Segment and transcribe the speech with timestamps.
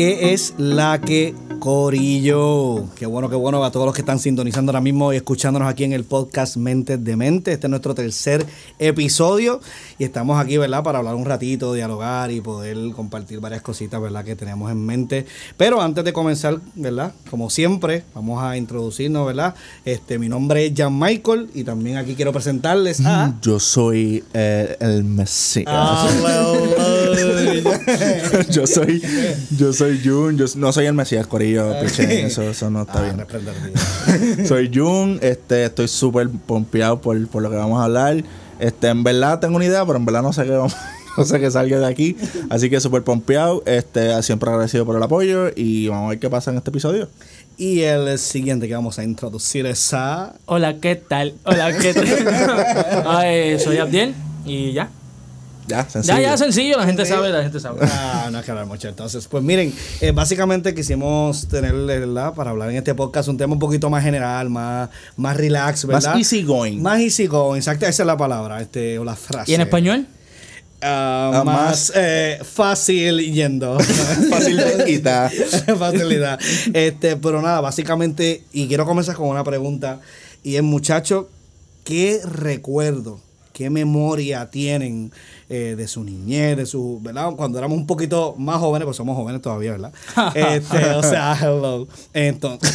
[0.00, 2.86] ¿Qué es la que Corillo?
[2.96, 5.84] Qué bueno, qué bueno a todos los que están sintonizando ahora mismo y escuchándonos aquí
[5.84, 7.52] en el podcast Mentes de Mente.
[7.52, 8.46] Este es nuestro tercer
[8.78, 9.60] episodio
[9.98, 10.82] y estamos aquí, ¿verdad?
[10.82, 14.24] Para hablar un ratito, dialogar y poder compartir varias cositas, ¿verdad?
[14.24, 15.26] Que tenemos en mente.
[15.58, 17.12] Pero antes de comenzar, ¿verdad?
[17.28, 19.54] Como siempre, vamos a introducirnos, ¿verdad?
[19.84, 23.34] Este, mi nombre es Jan Michael y también aquí quiero presentarles a...
[23.42, 25.68] Yo soy eh, el Mesías.
[28.50, 29.02] yo soy,
[29.56, 30.36] yo soy Jun.
[30.36, 31.74] Yo no soy el Mesías, Corillo.
[31.80, 34.46] piche, eso, eso no está Ah, bien.
[34.46, 35.18] Soy Jun.
[35.22, 38.22] Este, estoy súper pompeado por, por lo que vamos a hablar.
[38.58, 40.76] Este, en verdad tengo una idea, pero en verdad no sé qué vamos-
[41.16, 42.16] No sé qué salga de aquí.
[42.50, 43.62] Así que súper pompeado.
[43.66, 45.48] Este, siempre agradecido por el apoyo.
[45.56, 47.08] Y vamos a ver qué pasa en este episodio.
[47.58, 50.34] Y el siguiente que vamos a introducir es a...
[50.46, 51.34] Hola, ¿qué tal?
[51.44, 53.04] Hola, ¿qué tal?
[53.06, 54.14] Ay, soy Abdiel
[54.46, 54.88] y ya.
[55.70, 56.16] Ya, sencillo.
[56.16, 57.80] Ya, ya, sencillo, la gente sabe, la gente sabe.
[57.82, 58.88] Ah, no hay que hablar mucho.
[58.88, 62.34] Entonces, pues miren, eh, básicamente quisimos tenerle, ¿verdad?
[62.34, 66.04] Para hablar en este podcast un tema un poquito más general, más, más relax, Más
[66.04, 66.18] ¿verdad?
[66.18, 66.78] easy going.
[66.80, 69.50] Más easy going, exacto, esa es la palabra, este, o la frase.
[69.50, 70.06] ¿Y en español?
[70.82, 73.76] Ah, Ah, más más- eh, fácil yendo.
[74.86, 75.30] Quitar.
[75.78, 76.38] Facilidad.
[76.72, 80.00] Este, pero nada, básicamente, y quiero comenzar con una pregunta.
[80.42, 81.28] Y es, muchacho,
[81.84, 83.20] ¿qué recuerdo,
[83.60, 85.12] qué memoria tienen
[85.50, 87.32] eh, de su niñez, de su, ¿verdad?
[87.36, 89.92] Cuando éramos un poquito más jóvenes, pues somos jóvenes todavía, ¿verdad?
[90.34, 91.86] Este, o sea, hello.
[92.14, 92.72] Entonces,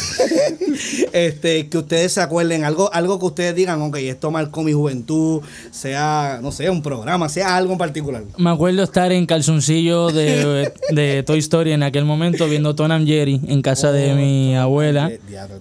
[1.12, 5.40] este, que ustedes se acuerden, algo, algo que ustedes digan, ok, esto marcó mi juventud,
[5.72, 8.22] sea, no sé, un programa, sea algo en particular.
[8.38, 13.08] Me acuerdo estar en calzoncillo de, de Toy Story en aquel momento viendo Tom and
[13.08, 15.10] Jerry en casa de mi abuela,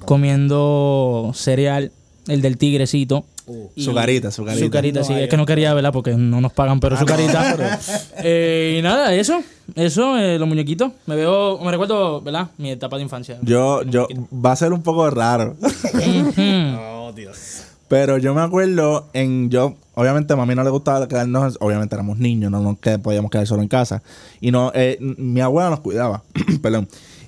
[0.05, 1.91] comiendo cereal,
[2.27, 3.25] el del tigrecito.
[3.47, 3.69] Uh.
[3.77, 4.65] Su carita, su carita.
[4.65, 5.13] Su carita, No, sí.
[5.13, 5.93] Es que no quería, ¿verdad?
[5.93, 7.79] Porque no nos pagan, pero su carita.
[8.17, 9.41] Eh, y nada, eso.
[9.75, 10.91] Eso, eh, los muñequitos.
[11.05, 12.49] Me veo, me recuerdo, ¿verdad?
[12.57, 13.37] Mi etapa de infancia.
[13.41, 15.55] Yo, yo, va a ser un poco raro.
[17.07, 17.65] Oh, Dios.
[17.87, 22.17] Pero yo me acuerdo en yo, obviamente a mami no le gustaba quedarnos, obviamente éramos
[22.17, 24.01] niños, no nos podíamos quedar solo en casa.
[24.41, 26.23] Y no, eh, mi abuela nos cuidaba,
[26.63, 26.87] perdón.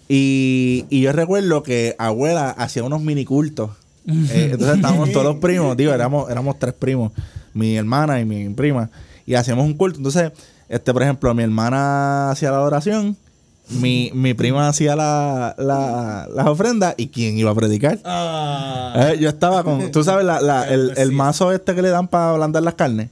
[0.10, 3.72] Y, y yo recuerdo que abuela hacía unos mini cultos.
[4.08, 7.12] Eh, entonces estábamos todos los primos, digo, éramos, éramos tres primos,
[7.54, 8.90] mi hermana y mi prima,
[9.26, 9.98] y hacíamos un culto.
[9.98, 10.32] Entonces,
[10.70, 13.18] este, por ejemplo, mi hermana hacía la oración,
[13.70, 18.00] mi, mi prima hacía la, la, las ofrendas, y quién iba a predicar.
[18.06, 18.94] Ah.
[19.14, 22.08] Eh, yo estaba con, tú sabes, la, la- el, el mazo este que le dan
[22.08, 23.10] para ablandar las carnes.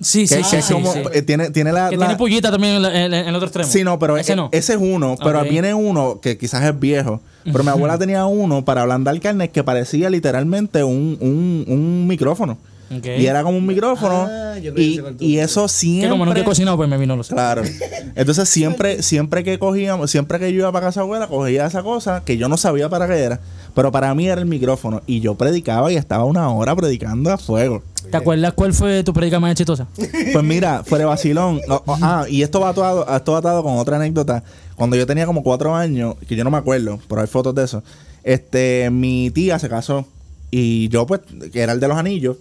[0.00, 0.50] Sí, sí, Que, sí.
[0.50, 1.00] que es sí, como- sí.
[1.12, 1.88] eh, tiene, tiene la.
[1.88, 3.70] Que la- tiene pollita también en, la- en- en el otro extremo.
[3.70, 4.48] Sí, no, pero ese e- no.
[4.52, 5.16] ese es uno.
[5.22, 7.20] Pero viene uno que quizás es viejo.
[7.44, 12.58] Pero mi abuela tenía uno para ablandar carnes que parecía literalmente un, un, un micrófono.
[13.02, 14.26] Y era como un micrófono.
[14.30, 16.10] Ah, yo que y, y eso Que siempre.
[16.10, 17.34] como nunca he cocinado, pues me vino lo sé.
[17.34, 17.62] Claro.
[18.14, 22.22] Entonces siempre, siempre que cogíamos, siempre que yo iba para casa abuela, cogía esa cosa
[22.24, 23.40] que yo no sabía para qué era.
[23.74, 25.02] Pero para mí era el micrófono.
[25.06, 27.82] Y yo predicaba y estaba una hora predicando a fuego.
[28.10, 29.86] ¿Te acuerdas cuál fue tu predica más exitosa?
[30.32, 31.60] Pues mira, fuera de vacilón.
[31.68, 34.44] o- o- ah, y esto va atado, esto va atado con otra anécdota.
[34.76, 37.64] Cuando yo tenía como cuatro años, que yo no me acuerdo, pero hay fotos de
[37.64, 37.82] eso.
[38.22, 40.06] Este, mi tía se casó.
[40.50, 41.20] Y yo, pues,
[41.52, 42.36] que era el de los anillos.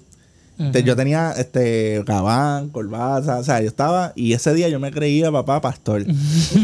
[0.58, 5.32] Yo tenía este gabán, corbata, o sea, yo estaba, y ese día yo me creía
[5.32, 6.06] papá pastor.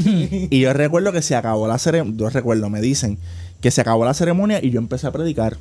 [0.50, 3.18] y yo recuerdo que se acabó la ceremonia, yo recuerdo, me dicen
[3.62, 5.58] que se acabó la ceremonia y yo empecé a predicar.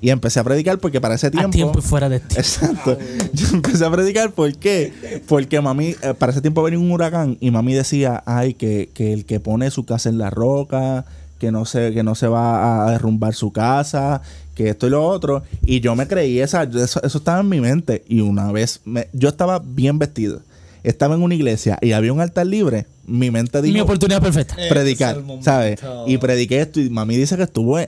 [0.00, 1.52] Y empecé a predicar porque para ese A tiempo.
[1.52, 2.34] tiempo y fuera de ti.
[2.36, 2.98] Exacto.
[3.34, 4.92] Yo empecé a predicar, ¿por qué?
[5.28, 9.12] Porque mami, eh, para ese tiempo venía un huracán y mami decía, ay, que, que
[9.12, 11.04] el que pone su casa en la roca,
[11.38, 14.22] que no se, que no se va a derrumbar su casa,
[14.54, 15.42] que esto y lo otro.
[15.64, 18.04] Y yo me creí esa, eso, eso estaba en mi mente.
[18.08, 20.40] Y una vez, me- yo estaba bien vestido.
[20.84, 22.86] Estaba en una iglesia y había un altar libre.
[23.06, 24.56] Mi mente dijo Mi oportunidad perfecta.
[24.68, 25.44] predicar, el momento.
[25.44, 25.80] ¿sabes?
[26.06, 27.78] Y prediqué esto y mami dice que estuvo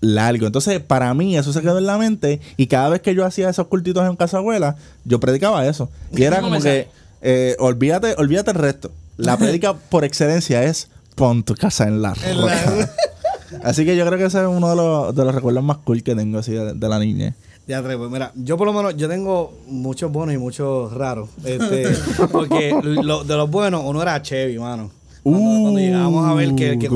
[0.00, 0.46] largo.
[0.46, 3.48] Entonces, para mí eso se quedó en la mente y cada vez que yo hacía
[3.48, 5.90] esos cultitos en casa abuela, yo predicaba eso.
[6.14, 6.86] Y era ¿Cómo como que,
[7.22, 8.92] eh, olvídate, olvídate el resto.
[9.16, 12.90] La predica por excelencia es pon tu casa en la roca.
[13.62, 16.02] Así que yo creo que ese es uno de los, de los recuerdos más cool
[16.02, 17.34] que tengo así de, de la niña.
[17.66, 21.28] Ya, pues mira, yo por lo menos, yo tengo muchos buenos y muchos raros.
[21.44, 21.88] Este,
[22.32, 24.90] porque lo- de los buenos, uno era Chevy, mano.
[25.22, 26.88] Cuando, Uh, cuando llegábamos a ver que, que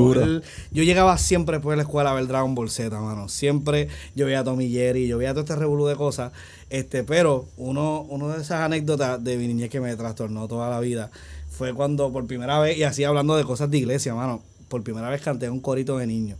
[0.71, 3.27] yo llegaba siempre después de la escuela a ver Dragon Ball Z, mano.
[3.27, 6.31] Siempre yo veía a Tommy Jerry, yo veía todo este revolú de cosas.
[6.69, 10.79] Este, pero uno, uno de esas anécdotas de mi niñez que me trastornó toda la
[10.79, 11.11] vida
[11.49, 15.09] fue cuando por primera vez, y así hablando de cosas de iglesia, mano, por primera
[15.09, 16.37] vez canté un corito de niño.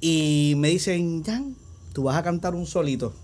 [0.00, 1.54] Y me dicen, Jan,
[1.94, 3.14] tú vas a cantar un solito.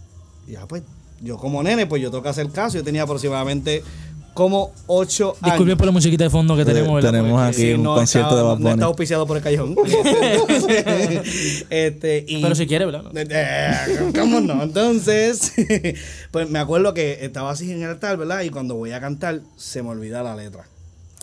[0.48, 0.82] Y ya pues,
[1.20, 2.78] yo como nene, pues yo tengo que hacer caso.
[2.78, 3.82] Yo tenía aproximadamente
[4.34, 5.56] como ocho años.
[5.56, 7.10] Disculpe por la musiquita de fondo que Eh, tenemos, ¿verdad?
[7.10, 9.42] tenemos Porque- aquí Sí, un no concierto está- de Bad No está auspiciado por el
[9.42, 9.76] callejón.
[11.70, 13.04] este, y, Pero si quiere, ¿verdad?
[13.14, 14.62] Eh, ¿Cómo no?
[14.62, 15.52] Entonces,
[16.30, 18.42] pues me acuerdo que estaba así en el altar, ¿verdad?
[18.42, 20.64] Y cuando voy a cantar, se me olvida la letra.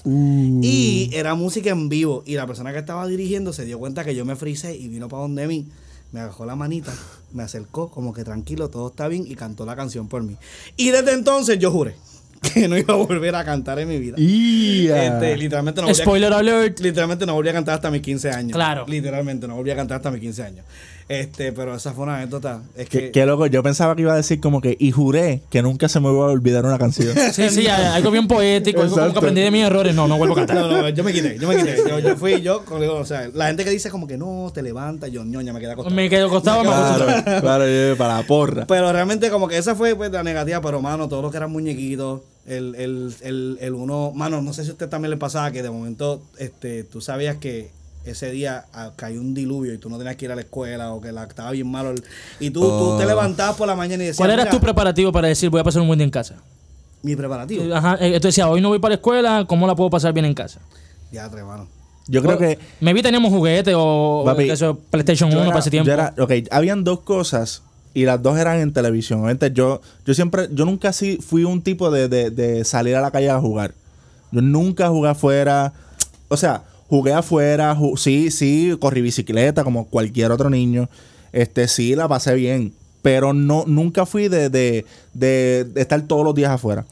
[0.03, 0.59] Uh.
[0.63, 2.23] Y era música en vivo.
[2.25, 5.07] Y la persona que estaba dirigiendo se dio cuenta que yo me frisé y vino
[5.07, 5.67] para donde mí.
[6.11, 6.91] Me agarró la manita,
[7.33, 10.37] me acercó, como que tranquilo, todo está bien, y cantó la canción por mí.
[10.75, 11.95] Y desde entonces yo juré
[12.53, 14.15] que no iba a volver a cantar en mi vida.
[14.17, 15.05] Ia.
[15.05, 16.79] Este, literalmente no volví a- Spoiler alert.
[16.79, 18.53] Literalmente no volví a cantar hasta mis 15 años.
[18.53, 18.85] Claro.
[18.87, 20.65] Literalmente no volví a cantar hasta mis 15 años.
[21.09, 22.61] Este, pero esa fue una anécdota.
[22.77, 23.11] Es Qué, que.
[23.11, 25.99] qué loco, yo pensaba que iba a decir como que, y juré que nunca se
[25.99, 27.15] me iba a olvidar una canción.
[27.33, 29.95] Sí, sí, algo bien poético, algo como que aprendí de mis errores.
[29.95, 30.57] No, no vuelvo a cantar.
[30.57, 31.77] No, no, yo me quité, yo me quité.
[31.87, 34.61] Yo, yo fui yo, con- o sea, la gente que dice como que no, te
[34.61, 35.95] levanta, yo ñoña, me quedé acostado.
[35.95, 37.23] Me quedo acostado, me vez.
[37.23, 38.67] claro, claro, yo, para la porra.
[38.67, 41.51] Pero realmente como que esa fue pues, la negativa, pero mano, todos los que eran
[41.51, 45.51] muñequitos, el, el, el, el uno, mano, no sé si a usted también le pasaba
[45.51, 47.71] que de momento este, tú sabías que
[48.11, 50.91] ese día ah, cayó un diluvio y tú no tenías que ir a la escuela
[50.93, 51.91] o que la, estaba bien malo.
[51.91, 52.03] el-
[52.39, 53.07] Y tú, tú te Oh.
[53.07, 55.63] levantabas por la mañana y decías, ¿Cuál era "Mira, tu preparativo para decir voy a
[55.63, 56.35] pasar un buen día en casa?
[57.01, 57.73] mi preparativo?
[57.73, 60.25] Ajá, eh, tú decías, hoy no voy para la escuela, ¿cómo la puedo pasar bien
[60.25, 60.59] en casa?
[61.11, 61.67] Ya, tres, mano.
[62.07, 65.69] Yo creo que Maybe teníamos juguetes o Papi, eso, PlayStation yo 1 era- para ese
[65.69, 65.87] tiempo.
[65.87, 67.61] yo era- ok, habían dos cosas
[67.93, 69.19] y las dos eran en televisión.
[69.19, 73.01] Obviamente yo, yo siempre, yo nunca sí fui un tipo de, de- de salir a
[73.01, 73.73] la calle a jugar.
[74.31, 75.71] Yo nunca jugué afuera.
[76.29, 80.89] O sea, jugué afuera, ju- sí, sí, corrí bicicleta como cualquier otro niño.
[81.31, 82.73] Este, sí, la pasé bien.
[83.01, 86.85] Pero no, nunca fui de, de- de- de estar todos los días afuera.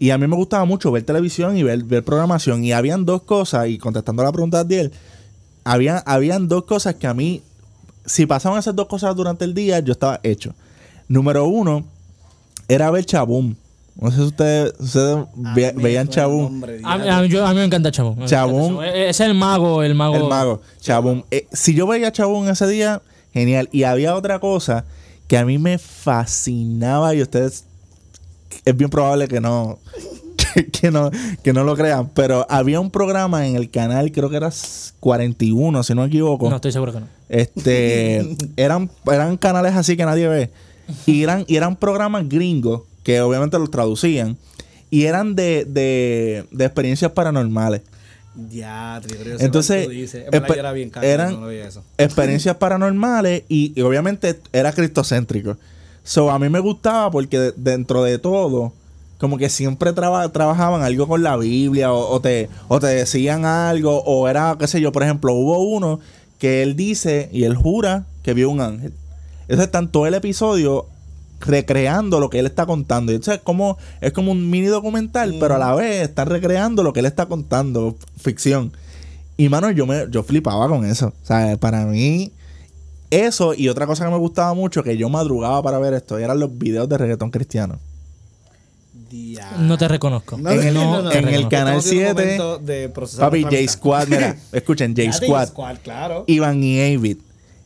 [0.00, 2.64] Y a mí me gustaba mucho ver televisión y ver, ver programación.
[2.64, 4.92] Y habían dos cosas, y contestando la pregunta de Adiel,
[5.64, 7.42] habían, habían dos cosas que a mí,
[8.04, 10.52] si pasaban esas dos cosas durante el día, yo estaba hecho.
[11.06, 11.84] Número uno,
[12.66, 13.54] era ver Chabum.
[13.94, 15.18] No sé si ustedes, ustedes
[15.54, 17.12] ve- A mí veían nombre, A, diablo.
[17.14, 18.24] a- yo- a mí me encanta Chabón.
[18.26, 18.68] Chabón.
[18.78, 18.84] Chabón.
[18.86, 20.16] E- es el mago, el mago.
[20.16, 21.22] El mago, Chabum.
[21.30, 23.02] Eh, si yo veía Chabum ese día,
[23.34, 23.68] genial.
[23.70, 24.84] Y había otra cosa
[25.28, 27.64] que a mí me fascinaba y ustedes,
[28.64, 29.78] es bien probable que no,
[30.54, 31.10] que, que no,
[31.42, 34.50] que no lo crean, pero había un programa en el canal, creo que era
[35.00, 36.48] 41, si no me equivoco.
[36.48, 37.06] No, estoy seguro que no.
[37.28, 40.50] Este, eran, eran canales así que nadie ve.
[41.06, 44.36] Y eran, y eran programas gringos que obviamente los traducían.
[44.90, 47.80] Y eran de, de, de experiencias paranormales.
[48.50, 49.00] Ya,
[49.40, 50.24] Entonces, dices.
[50.30, 51.84] Era bien caro, eran- no eso.
[51.98, 55.56] Experiencias paranormales y, y obviamente era cristocéntrico.
[56.02, 58.72] So, a mí me gustaba porque de- dentro de todo,
[59.18, 63.44] como que siempre traba- trabajaban algo con la Biblia o, o te, o te decían
[63.44, 66.00] algo o era, qué sé yo, por ejemplo, hubo uno
[66.38, 68.92] que él dice y él jura que vio un ángel.
[69.48, 70.86] Entonces todo el episodio
[71.46, 73.12] recreando lo que él está contando.
[73.12, 76.82] Y entonces es como, es como un mini documental, pero a la vez están recreando
[76.82, 78.72] lo que él está contando, ficción.
[79.36, 81.08] Y mano, yo me yo flipaba con eso.
[81.22, 82.32] O sea, para mí,
[83.10, 86.38] eso y otra cosa que me gustaba mucho, que yo madrugaba para ver esto, eran
[86.38, 87.78] los videos de reggaetón cristiano.
[89.58, 90.38] No te reconozco.
[90.38, 91.30] No, en el- no, no, en no.
[91.30, 93.56] el canal Estamos en un 7, momento de procesar Papi, J.
[93.68, 96.24] Squad, mira, escuchen, J Squad, Squad, claro.
[96.26, 97.18] Iván y Avid.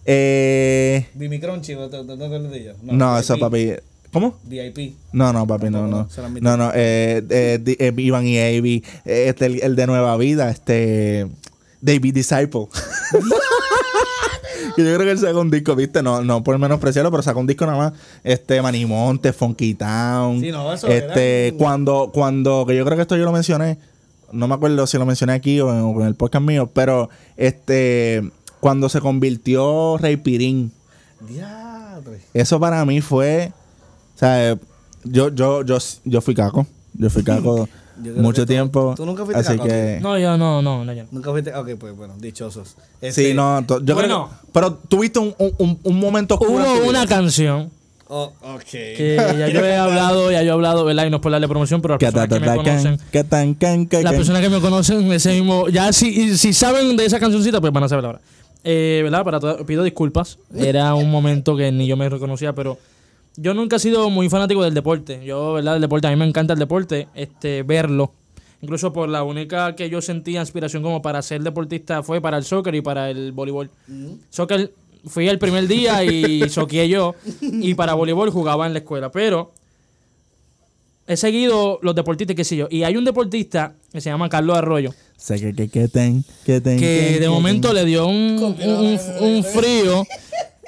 [0.08, 2.76] Eh, Dimi Crunchy, ¿no te, te, te acuerdas de ellos?
[2.82, 3.72] no, eso, papi.
[4.12, 4.38] ¿Cómo?
[4.44, 4.94] VIP.
[5.12, 6.08] No, no, papi, no, no.
[6.16, 10.16] no, No, no, eh, eh, eh, Iván y Avi, eh, este, el, el de Nueva
[10.16, 11.26] Vida, este,
[11.82, 12.68] David Disciple.
[14.76, 17.40] Que yo creo que él sacó un disco, viste, no, no por menospreciarlo, pero sacó
[17.40, 17.92] un disco nada más,
[18.25, 20.40] este, Manimonte, Funky Town.
[20.40, 23.76] Sí, no, eso este, era- cuando, cuando, que yo creo que esto yo lo mencioné,
[24.32, 27.10] no me acuerdo si lo mencioné aquí o en, o en el podcast mío, pero
[27.36, 28.22] este,
[28.66, 30.73] cuando se convirtió Rey Pirín,
[31.20, 32.20] Diadre.
[32.35, 33.52] eso para mí fue,
[34.16, 34.58] o sea,
[35.04, 37.68] yo, yo, yo, yo fui caco, yo fui caco
[38.16, 41.04] mucho tú- tiempo, tú nunca fuiste así caco, que, No, yo no, no, no, yo
[41.04, 41.08] no.
[41.12, 41.54] Nunca fuiste.
[41.54, 42.70] Ok, pues bueno, dichosos.
[43.00, 43.94] sí, Este, no, yo Bueno.
[43.94, 47.70] creo, que- pero tuviste un, un, un- un momento Hubo una canción
[48.08, 48.62] Oh, ok.
[48.64, 51.06] que ya yo he hablado, ya yo he hablado, ¿verdad?
[51.06, 52.99] Y no es por darle promoción, pero las personas que me conocen,
[54.02, 57.73] las personas que me conocen, ese mismo, ya si, si saben de esa cancioncita, pues
[57.73, 58.20] van a saber ahora.
[58.68, 59.23] Eh, ¿Verdad?
[59.25, 60.38] Para todo- pido disculpas.
[60.56, 62.78] Era un momento que ni yo me reconocía, pero
[63.37, 65.25] yo nunca he sido muy fanático del deporte.
[65.25, 65.76] Yo, ¿verdad?
[65.76, 68.11] El deporte, a mí me encanta el deporte, este, verlo.
[68.62, 72.42] Incluso por la única que yo sentía inspiración como para ser deportista fue para el
[72.44, 73.70] soccer y para el voleibol.
[74.30, 74.73] Soccer
[75.06, 77.14] fui el primer día y soqué yo.
[77.40, 79.12] Y para voleibol jugaba en la escuela.
[79.12, 79.52] Pero
[81.06, 82.66] he seguido los deportistas, qué sé yo.
[82.68, 84.92] Y hay un deportista que se llama Carlos Arroyo.
[85.16, 89.44] Sé que, que, que ten, que ten, Que de momento le dio un, un, un
[89.44, 90.06] frío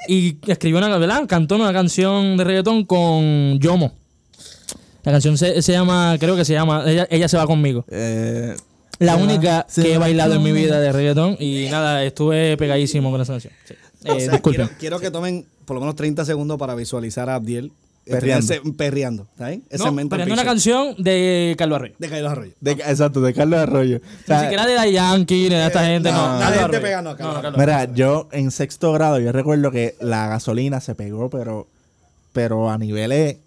[0.07, 1.25] y escribió una, ¿verdad?
[1.27, 3.93] Cantó una canción de reggaetón con Yomo.
[5.03, 7.85] La canción se, se llama, creo que se llama, Ella, ella se va conmigo.
[7.89, 8.55] Eh,
[8.99, 11.37] La única va- que he bailado en mi vida de reggaetón.
[11.39, 13.53] Y nada, estuve pegadísimo con esa canción.
[13.65, 13.73] Sí.
[14.05, 14.65] Eh, O sea, disculpen.
[14.67, 17.71] quiero, quiero que tomen por lo menos 30 segundos para visualizar a Abdiel
[18.05, 18.53] Perreando.
[18.53, 19.23] ese- perreando.
[19.31, 19.63] ¿Está bien?
[19.69, 21.93] Ese No, es una canción de Carlos Arroyo.
[21.99, 22.53] de Carlos Arroyo.
[22.59, 23.97] de- exacto, de Carlos Arroyo.
[23.97, 26.17] O sea, Ni siquiera de Daddy Yankee, ni de esta gente, no.
[26.17, 26.81] no, Carlos nadie te Arroyo.
[26.81, 27.41] pega, no, Carlos Arroyo.
[27.41, 31.67] Carlos Mira, yo en sexto grado, yo recuerdo que la gasolina se pegó, pero,
[32.33, 33.37] pero a niveles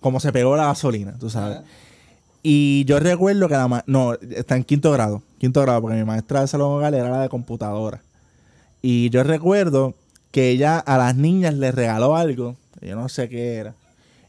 [0.00, 1.58] como se pegó la gasolina, tú sabes.
[2.42, 6.04] Y yo recuerdo que la ma- no, está en quinto grado, quinto grado, porque mi
[6.04, 8.02] maestra de salón hogar era la de computadora.
[8.82, 9.94] Y yo recuerdo
[10.30, 13.74] que ella a las niñas les regaló algo, yo no sé qué era.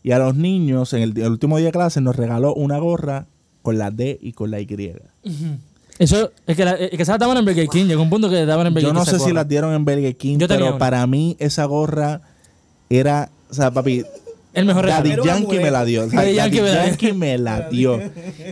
[0.07, 3.25] Y a los niños, en el, el último día de clase, nos regaló una gorra
[3.61, 4.93] con la D y con la Y.
[5.99, 7.87] Eso, es que, la, es que esas daban en Burger King.
[7.87, 8.95] Llegó un punto que daban en Burger Yo King.
[8.99, 12.21] no esa sé si las dieron en Burger King, Yo pero para mí esa gorra
[12.89, 14.05] era, o sea, papi,
[14.53, 15.09] El mejor regalo.
[15.09, 16.07] Daddy Yankee me la dio.
[16.07, 16.89] Daddy Yankee me la dio.
[16.89, 17.99] Yankee me la dio.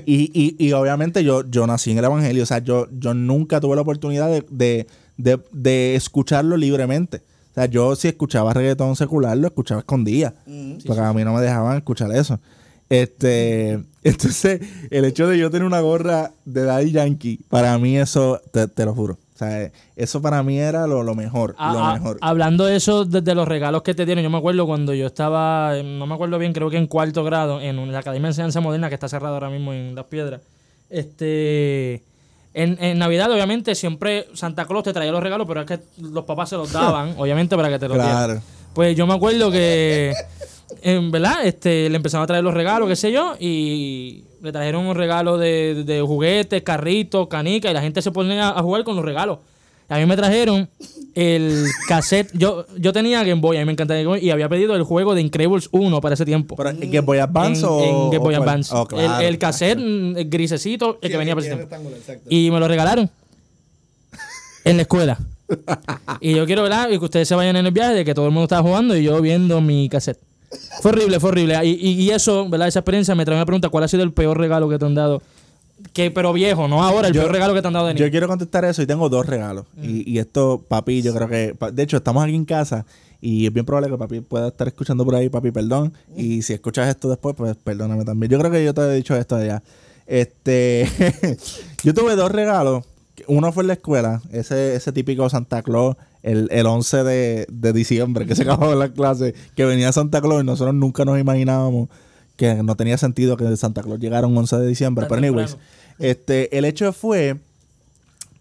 [0.05, 2.43] Y, y, y obviamente yo, yo nací en el Evangelio.
[2.43, 7.21] O sea, yo, yo nunca tuve la oportunidad de, de, de, de escucharlo libremente.
[7.55, 10.33] O sea, yo si escuchaba reggaetón secular, lo escuchaba escondida.
[10.85, 12.37] porque a mí no me dejaban escuchar eso.
[12.89, 14.59] Este, entonces,
[14.91, 18.83] el hecho de yo tener una gorra de Daddy Yankee, para mí eso, te, te
[18.83, 19.13] lo juro.
[19.13, 21.55] O sea, eso para mí era lo, lo mejor.
[21.57, 22.17] Ah, lo ah, mejor.
[22.19, 25.07] hablando de eso, de, de los regalos que te dieron, yo me acuerdo cuando yo
[25.07, 28.59] estaba, no me acuerdo bien, creo que en cuarto grado, en la Academia de Enseñanza
[28.59, 30.41] Moderna, que está cerrada ahora mismo en Las Piedras.
[30.89, 32.03] Este.
[32.57, 36.23] En, en Navidad, obviamente, siempre Santa Claus te traía los regalos, pero es que los
[36.23, 38.15] papás se los daban, obviamente, para que te los dieran.
[38.15, 38.41] Claro.
[38.73, 40.13] Pues yo me acuerdo que,
[40.81, 44.85] en verdad, este, le empezaron a traer los regalos, qué sé yo, y le trajeron
[44.85, 48.95] un regalo de, de juguetes, carritos, canicas, y la gente se ponía a jugar con
[48.95, 49.39] los regalos.
[49.89, 50.67] A mí me trajeron
[51.13, 52.31] el cassette.
[52.33, 54.83] Yo, yo tenía Game Boy, a mí me encantaba Game Boy, y había pedido el
[54.83, 56.55] juego de Incredibles 1 para ese tiempo.
[56.55, 57.79] Pero, ¿en Game Boy Advance en, o...?
[57.83, 58.41] en Game Boy o?
[58.41, 58.71] Advance.
[58.75, 61.75] Oh, claro, el, el cassette mm, el grisecito, el que venía para ese tiempo.
[62.29, 63.09] Y me lo regalaron.
[64.63, 65.17] en la escuela.
[66.21, 66.89] y yo quiero ¿verdad?
[66.89, 68.97] y que ustedes se vayan en el viaje de que todo el mundo estaba jugando
[68.97, 70.19] y yo viendo mi cassette.
[70.81, 71.59] Fue horrible, fue horrible.
[71.63, 72.67] Y, y- y eso, ¿verdad?
[72.67, 74.95] Esa experiencia me trae una pregunta: ¿cuál ha sido el peor regalo que te han
[74.95, 75.21] dado?
[75.93, 78.05] Que, pero viejo, no ahora, el Yo- peor regalo que te han dado de niño.
[78.05, 79.65] Yo quiero contestar eso y tengo dos regalos.
[79.81, 81.55] Y, y esto, papi, yo creo que.
[81.73, 82.85] De hecho, estamos aquí en casa
[83.21, 85.93] y es bien probable que papi pueda estar escuchando por ahí, papi, perdón.
[86.15, 88.31] Y si escuchas esto después, pues perdóname también.
[88.31, 89.61] Yo creo que yo te he dicho esto ya.
[90.07, 90.87] Este.
[91.83, 92.85] yo tuve dos regalos.
[93.27, 97.73] Uno fue en la escuela, ese, ese típico Santa Claus, el, el 11 de, de
[97.73, 101.87] diciembre, que se acabó la clase, que venía Santa Claus y nosotros nunca nos imaginábamos
[102.35, 105.05] que no tenía sentido que Santa Claus llegara un 11 de diciembre.
[105.07, 105.69] Pero, anyways, temprano.
[105.99, 107.37] este, el hecho fue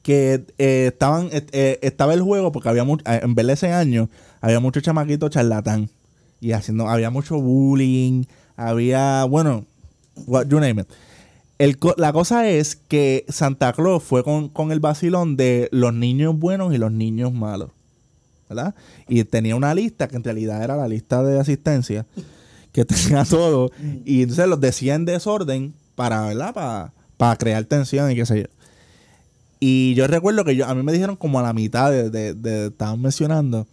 [0.04, 3.72] que eh, estaban eh, eh, estaba el juego porque había mucho, en vez de ese
[3.72, 4.10] año
[4.42, 5.88] había mucho chamaquito charlatán
[6.40, 8.24] y haciendo había mucho bullying
[8.54, 9.64] había bueno
[10.26, 10.88] what you name it
[11.56, 16.38] El la cosa es que Santa Claus fue con, con el vacilón de los niños
[16.38, 17.70] buenos y los niños malos
[18.50, 18.74] ¿verdad?
[19.08, 22.04] y tenía una lista que en realidad era la lista de asistencia
[22.74, 23.70] que tenía todo
[24.04, 28.40] y entonces los decía en desorden para verdad para, para crear tensión y qué sé
[28.42, 28.46] yo
[29.60, 32.34] y yo recuerdo que yo, a mí me dijeron como a la mitad de, de,
[32.34, 33.66] de- estaban mencionando.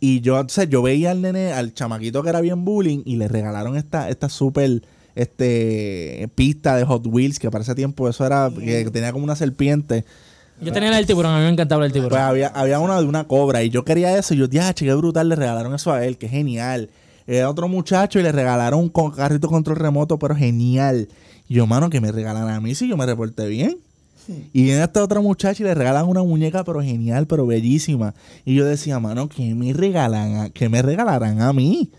[0.00, 3.28] Y yo, entonces, yo veía al nene, al chamaquito que era bien bullying, y le
[3.28, 4.80] regalaron esta, esta super
[5.14, 9.36] este pista de Hot Wheels, que para ese tiempo eso era, que tenía como una
[9.36, 10.04] serpiente.
[10.62, 12.18] Yo tenía la del tiburón, a mí me encantaba el Pues tiburón.
[12.18, 15.28] había, había una de una cobra, y yo quería eso, y yo, ya, qué brutal,
[15.28, 16.88] le regalaron eso a él, que genial.
[17.26, 21.08] Era otro muchacho y le regalaron un con- carrito control remoto, pero genial.
[21.48, 23.76] Y yo, mano, que me regalan a mí si yo me reporté bien.
[24.52, 28.14] Y viene esta otra muchacha y le regalan una muñeca, pero genial, pero bellísima.
[28.44, 30.36] Y yo decía, mano, ¿qué me regalan?
[30.36, 31.90] A, ¿Qué me regalarán a mí?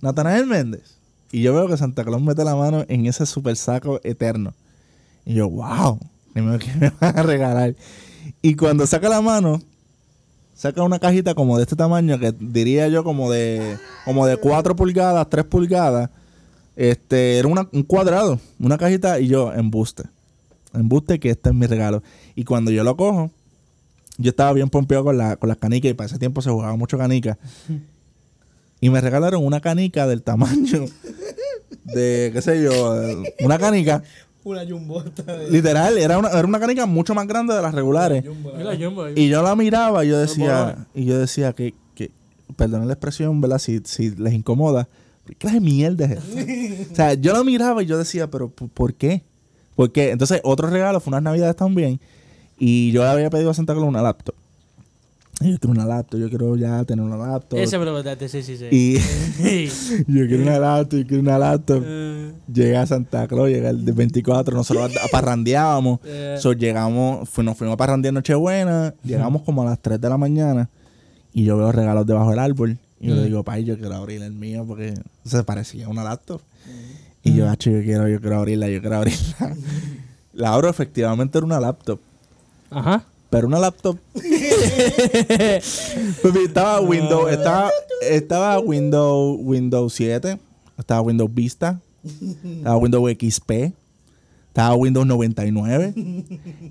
[0.00, 0.96] Natanael Méndez.
[1.32, 4.54] Y yo veo que Santa Claus mete la mano en ese super saco eterno.
[5.26, 5.98] Y yo, wow,
[6.32, 7.74] ¿qué me, qué me van a regalar?
[8.40, 9.60] Y cuando saca la mano,
[10.58, 14.74] saca una cajita como de este tamaño, que diría yo como de, como de 4
[14.74, 16.10] pulgadas, 3 pulgadas.
[16.74, 20.02] Este, era una- un cuadrado, una cajita y yo, embuste.
[20.74, 22.02] Embuste que este es mi regalo.
[22.34, 23.30] Y cuando yo lo cojo,
[24.16, 26.74] yo estaba bien pompeado con, la, con las canicas y para ese tiempo se jugaba
[26.76, 27.38] mucho canica.
[28.80, 30.86] Y me regalaron una canica del tamaño
[31.84, 32.96] de, qué sé yo,
[33.44, 34.02] una canica.
[34.48, 35.50] Una jumbota de...
[35.50, 38.24] Literal, era una, era una canica mucho más grande de las regulares.
[38.26, 39.08] Jumbo.
[39.14, 42.10] Y yo la miraba y yo decía, y yo decía que, que
[42.56, 43.58] perdón la expresión, ¿verdad?
[43.58, 44.88] Si, si les incomoda,
[45.26, 46.92] ¿qué clase de mierda es esta?
[46.92, 49.22] o sea, yo la miraba y yo decía, pero ¿por, por qué?
[49.76, 52.00] Porque entonces otro regalo fue unas navidades también
[52.58, 54.34] y yo le había pedido a Santa Claus una laptop.
[55.40, 57.60] Yo quiero una laptop, yo quiero ya tener una laptop.
[57.60, 58.66] Ese me lo contaste, sí, sí, sí.
[58.72, 58.96] Y
[60.12, 61.82] yo quiero una laptop, yo quiero una laptop.
[61.86, 66.00] Eh, Llega a Santa Claus, llega el de 24, nosotros aparrandeábamos.
[66.04, 66.36] Eh.
[66.40, 70.18] So, llegamos, fu- nos fuimos a parrandear Nochebuena, llegamos como a las 3 de la
[70.18, 70.68] mañana
[71.32, 72.76] y yo veo regalos debajo del árbol.
[73.00, 73.24] Y yo le Mm.
[73.26, 76.40] digo, pai, yo quiero abrir el mío porque se parecía a una laptop.
[77.22, 79.54] Y yo, hacho, yo quiero, yo quiero abrirla, yo quiero abrirla.
[80.32, 82.00] la abro, efectivamente era una laptop.
[82.70, 83.04] Ajá.
[83.30, 83.98] Pero una laptop.
[86.22, 87.70] Papi, estaba Windows, estaba,
[88.02, 90.38] estaba Windows, Windows 7,
[90.78, 93.50] estaba Windows Vista, estaba Windows XP,
[94.48, 95.94] estaba Windows 99,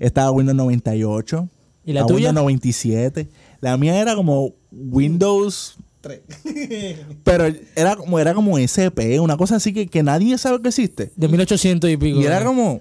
[0.00, 1.48] estaba Windows 98,
[1.84, 2.28] ¿Y la estaba tuya?
[2.28, 3.28] Windows 97.
[3.60, 6.20] La mía era como Windows, Tres.
[7.24, 11.10] pero era como era como SP, una cosa así que, que nadie sabe que existe.
[11.16, 12.20] De 1800 y pico.
[12.20, 12.80] Y era como.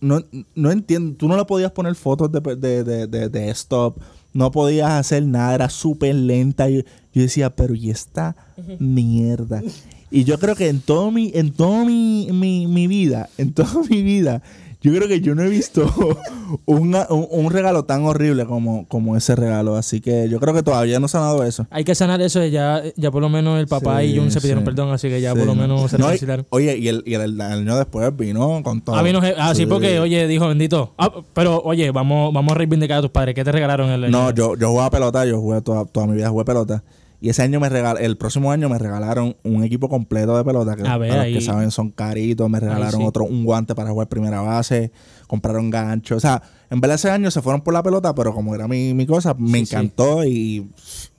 [0.00, 1.16] No, no entiendo.
[1.16, 3.98] Tú no le podías poner fotos de, de, de, de, de stop.
[4.32, 5.54] No podías hacer nada.
[5.54, 6.70] Era súper lenta.
[6.70, 8.36] Y yo decía, pero ¿y esta
[8.78, 9.62] mierda?
[10.10, 13.82] Y yo creo que en todo mi, en todo mi, mi, mi vida, en toda
[13.88, 14.42] mi vida,
[14.82, 15.84] yo creo que yo no he visto
[16.66, 19.76] una- un, un regalo tan horrible como, como ese regalo.
[19.76, 21.66] Así que yo creo que todavía no se ha dado eso.
[21.70, 22.44] Hay que sanar eso.
[22.46, 24.66] Ya, ya por lo menos el papá Sí, y Jun se pidieron sí.
[24.66, 25.62] perdón, así que ya Sí, por lo no.
[25.62, 26.46] menos se No, reconciliaron.
[26.50, 28.96] Oye, y el, y el, el año después vino con todo.
[28.96, 29.66] Ah, vino ah, Sí.
[29.66, 30.94] porque, oye, dijo, bendito.
[30.98, 33.34] Ah, pero, oye, vamos, vamos a reivindicar a tus padres.
[33.34, 36.30] ¿Qué te regalaron el No, yo, yo jugaba pelota, yo jugué toda, toda mi vida
[36.30, 36.82] jugué pelota.
[37.22, 40.74] Y ese año me regal, el próximo año me regalaron un equipo completo de pelota,
[40.74, 43.06] que A ver, para ahí- los que saben son caritos, me regalaron sí.
[43.06, 44.90] otro, un guante para jugar primera base,
[45.26, 46.16] compraron gancho.
[46.16, 48.94] O sea, en verdad ese año se fueron por la pelota, pero como era mi,
[48.94, 49.74] mi cosa, me Sí, sí.
[49.76, 50.70] encantó y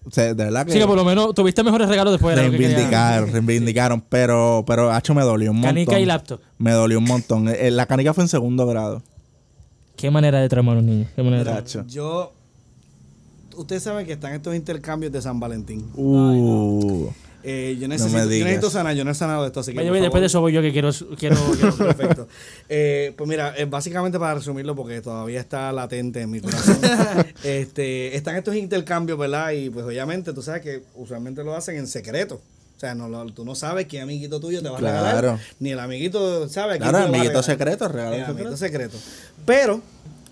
[0.04, 2.46] o sea, de verdad que Sí, que por lo menos tuviste mejores regalos después de
[2.46, 5.76] lo que reivindicaron, reivindicaron, pero, pero Hacho me dolió un montón.
[5.76, 6.40] Canica y laptop.
[6.58, 7.48] Me dolió un montón.
[7.48, 9.04] Eh, La canica fue en segundo grado.
[9.98, 11.10] Qué manera de traumar a los niños.
[11.16, 11.84] Qué manera de.
[11.88, 12.34] Yo.
[13.62, 15.90] Ustedes saben que están estos intercambios de San Valentín.
[15.96, 17.10] Uh.
[17.44, 19.78] Eh, yo, necesito, yo necesito sanar, yo no he sanado esto, así que.
[19.80, 20.92] Vaya, después de eso voy yo que quiero...
[21.18, 22.28] quiero, quiero- Perfecto.
[22.70, 26.78] Eh, pues mira, eh, básicamente para resumirlo, porque todavía está latente en mi corazón,
[27.44, 29.52] este, están estos intercambios, ¿verdad?
[29.54, 32.36] Y pues obviamente tú sabes que usualmente lo hacen en secreto.
[32.78, 35.04] O sea, no, lo- tú no sabes qué amiguito tuyo te va a Claro.
[35.18, 37.44] regalar, ni el amiguito sabe quién Claro, te lo va a amiguito regalar.
[37.44, 38.32] secreto, regalo Eh, secreto.
[38.40, 38.98] amiguito secreto.
[39.48, 39.82] Pero,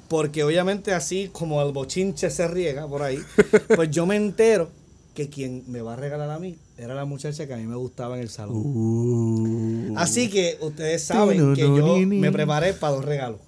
[0.09, 3.19] porque obviamente así como el bochinche se riega por ahí,
[3.75, 4.69] pues yo me entero
[5.13, 7.75] que quien me va a regalar a mí era la muchacha que a mí me
[7.75, 8.55] gustaba en el salón.
[8.55, 9.93] Uh.
[9.97, 13.39] Así que ustedes saben que yo me preparé para dos regalos.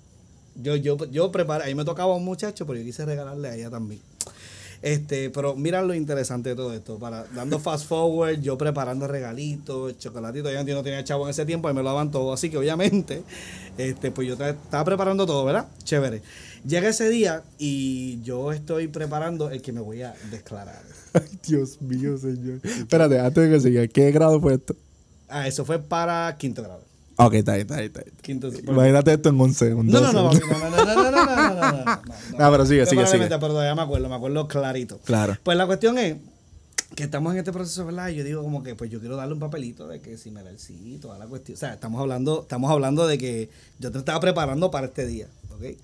[0.56, 3.69] Yo, yo, yo preparé, ahí me tocaba un muchacho, pero yo quise regalarle a ella
[3.69, 4.02] también.
[4.82, 6.97] Este, pero mira lo interesante de todo esto.
[6.97, 11.69] Para, dando fast forward, yo preparando regalitos, chocolatitos, yo no tenía chavo en ese tiempo
[11.69, 12.34] y me lo daban todo.
[12.34, 13.24] Así que obviamente,
[13.78, 15.67] este, pues yo estaba preparando todo, ¿verdad?
[15.84, 16.21] Chévere.
[16.65, 20.82] Llega ese día y yo estoy preparando el que me voy a declarar.
[21.13, 22.60] Ay, Dios mío, señor.
[22.63, 24.76] Espérate, antes de que siga, ¿qué grado fue esto?
[25.28, 26.82] Ah, eso fue para quinto grado.
[27.17, 28.12] Ok, está ahí, está ahí, está ahí.
[28.21, 29.74] Quinto, Imagínate esto en 11.
[29.74, 30.39] un No, no, 12.
[30.39, 32.02] no, no, no, no, no, no, no, no, no,
[32.38, 33.28] no, pero sigue, sigue, sigue.
[33.28, 35.00] Pero todavía me acuerdo, me acuerdo clarito.
[35.06, 35.38] Claro.
[35.43, 36.17] Pues la cuestión es
[36.95, 38.10] que estamos en este proceso, ¿verdad?
[38.10, 40.43] Y yo digo como que pues yo quiero darle un papelito de que si me
[40.43, 41.56] da el sí, toda la cuestión.
[41.56, 45.28] O sea, estamos hablando, estamos hablando de que yo te estaba preparando para este día,
[45.52, 45.78] ¿ok?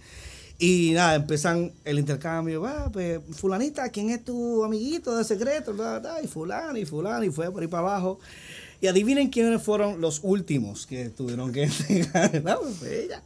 [0.60, 5.76] Y nada, empiezan el intercambio, va, pues, fulanita, ¿quién es tu amiguito de secreto?
[6.24, 8.20] Y fulano, y fulano, y fue por ahí para abajo.
[8.82, 12.58] Y adivinen quiénes fueron los últimos que tuvieron que entregar, ¿verdad?
[12.60, 13.24] Pues ella.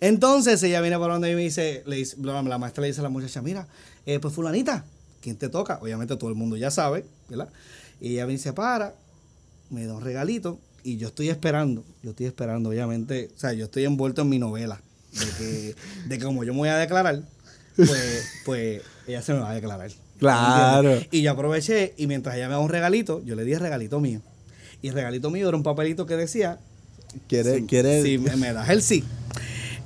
[0.00, 3.00] Entonces ella viene por donde y me dice, le dice, la la maestra le dice
[3.00, 3.68] a la muchacha, mira,
[4.06, 4.84] eh, pues fulanita,
[5.20, 5.78] ¿quién te toca?
[5.80, 7.48] Obviamente todo el mundo ya sabe, ¿verdad?
[8.00, 8.94] Y ella viene y se para,
[9.70, 13.64] me da un regalito y yo estoy esperando, yo estoy esperando, obviamente, o sea, yo
[13.64, 14.80] estoy envuelto en mi novela,
[15.14, 15.74] de que,
[16.08, 17.22] de que como yo me voy a declarar,
[17.76, 19.90] pues, pues ella se me va a declarar.
[20.18, 20.98] Claro.
[21.10, 24.00] Y yo aproveché y mientras ella me da un regalito, yo le di el regalito
[24.00, 24.20] mío.
[24.82, 26.58] Y el regalito mío era un papelito que decía,
[27.28, 27.56] ¿Quieres?
[27.56, 28.04] si, ¿Quieres?
[28.04, 29.04] si me, me das el sí.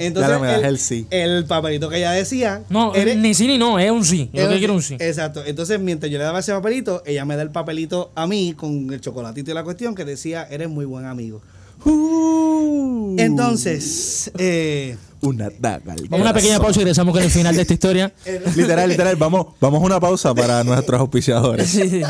[0.01, 1.07] Entonces, Claro, me das el sí.
[1.11, 2.62] El papelito que ella decía.
[2.69, 4.31] No, eres- ni sí ni no, es un sí.
[4.33, 4.97] Yo que quiero un sí.
[5.01, 5.43] Exacto.
[5.45, 8.93] Entonces, mientras yo le daba ese papelito, ella me da el papelito a mí con
[8.93, 11.43] el chocolatito y la cuestión que decía, eres muy buen amigo.
[11.85, 13.17] Uh.
[13.19, 15.93] Entonces, eh, Una daga.
[15.93, 18.13] al Vamos a una pequeña pausa y regresamos con el final de esta historia.
[18.57, 19.17] Literal, literal.
[19.17, 21.69] Vamos, vamos a una pausa para nuestros auspiciadores.
[21.69, 22.03] Sí, sí.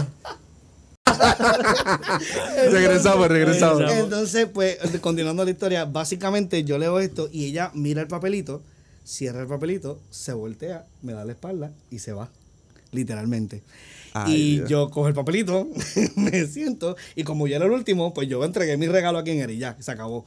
[2.71, 3.90] regresamos, regresamos.
[3.92, 8.62] entonces, pues, continuando la historia, básicamente yo leo esto y ella mira el papelito,
[9.05, 12.29] cierra el papelito, se voltea, me da la espalda y se va.
[12.92, 13.62] Literalmente.
[14.12, 14.68] Ay, y Dios.
[14.68, 15.68] yo cojo el papelito,
[16.16, 19.38] me siento, y como yo era el último, pues yo entregué mi regalo a quien
[19.38, 20.27] era y ya, se acabó.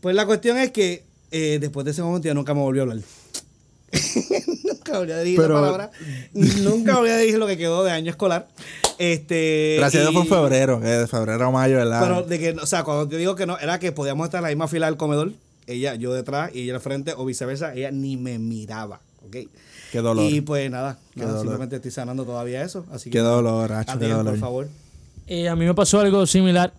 [0.00, 2.84] Pues la cuestión es que eh, después de ese momento ya nunca me volvió a
[2.84, 2.98] hablar.
[4.64, 5.90] nunca volví a dirigir Pero- la palabra.
[6.32, 8.48] Nunca volví a dirigir lo que quedó de año escolar.
[8.98, 9.76] Este.
[9.78, 12.00] Gracias a Dios fue en febrero, que de febrero a mayo, ¿verdad?
[12.02, 14.42] Pero de que, o sea, cuando te digo que no, era que podíamos estar en
[14.44, 15.32] la misma fila del comedor,
[15.66, 19.36] ella, yo detrás y ella al frente, o viceversa, ella ni me miraba, ¿ok?
[19.90, 20.30] Qué dolor.
[20.30, 21.42] Y pues nada, Qué nada, dolor.
[21.44, 22.84] simplemente estoy sanando todavía eso.
[22.92, 24.32] Así Qué que, dolor, Hacho, qué dolor.
[24.32, 24.68] por favor.
[25.26, 26.72] Eh, a mí me pasó algo similar.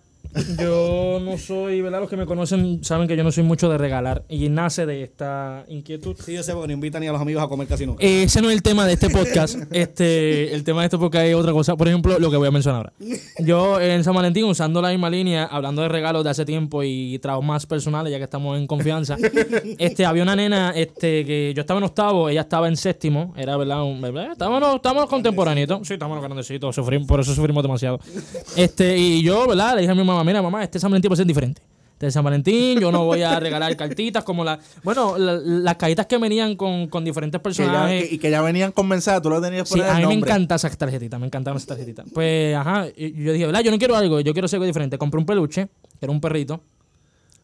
[0.58, 2.00] Yo no soy, ¿verdad?
[2.00, 5.02] Los que me conocen saben que yo no soy mucho de regalar y nace de
[5.02, 6.16] esta inquietud.
[6.22, 8.04] Sí, yo sé, porque no invitan ni a los amigos a comer casi nunca.
[8.04, 9.56] Eh, ese no es el tema de este podcast.
[9.76, 11.76] Este, el tema de este podcast es otra cosa.
[11.76, 12.92] Por ejemplo, lo que voy a mencionar ahora.
[13.38, 17.18] Yo en San Valentín, usando la misma línea, hablando de regalos de hace tiempo y
[17.18, 19.16] traumas personales, ya que estamos en confianza,
[19.78, 23.56] este, había una nena este, que yo estaba en octavo, ella estaba en séptimo, era
[23.56, 24.32] verdad, un, ¿verdad?
[24.32, 25.86] Estábamos, estábamos contemporáneos.
[25.86, 28.00] Sí, estábamos grandecitos, sufrimos, por eso sufrimos demasiado.
[28.56, 29.74] Este, y yo, ¿verdad?
[29.74, 31.62] Le dije a mi mamá, mira, mamá, este San Valentín va a ser diferente.
[31.94, 34.58] Este San Valentín, yo no voy a regalar cartitas como la.
[34.84, 38.08] Bueno, la- las cajitas que venían con, con diferentes Que ya- personajes.
[38.08, 40.08] que- y que ya venían con mensaje, tú lo tenías por Sí, a mí el
[40.08, 40.30] me nombre.
[40.30, 42.04] encantan esas tarjetitas, me encantaban esas tarjetitas.
[42.12, 43.60] Pues, ajá, yo dije, ¿verdad?
[43.62, 44.98] Yo no quiero algo, yo quiero hacer algo diferente.
[44.98, 46.60] Compré un peluche, que era un perrito.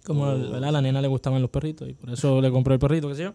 [0.04, 0.36] Como, Oh.
[0.38, 0.64] ¿verdad?
[0.68, 3.14] A la nena le gustaban los perritos y por eso le compré el perrito, qué
[3.14, 3.32] sé yo.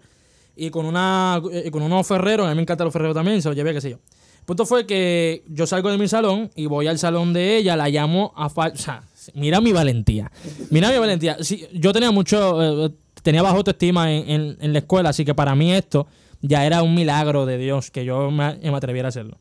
[0.56, 3.48] Y con una y con unos ferreros, a mí me encantan los ferreros también, se
[3.50, 3.96] los llevé, qué sé yo.
[4.40, 7.76] El punto fue que yo salgo de mi salón y voy al salón de ella,
[7.76, 9.02] la llamo a fal- o sea,
[9.34, 10.32] mira mi valentía.
[10.70, 11.38] Mira mi valentía.
[11.42, 12.92] Sí, yo tenía mucho, eh,
[13.24, 16.08] tenía baja autoestima en, la escuela, así que para mí esto
[16.42, 19.38] ya era un milagro de Dios que yo me, atreviera a hacerlo.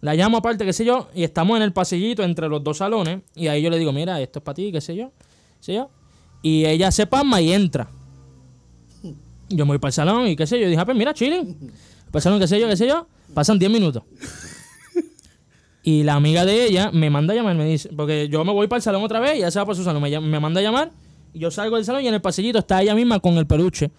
[0.00, 3.20] La llamo aparte, qué sé yo, y estamos en el pasillito entre los dos salones,
[3.34, 5.12] y ahí yo le digo, mira, esto es para ti, qué sé yo,
[5.58, 5.90] qué sé yo.
[6.42, 7.88] Y ella se pasma y entra.
[9.48, 11.14] Yo me voy para el salón y qué sé yo, y dije, ah, pues mira,
[11.14, 11.72] chilling.
[12.20, 13.06] Salón, qué sé yo, qué sé yo.
[13.32, 14.02] Pasan 10 minutos.
[15.82, 18.68] Y la amiga de ella me manda a llamar, me dice, porque yo me voy
[18.68, 20.60] para el salón otra vez y ella se va para su salón, me, me manda
[20.60, 20.92] a llamar,
[21.32, 23.90] y yo salgo del salón y en el pasillito está ella misma con el peluche.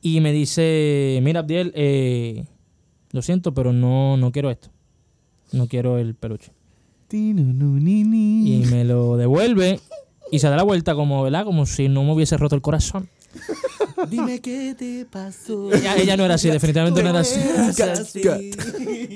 [0.00, 2.44] Y me dice, mira, Abdiel, eh,
[3.10, 4.68] lo siento, pero no, no quiero esto.
[5.52, 6.52] No quiero el peluche.
[8.62, 9.80] Y me lo devuelve
[10.30, 11.44] y se da la vuelta como, ¿verdad?
[11.44, 13.08] Como si no me hubiese roto el corazón.
[14.08, 15.72] Dime qué te pasó.
[15.72, 17.38] Ella, ella no era así, definitivamente no era así.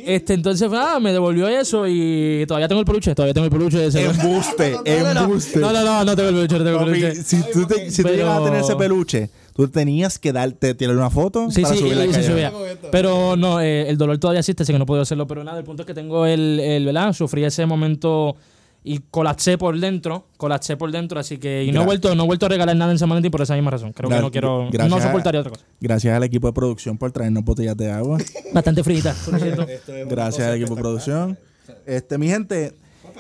[0.05, 3.79] Este, entonces, nada, me devolvió eso y todavía tengo el peluche, todavía tengo el peluche
[3.79, 4.05] de ese.
[4.05, 5.59] Embuste, embuste.
[5.61, 7.23] No, no, no, no tengo el peluche, no tengo el Papi, peluche.
[7.23, 10.75] si tú, te- si tú Pero- llegabas a tener ese peluche, tú tenías que darte,
[10.75, 12.53] tirar una foto Sí, para sí, subirla y se subía.
[12.91, 15.27] Pero no, eh, el dolor todavía existe, así que no puedo hacerlo.
[15.27, 17.13] Pero nada, el punto es que tengo el, el ¿verdad?
[17.13, 18.37] Sufrí ese momento
[18.85, 21.65] y colapsé por dentro, colapsé por dentro, así que...
[21.65, 23.55] Y no he vuelto, no he vuelto a regalar nada en San Valentín por esa
[23.55, 23.93] misma razón.
[23.93, 24.69] Creo que no quiero...
[24.89, 25.65] no a- soportaría otra cosa.
[25.81, 28.19] Gracias al equipo de producción por traernos botellas de agua.
[28.53, 29.67] Bastante frita, por cierto.
[30.09, 31.39] Gracias al equipo de producción.
[31.87, 32.75] Este, mi gente.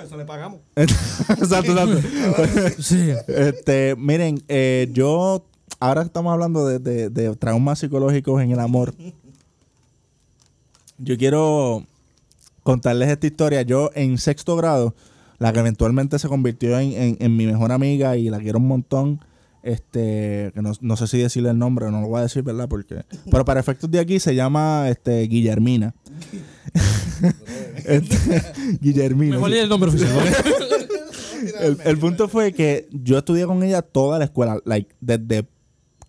[0.05, 0.59] Eso le pagamos.
[0.77, 2.01] exacto, exacto.
[2.83, 3.11] Sí.
[3.29, 5.44] Este, miren, eh, yo
[5.79, 8.94] ahora estamos hablando de, de- de traumas psicológicos en el amor.
[10.98, 11.85] Yo quiero
[12.62, 13.62] contarles esta historia.
[13.62, 14.94] Yo en sexto grado,
[15.42, 18.68] la que eventualmente se convirtió en, en- en mi mejor amiga y la quiero un
[18.68, 19.20] montón.
[19.64, 22.68] Este, que no, no sé si decirle el nombre, no lo voy a decir, ¿verdad?
[22.68, 23.05] Porque.
[23.31, 25.94] Pero para efectos de aquí se llama este, Guillermina.
[27.85, 28.42] Este,
[28.81, 29.37] Guillermina.
[29.48, 30.11] Di el nombre oficial.
[31.61, 35.46] El, el punto fue que yo estudié con ella toda la escuela, like, desde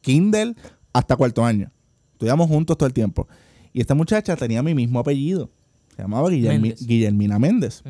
[0.01, 0.55] kinder
[0.93, 1.71] hasta cuarto año.
[2.13, 3.27] Estudiamos juntos todo el tiempo.
[3.73, 5.49] Y esta muchacha tenía mi mismo apellido.
[5.95, 6.85] Se llamaba Guillermi- Méndez.
[6.85, 7.81] Guillermina Méndez.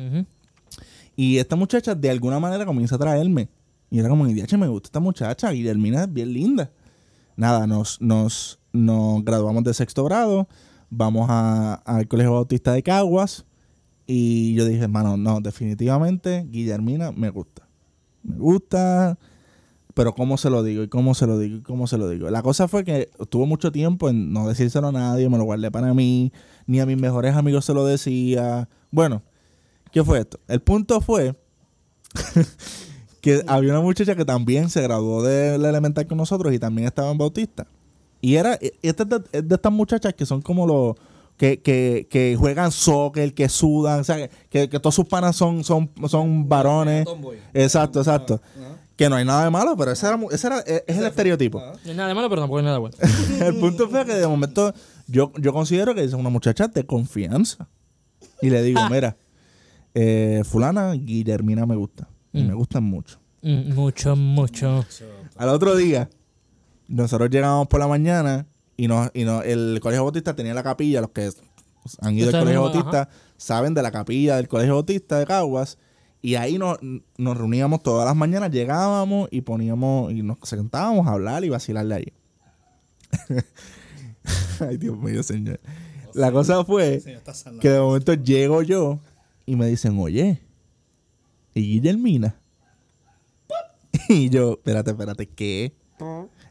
[1.16, 3.48] Y esta muchacha de alguna manera comienza a traerme.
[3.90, 5.50] Y era como, "Diache, me gusta esta muchacha.
[5.50, 6.70] Guillermina es bien linda.
[7.36, 10.48] Nada, nos, nos, nos graduamos de sexto grado.
[10.90, 13.44] Vamos al Colegio Bautista de Caguas.
[14.06, 17.66] Y yo dije, hermano, no, definitivamente Guillermina me gusta.
[18.22, 19.18] Me gusta.
[19.94, 20.82] Pero ¿cómo se lo digo?
[20.82, 21.58] ¿Y cómo se lo digo?
[21.58, 22.28] ¿Y cómo se lo digo?
[22.30, 25.28] La cosa fue que tuvo mucho tiempo en no decírselo a nadie.
[25.28, 26.32] Me lo guardé para mí.
[26.66, 28.68] Ni a mis mejores amigos se lo decía.
[28.90, 29.22] Bueno,
[29.94, 30.38] ¿qué fue esto?
[30.48, 31.34] El punto fue
[33.20, 36.86] que había una muchacha que también se graduó de la elemental con nosotros y también
[36.86, 37.66] estaba en Bautista.
[38.20, 40.96] Y era, esta es de, es de estas muchachas que son como los
[41.36, 45.64] que, que, que juegan soccer, que sudan, o sea, que, que todos sus panas son,
[45.64, 47.06] son, son varones.
[47.52, 48.40] Exacto, exacto.
[48.96, 51.58] Que no hay nada de malo, pero ese era, ese era es es el estereotipo.
[51.60, 52.96] No hay nada de malo, pero tampoco hay nada bueno.
[53.40, 54.72] el punto fue que de momento
[55.08, 57.68] yo, yo considero que es una muchacha de confianza.
[58.40, 58.88] Y le digo, Ah.
[58.90, 59.16] mira,
[59.94, 62.08] eh, fulana, Guillermina me gusta.
[62.32, 62.48] Y Mm.
[62.48, 63.18] me gustan mucho.
[63.42, 64.84] Mm, Mucho, mucho.
[65.36, 66.08] Al otro día,
[66.88, 71.00] nosotros llegamos por la mañana y, nos, y nos- el Colegio Bautista tenía la capilla,
[71.02, 71.30] los que
[72.00, 75.76] han ido al Colegio no- Bautista saben de la capilla del Colegio Bautista de Caguas.
[76.22, 76.78] Y ahí nos,
[77.18, 81.94] nos reuníamos todas las mañanas, llegábamos y poníamos, y nos sentábamos a hablar y vacilarle
[81.96, 82.12] ahí.
[84.60, 85.60] Ay, Dios mío, señor.
[86.14, 87.02] La cosa fue
[87.60, 89.00] que de momento llego yo
[89.46, 90.40] y me dicen, oye,
[91.54, 92.36] ¿y Guillermina?
[94.08, 95.74] Y yo, espérate, espérate, ¿qué?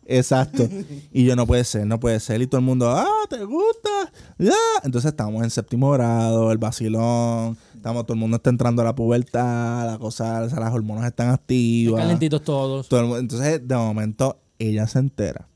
[0.05, 0.67] Exacto.
[1.11, 2.41] Y yo, no puede ser, no puede ser.
[2.41, 3.89] Y todo el mundo, ah, ¿te gusta?
[4.37, 4.53] Ya.
[4.83, 7.57] Entonces estamos en séptimo grado, el vacilón.
[7.75, 11.05] Estamos, todo el mundo está entrando a la pubertad, la cosa, o sea, las hormonas
[11.05, 12.01] están activas.
[12.01, 12.87] Calentitos todos.
[12.89, 15.47] Todo el mu- entonces, de momento, ella se entera.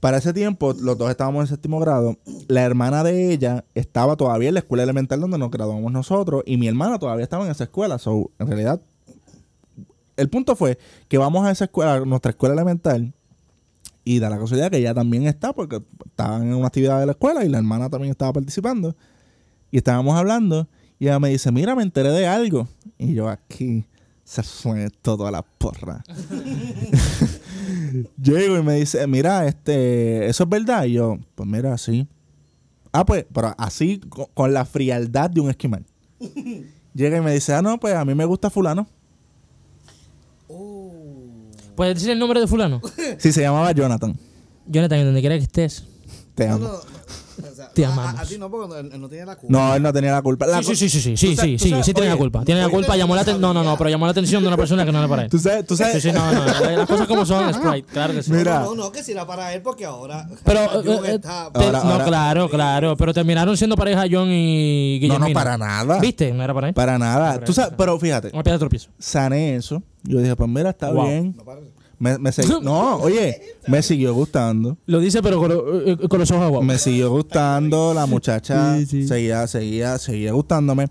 [0.00, 2.16] Para ese tiempo, los dos estábamos en séptimo grado.
[2.46, 6.44] La hermana de ella estaba todavía en la escuela elemental donde nos graduamos nosotros.
[6.46, 7.98] Y mi hermana todavía estaba en esa escuela.
[7.98, 8.80] So, en realidad,
[10.16, 13.12] el punto fue que vamos a esa escuela, a nuestra escuela elemental.
[14.04, 17.12] Y da la casualidad que ella también está, porque estaban en una actividad de la
[17.12, 18.94] escuela y la hermana también estaba participando.
[19.70, 20.68] Y estábamos hablando.
[21.00, 22.68] Y ella me dice: Mira, me enteré de algo.
[22.98, 23.84] Y yo aquí
[24.24, 26.04] se todo a la porra.
[28.22, 30.84] Llego y me dice, mira, este, ¿eso es verdad?
[30.84, 32.06] Y yo, pues mira, sí.
[32.92, 35.84] Ah, pues, pero así, co- con, la frialdad de un esquimal.
[36.94, 38.86] Llega y me dice, ah, no, pues a mí me gusta fulano.
[41.76, 42.80] ¿Puedes decir el nombre de fulano?
[43.18, 44.16] Sí, se llamaba Jonathan.
[44.66, 45.84] Jonathan, donde quiera que estés.
[46.34, 46.64] Te No, amo.
[46.66, 46.80] no,
[47.82, 48.20] Te a- a- amamos.
[48.20, 49.58] A, ti no, porque él, él no tiene la culpa.
[49.58, 50.46] No, él no tenía la culpa.
[50.46, 52.44] La Sí, sí, sí, sí, sí, sí, sí, sí, sí tiene la culpa.
[52.44, 53.40] Tiene la culpa, llamó la atención.
[53.40, 55.30] No, no, no, pero llamó la atención de una persona que no era para él.
[55.30, 56.02] Tú sabes, tú Sí, sabes.
[56.02, 58.32] sí, no, no, las cosas como son, Sprite, claro que sí.
[58.32, 58.60] Mira.
[58.60, 60.28] No, no, no, que si era para él, porque ahora.
[60.44, 64.28] Pero, eh, eh, está- te- Ahora- no, ahora- claro, claro, pero terminaron siendo pareja John
[64.30, 65.28] y No, Guillermina.
[65.28, 65.98] no, para nada.
[66.00, 66.32] ¿Viste?
[66.32, 66.74] No era para él.
[66.74, 67.40] Para nada.
[67.40, 68.88] Tú sabes, pero fíjate, Una piedra de tropiezo.
[68.98, 69.82] sané eso.
[70.02, 71.34] Yo dije, pues mira, está bien.
[71.36, 71.44] No,
[71.98, 74.76] Me, me segui- no, oye, me siguió gustando.
[74.86, 76.64] Lo dice, pero con, eh, con los ojos aguados.
[76.66, 79.08] Me siguió gustando, la muchacha Sí, sí.
[79.08, 80.86] seguía, seguía, seguía gustándome.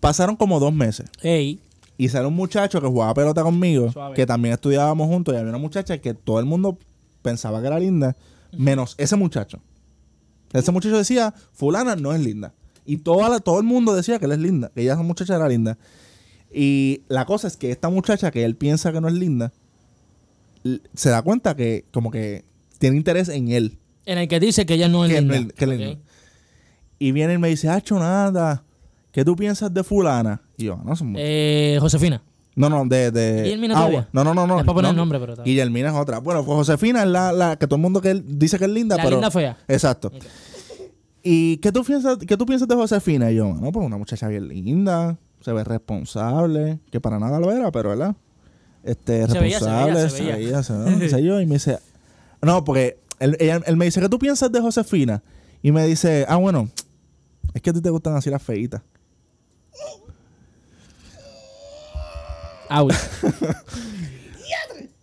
[0.00, 1.06] Pasaron como dos meses.
[1.22, 1.60] Ey,
[1.98, 4.14] Y sale un muchacho que jugaba pelota conmigo, Suave.
[4.16, 6.78] que también estudiábamos juntos, y había una muchacha que todo el mundo
[7.20, 8.16] pensaba que era linda,
[8.56, 9.60] menos ese muchacho.
[10.52, 12.52] Ese muchacho decía, fulana no es linda.
[12.84, 15.36] Y toda la- todo el mundo decía que él es linda, que ella esa muchacha
[15.36, 15.78] era linda.
[16.52, 19.52] Y la cosa es que esta muchacha que él piensa que no es linda,
[20.94, 22.44] se da cuenta que como que
[22.78, 23.78] tiene interés en él.
[24.06, 25.52] en el que dice que ella no es Que linda.
[25.54, 25.98] que.
[26.98, 28.64] Y viene y me dice, Hacho, nada.
[29.10, 30.40] ¿Qué tú piensas de fulana?
[30.56, 32.22] Y yo, no, son Eh, Josefina.
[32.54, 33.10] no, no, de.
[33.10, 34.08] de ¿Guillermina ah?
[34.12, 34.58] No, no, no, no.
[34.60, 34.90] Es para poner no.
[34.90, 36.18] el nombre, pero está- Guillermina es otra.
[36.18, 38.70] Bueno, pues Josefina es la, la que todo el mundo que él dice que es
[38.70, 39.16] linda, La pero.
[39.16, 39.56] linda fea.
[39.68, 40.10] Exacto.
[41.22, 43.30] ¿Y qué tú piensas, qué tú piensas de Josefina?
[43.30, 47.52] Y yo, no, pues una muchacha bien linda, se ve responsable, que para nada lo
[47.52, 48.16] era, pero ¿verdad?
[48.84, 50.62] Este, Se veía, se responsable, veía, se veía.
[50.62, 50.72] se
[51.16, 51.78] veía, yo, y me dice,
[52.42, 55.22] no, porque él, ella- él me dice, ¿qué tú piensas de Josefina?
[55.62, 56.68] Y me dice, ah, bueno,
[57.54, 58.82] es que a ti te gustan así las feitas.
[62.68, 62.92] Out.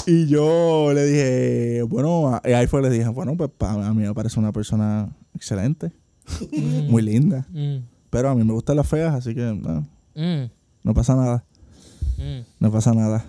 [0.06, 4.14] Y yo le dije, bueno, ahí fue le dije, bueno, pues pa- a mí me
[4.16, 5.92] parece una persona excelente,
[6.88, 10.50] muy linda, Mm, pero a mí me gustan las feas, así que no, mm,
[10.84, 11.44] no pasa nada,
[12.18, 13.24] mm, no pasa nada.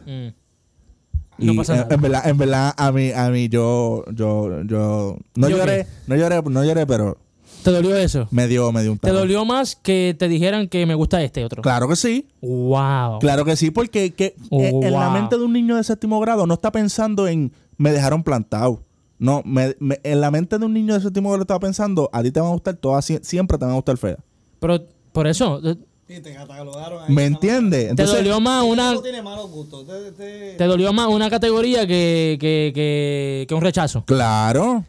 [1.40, 1.94] Y pasa en, nada.
[1.94, 6.16] en verdad, en verdad, a mí, a mí yo, yo, yo, no ¿Yo lloré, no
[6.16, 7.16] lloré, no lloré, pero
[7.62, 8.26] ¿Te dolió eso?
[8.30, 9.18] me dio, me dio un ¿Te tajo.
[9.20, 11.62] dolió más que te dijeran que me gusta este otro?
[11.62, 13.18] Claro que sí, Wow.
[13.20, 16.18] claro que sí, porque que, Oh, en, en la mente de un niño de séptimo
[16.20, 18.82] grado no está pensando en me dejaron plantado.
[19.18, 22.22] No, me- me- en la mente de un niño de séptimo grado estaba pensando, a
[22.22, 24.18] ti te van a gustar todas, sie- siempre te van a gustar feas.
[24.58, 24.80] Pero
[25.12, 25.76] por eso, eh,
[26.16, 27.14] Y te catalogaron ahí.
[27.14, 27.94] ¿Me entiendes?
[27.94, 29.86] ¿te dolió más una No tiene malos gustos.
[29.86, 34.04] Te- te- te dolió más una categoría que, que, que, que un rechazo?
[34.04, 34.84] Claro.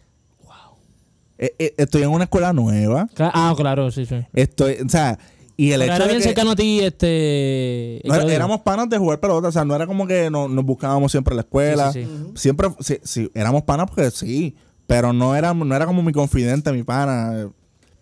[1.37, 3.07] Eh, eh, estoy en una escuela nueva.
[3.17, 4.15] Ah, claro, sí, sí.
[4.33, 5.17] Estoy, o sea,
[5.57, 8.01] y el Pero hecho era de bien que- cercano a ti, este...
[8.05, 11.11] No, éramos panas de jugar pelota, o sea, no era como que no- nos buscábamos
[11.11, 11.91] siempre en la escuela.
[11.93, 12.31] Sí, sí, sí.
[12.35, 14.55] Siempre, sí, sí, éramos panas porque sí,
[14.87, 17.47] pero no era, no era como mi confidente, mi pana.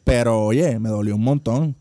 [0.03, 1.75] Pero oye, me dolió un montón.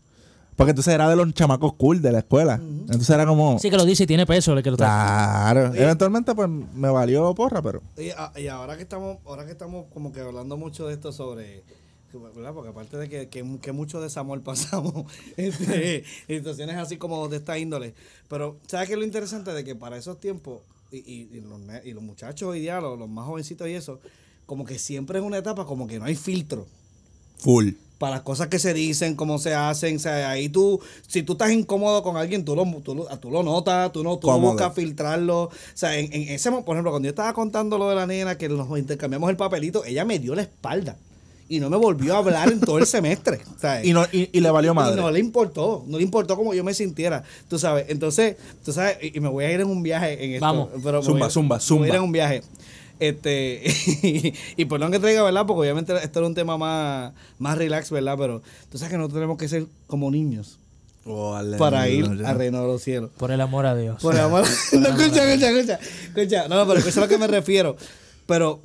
[0.59, 2.55] Porque entonces era de los chamacos cool de la escuela.
[2.55, 4.89] Entonces era como, Sí que lo dice y tiene peso el que lo trae.
[4.89, 5.73] claro.
[5.73, 7.81] Eventualmente pues me valió porra, pero...
[7.97, 11.13] Y, a- y ahora que estamos, ahora que estamos como que hablando mucho de esto
[11.13, 11.63] sobre,
[12.35, 12.53] ¿verdad?
[12.53, 15.05] Porque aparte de que, que, que mucho desamor pasamos,
[15.37, 17.93] este, en situaciones así como de esta índole.
[18.27, 19.53] Pero, ¿sabes qué es lo interesante?
[19.53, 20.59] De que para esos tiempos,
[20.91, 24.01] y, y, y los, y los muchachos hoy día, los, los más jovencitos y eso,
[24.45, 26.67] como que siempre es una etapa como que no hay filtro
[27.37, 27.69] Full.
[27.99, 31.33] Para las cosas que se dicen, cómo se hacen, o sea, ahí tú, si tú
[31.33, 34.53] estás incómodo con alguien, tú lo, tú lo, tú lo notas, tú no, tú Cómodo.
[34.53, 37.89] buscas filtrarlo, o sea, en, en ese, mo- por ejemplo, cuando yo estaba contando lo
[37.89, 40.95] de la nena, que nos intercambiamos el papelito, ella me dio la espalda
[41.51, 43.41] y no me volvió a hablar en todo el semestre,
[43.83, 45.01] Y, no, y, y le valió y madre.
[45.01, 47.85] no le importó, no le importó como yo me sintiera, tú sabes.
[47.89, 50.45] Entonces, tú sabes, y, y me voy a ir en un viaje en esto.
[50.45, 50.69] Vamos.
[50.83, 51.95] Pero Zumba, voy zumba, me voy a ir zumba.
[51.97, 52.43] en un viaje.
[52.99, 53.63] Este,
[54.57, 55.45] y, perdón que traiga, ¿verdad?
[55.45, 58.15] Porque obviamente esto era un tema más, más relax, ¿verdad?
[58.17, 60.57] Pero tú sabes que nosotros tenemos que ser como niños
[61.05, 63.09] Oh, para ir al reino de los cielos.
[63.17, 63.99] Por el amor a Dios.
[64.01, 64.43] Por el amor.
[64.73, 66.47] no, escucha, escucha, escucha, escucha.
[66.49, 67.75] No, no, pero eso es a lo que me refiero.
[68.27, 68.59] Pero.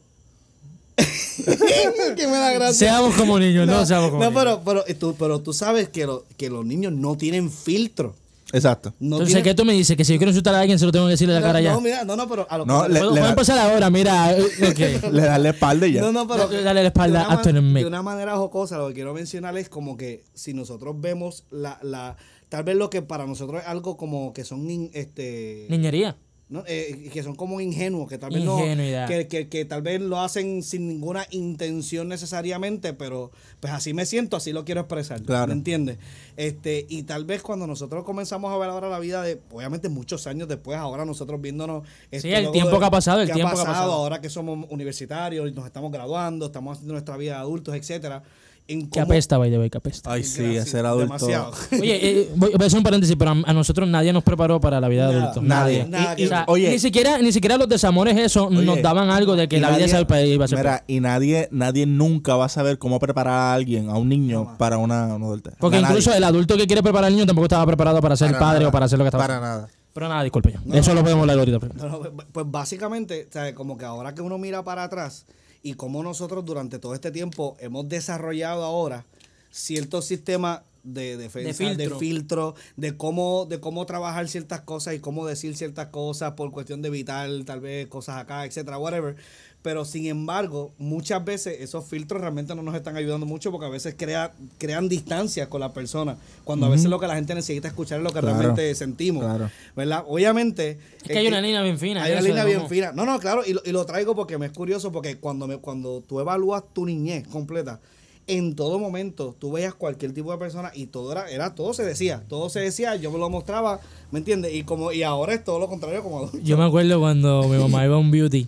[0.96, 2.74] que me da gracia.
[2.88, 4.42] Seamos como niños, no, seamos como No, niños.
[4.44, 8.14] pero, pero, eh, tú, pero tú sabes que, lo- que los niños no tienen filtro.
[8.52, 8.94] Exacto.
[9.00, 9.96] No Entonces, tienen- ¿qué tú me dices?
[9.96, 11.46] Que si yo quiero insultar a alguien, se lo tengo que decir en la no,
[11.46, 11.72] cara ya.
[11.72, 13.59] no, mira, no, no, pero a lo No, que le- ¿Puedo, le puedo da- empezar
[13.59, 13.90] ahora?
[13.90, 14.78] Mira, eh, ok.
[15.12, 16.00] Le da la espalda y ya.
[16.02, 16.48] No, no, pero.
[16.48, 17.80] No, dale la espalda de una a tu man- enemigo.
[17.80, 21.78] De una manera jocosa, lo que quiero mencionar es como que si nosotros vemos la.
[21.83, 22.16] la
[22.48, 24.70] tal vez lo que para nosotros es algo como que son.
[24.70, 26.16] in- este Niñería.
[26.54, 26.62] ¿No?
[26.66, 29.02] Eh, que son como ingenuos, que tal vez Ingenuidad.
[29.02, 33.92] no, que, que, que tal vez lo hacen sin ninguna intención necesariamente, pero pues así
[33.92, 35.48] me siento, así lo quiero expresar, Claro.
[35.48, 35.98] ¿me entiendes?
[36.36, 40.26] Este, y tal vez cuando nosotros comenzamos a ver ahora la vida de, obviamente muchos
[40.26, 43.34] años después, ahora nosotros viéndonos este, Sí, el tiempo de- que ha pasado, el que
[43.34, 43.92] tiempo que ha pasado.
[43.92, 48.22] ahora que somos universitarios, y nos estamos graduando, estamos haciendo nuestra vida de adultos, etcétera.
[48.66, 50.11] En Que cómo- apesta, by the way, que apesta.
[50.11, 51.05] Ay, sí, Gracias, ser adulto.
[51.27, 51.53] demasiado.
[51.72, 54.59] Oye, eh, voy, voy a hacer un paréntesis, pero a, a nosotros nadie nos preparó
[54.59, 55.42] para la vida de Nada, adulto.
[55.42, 55.87] nadie.
[55.87, 56.70] Nada Y- que- o sea, Oye.
[56.70, 59.68] ni siquiera, ni siquiera los desamores eso Oye, nos daban algo de que y la
[59.68, 60.66] vida nadie- iba a ser- iba a ser peor.
[60.72, 64.57] Mira, y nadie, nadie nunca va a saber cómo preparar a alguien, a un niño,
[64.57, 65.55] para una, una adultez.
[65.59, 65.92] Porque Nadie.
[65.96, 68.59] incluso el adulto que quiere preparar al niño tampoco estaba preparado para ser Para padre
[68.61, 68.68] nada.
[68.70, 69.68] o para hacer lo que estaba Para nada.
[69.92, 70.79] Pero nada, disculpe ya.
[70.79, 71.61] Eso lo podemos hablar ahorita.
[71.61, 74.85] pero- No, no, pues- pues básicamente, o sea, como que ahora que uno mira para
[74.85, 75.27] atrás
[75.64, 79.07] y como nosotros durante todo este tiempo hemos desarrollado ahora
[79.50, 81.98] ciertos sistemas de defensa, de filtro.
[81.98, 86.83] filtro, de, cómo, de cómo trabajar ciertas cosas y cómo decir ciertas cosas por cuestión
[86.83, 89.16] de evitar tal vez cosas acá, etcétera, whatever.
[89.64, 93.70] Pero sin embargo, muchas veces esos filtros realmente no nos están ayudando mucho porque a
[93.70, 97.68] veces crea, crean distancias con la persona, cuando a veces lo que la gente necesita
[97.68, 98.37] escuchar es lo que Claro.
[98.37, 99.24] realmente sentimos.
[99.24, 99.50] Claro.
[99.74, 100.05] ¿Verdad?
[100.07, 100.79] Obviamente.
[100.98, 102.03] Es que hay una línea bien fina.
[102.05, 102.92] Hay una línea bien fina.
[102.92, 105.57] No, no, claro, y lo, y lo traigo porque me es curioso, porque cuando, me,
[105.57, 107.81] cuando tú evalúas tu niñez completa,
[108.27, 111.85] en todo momento tú veías cualquier tipo de persona y todo era, era todo se
[111.85, 114.53] decía, todo se decía, yo me lo mostraba, ¿me entiendes?
[114.53, 116.38] Y como y ahora es todo lo contrario como adulto.
[116.42, 118.46] Yo me acuerdo cuando mi mamá iba a un beauty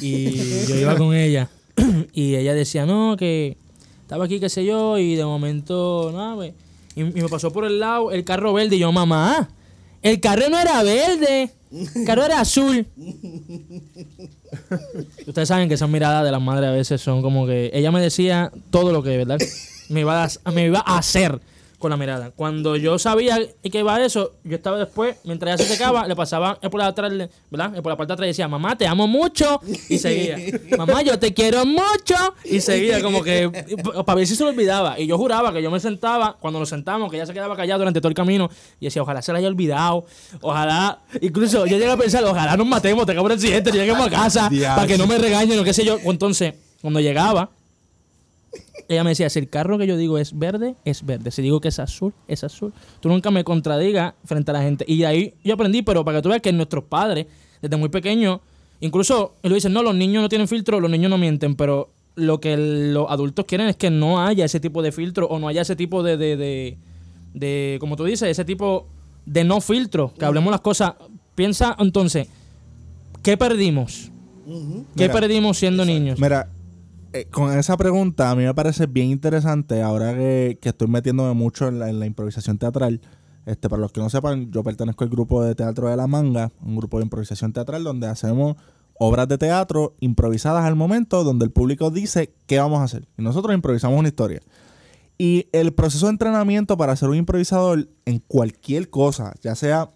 [0.00, 0.30] y
[0.68, 1.48] yo iba con ella
[2.12, 3.56] y ella decía, no, que
[4.02, 6.52] estaba aquí, qué sé yo, y de momento, nada, pues,
[6.94, 9.48] y, y me pasó por el lado el carro verde y yo, mamá,
[10.02, 12.86] el carro no era verde, el carro era azul.
[15.26, 18.00] Ustedes saben que esas miradas de las madres a veces son como que ella me
[18.00, 19.38] decía todo lo que, ¿verdad?
[19.88, 21.40] Me iba a, me iba a hacer
[21.84, 22.30] con la mirada.
[22.30, 26.16] Cuando yo sabía que iba a eso, yo estaba después, mientras ella se secaba, le
[26.16, 27.12] pasaba por la atrás,
[27.50, 27.74] ¿verdad?
[27.82, 29.60] Por la parte de atrás y decía, mamá, te amo mucho.
[29.90, 30.38] Y seguía,
[30.78, 32.16] mamá, yo te quiero mucho.
[32.42, 33.50] Y seguía como que,
[34.06, 34.98] para ver si se lo olvidaba.
[34.98, 37.76] Y yo juraba que yo me sentaba, cuando nos sentamos, que ella se quedaba callada
[37.80, 38.48] durante todo el camino.
[38.80, 40.06] Y decía, ojalá se la haya olvidado.
[40.40, 44.50] Ojalá, incluso yo llegué a pensar, ojalá nos matemos, tengamos un accidente, lleguemos a casa,
[44.74, 45.98] para que no me regañen o qué sé yo.
[46.02, 47.50] Entonces, cuando llegaba,
[48.88, 51.30] ella me decía, si el carro que yo digo es verde, es verde.
[51.30, 52.72] Si digo que es azul, es azul.
[53.00, 54.84] Tú nunca me contradigas frente a la gente.
[54.86, 57.26] Y de ahí yo aprendí, pero para que tú veas que nuestros padres,
[57.60, 58.40] desde muy pequeños,
[58.80, 62.40] incluso lo dicen, no, los niños no tienen filtro, los niños no mienten, pero lo
[62.40, 65.62] que los adultos quieren es que no haya ese tipo de filtro o no haya
[65.62, 66.78] ese tipo de, de, de,
[67.32, 68.86] de, como tú dices, ese tipo
[69.26, 70.94] de no filtro, que hablemos las cosas.
[71.34, 72.28] Piensa entonces,
[73.22, 74.10] ¿qué perdimos?
[74.96, 76.20] ¿Qué Mira, perdimos siendo niños?
[76.20, 76.48] Mira,
[77.14, 81.32] eh, con esa pregunta a mí me parece bien interesante ahora que, que estoy metiéndome
[81.32, 83.00] mucho en la, en la improvisación teatral.
[83.46, 86.50] Este, para los que no sepan, yo pertenezco al grupo de teatro de la manga,
[86.62, 88.56] un grupo de improvisación teatral donde hacemos
[88.98, 93.06] obras de teatro improvisadas al momento, donde el público dice qué vamos a hacer.
[93.18, 94.40] Y nosotros improvisamos una historia.
[95.18, 99.90] Y el proceso de entrenamiento para ser un improvisador en cualquier cosa, ya sea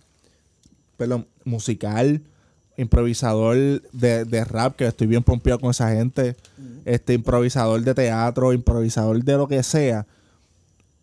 [0.99, 2.23] perdón, musical,
[2.79, 3.57] improvisador
[3.93, 6.37] de, de rap, que estoy bien pompeado con esa gente,
[6.85, 10.07] este improvisador de teatro, improvisador de lo que sea.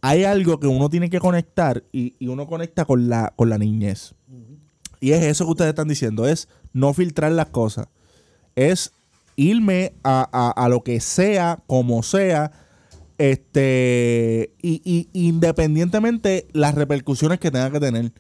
[0.02, 3.58] Hay algo que uno tiene que conectar y, y uno conecta con la, con la
[3.58, 4.14] niñez.
[5.00, 7.88] Y es eso que ustedes están diciendo, es no filtrar las cosas.
[8.56, 8.92] Es
[9.36, 12.52] irme a, a- a lo que sea, como sea,
[13.18, 18.12] este y, y- independientemente las repercusiones que tenga que tener.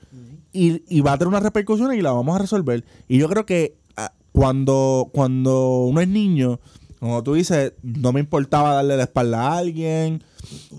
[0.55, 2.85] Y, y va a tener unas repercusiones y las vamos a resolver.
[3.09, 6.61] Y yo creo que ah, cuando, cuando uno es niño,
[6.99, 10.23] como tú dices, no me importaba darle la espalda a alguien,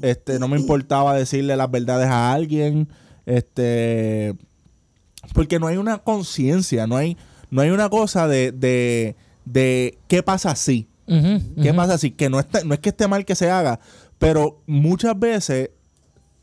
[0.02, 2.88] este, no me importaba decirle las verdades a alguien,
[3.26, 4.34] este,
[5.34, 7.16] porque no hay una conciencia, no hay,
[7.50, 9.14] no hay una cosa de, de,
[9.44, 10.88] de qué pasa si.
[11.06, 12.10] Ujú, ¿Qué pasa así?
[12.10, 13.78] Que no, está, no es que esté mal que se haga,
[14.18, 15.70] pero muchas veces,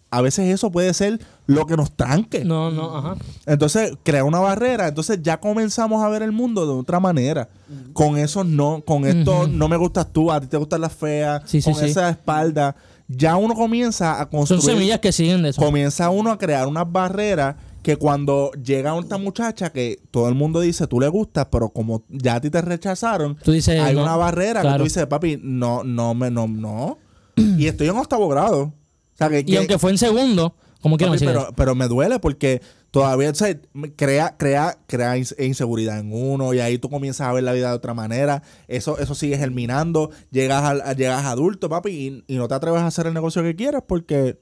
[0.09, 2.45] a veces eso puede ser lo que nos tranque.
[2.45, 3.15] No, no, ajá.
[3.45, 4.87] Entonces, crea una barrera.
[4.87, 7.49] Entonces, ya comenzamos a ver el mundo de otra manera.
[7.93, 11.41] con eso no, con esto no me gustas tú, a ti te gustan las feas,
[11.45, 11.87] Sí, sí, con sí.
[11.89, 12.75] esa espalda,
[13.07, 15.61] ya uno comienza a Son construir, semillas que siguen de eso.
[15.61, 20.61] comienza uno a crear unas barreras que cuando llega esta muchacha que todo el mundo
[20.61, 24.03] dice tú le gustas, pero como ya a ti te rechazaron, Tú dices, hay no,
[24.03, 24.77] una barrera que claro.
[24.77, 26.97] tú dices, papi, no, no, me, no, no.
[27.35, 28.61] y estoy en octavo grado.
[28.65, 28.73] O
[29.17, 31.35] sea, que, Y que- aunque fue en segundo, como quiero Papi, decir.
[31.39, 32.61] pero, pero me duele porque
[32.91, 33.57] todavía o sea,
[33.95, 37.69] crea, crea, crea ins- inseguridad en uno y ahí tú comienzas a ver la vida
[37.69, 38.43] de otra manera.
[38.67, 40.11] Eso, eso sigue germinando.
[40.29, 41.89] Llegas, a, llegas adulto, papi,
[42.27, 44.37] y, y no te atreves a hacer el negocio que quieres porque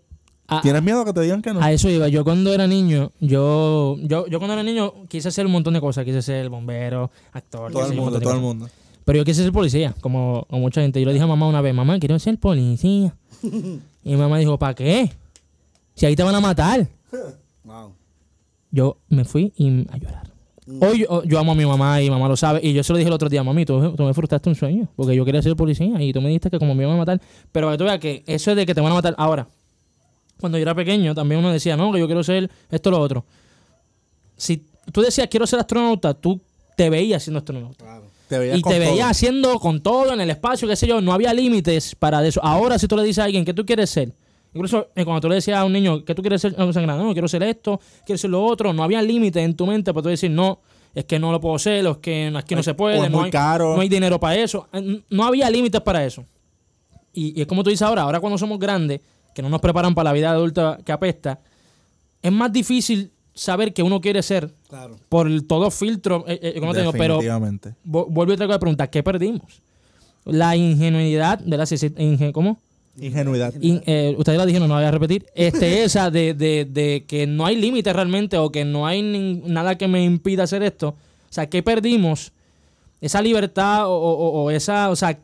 [0.47, 1.61] a, tienes miedo a que te digan que no.
[1.61, 2.07] a eso iba.
[2.09, 5.79] Yo cuando era niño, yo, yo, yo cuando era niño quise hacer un montón de
[5.79, 6.03] cosas.
[6.03, 8.67] Quise ser bombero, actor, todo el mundo, todo el mundo.
[9.05, 10.99] Pero yo quise ser policía, como, como mucha gente.
[10.99, 13.15] Yo le dije a mamá una vez, mamá, quiero ser policía.
[13.43, 15.11] y mi mamá dijo, ¿para qué?
[15.95, 16.87] Si ahí te van a matar.
[17.63, 17.93] Wow.
[18.71, 20.31] Yo me fui y a llorar.
[20.79, 22.59] Hoy yo, yo amo a mi mamá y mamá lo sabe.
[22.63, 24.87] Y yo se lo dije el otro día, mami, tú, tú me frustraste un sueño.
[24.95, 27.21] Porque yo quería ser policía y tú me dijiste que como me iban a matar.
[27.51, 29.47] Pero para que tú veas que eso es de que te van a matar ahora.
[30.39, 32.99] Cuando yo era pequeño, también uno decía, no, que yo quiero ser esto o lo
[32.99, 33.25] otro.
[34.35, 36.41] Si tú decías, quiero ser astronauta, tú
[36.75, 37.85] te veías siendo astronauta.
[37.85, 38.05] Claro.
[38.27, 38.79] Te Y te todo.
[38.79, 42.43] veías haciendo con todo en el espacio, qué sé yo, no había límites para eso.
[42.43, 44.13] Ahora si tú le dices a alguien, ¿qué tú quieres ser?
[44.53, 46.57] Incluso eh, cuando tú le decías a un niño, ¿qué tú quieres ser?
[46.57, 48.73] No, no, quiero ser esto, quiero ser lo otro.
[48.73, 50.59] No había límites en tu mente para tú decir, no,
[50.93, 53.09] es que no lo puedo ser, o es que aquí no se O puede, es
[53.09, 53.75] no muy hay, caro.
[53.75, 54.67] no hay dinero para eso.
[54.73, 56.25] Eh, No había límites para eso.
[57.13, 58.99] Y, y es como tú dices ahora, ahora cuando somos grandes,
[59.33, 61.39] que no nos preparan para la vida adulta que apesta,
[62.21, 64.97] es más difícil saber que uno quiere ser Claro.
[65.07, 67.19] por el- todo filtro, eh, eh, como te digo, pero
[67.85, 69.61] vuelvo la pregunta, ¿qué perdimos?
[70.25, 72.59] La ingenuidad de la soci- inge- ¿cómo?
[72.99, 73.53] Ingenuidad.
[73.61, 75.25] In- eh, ustedes la dijeron, no la voy a repetir.
[75.33, 79.01] Este, esa de, de- de que no hay límites realmente o que no hay
[79.45, 80.89] nada que me impida hacer esto.
[80.89, 82.31] O sea, ¿qué perdimos?
[82.99, 85.17] Esa libertad o, o- o esa, o sea,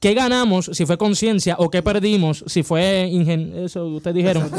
[0.00, 4.50] ¿qué ganamos si fue conciencia o qué perdimos si fue ingen eso ustedes dijeron?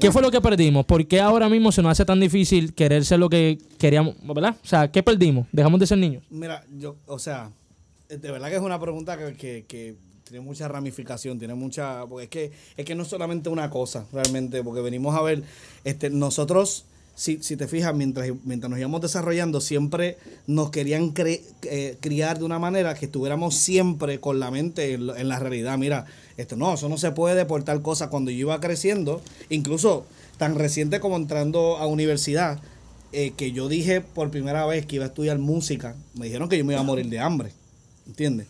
[0.00, 0.84] ¿Qué fue lo que perdimos?
[0.86, 4.56] ¿Por qué ahora mismo se nos hace tan difícil querer ser lo que queríamos, verdad?
[4.64, 5.46] O sea, ¿qué perdimos?
[5.52, 6.24] Dejamos de ser niños.
[6.30, 7.50] Mira, yo, o sea,
[8.08, 9.94] de verdad que es una pregunta que, que- que
[10.28, 14.06] tiene mucha ramificación, tiene mucha, porque es que, es que no es solamente una cosa,
[14.12, 15.42] realmente, porque venimos a ver,
[15.84, 21.40] este, nosotros, si, si te fijas, mientras, mientras nos íbamos desarrollando, siempre nos querían cre-
[21.62, 25.76] eh, criar de una manera que estuviéramos siempre con la mente en, la realidad.
[25.78, 26.06] Mira,
[26.36, 28.08] esto no, eso no se puede por tal cosa.
[28.08, 29.20] Cuando yo iba creciendo,
[29.50, 30.06] incluso
[30.36, 32.60] tan reciente como entrando a universidad,
[33.10, 36.58] eh, que yo dije por primera vez que iba a estudiar música, me dijeron que
[36.58, 37.52] yo me iba a morir de hambre,
[38.06, 38.46] ¿entiendes?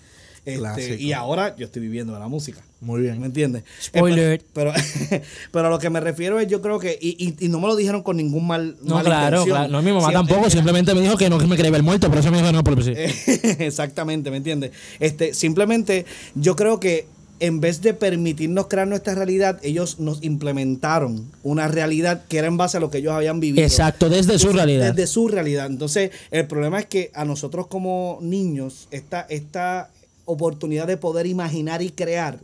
[0.49, 2.63] Este, y ahora yo estoy viviendo de la música.
[2.81, 3.21] Muy bien.
[3.21, 3.65] ¿Me entiendes?
[3.83, 4.41] Spoiler.
[4.41, 5.23] Eh, pero, pero,
[5.53, 7.67] pero a lo que me refiero es, yo creo que, y, y, y no me
[7.67, 8.77] lo dijeron con ningún mal.
[8.83, 9.69] No, mala claro, claro.
[9.69, 12.21] No, mi mamá tampoco, simplemente me dijo que no que me quería ver muerto, pero
[12.21, 12.93] eso me dijo no por sí.
[12.97, 13.13] Eh,
[13.61, 14.73] Exactamente, ¿me entiendes?
[15.01, 17.07] Este, simplemente yo creo que
[17.41, 22.57] en vez de permitirnos crear nuestra realidad, ellos nos implementaron una realidad que era en
[22.57, 23.65] base a lo que ellos habían vivido.
[23.65, 24.93] Exacto, desde su realidad.
[24.93, 25.67] Desde su realidad.
[25.67, 29.91] Entonces, el problema es que a nosotros como niños, esta, esta
[30.29, 32.39] oportunidad de poder imaginar y crear,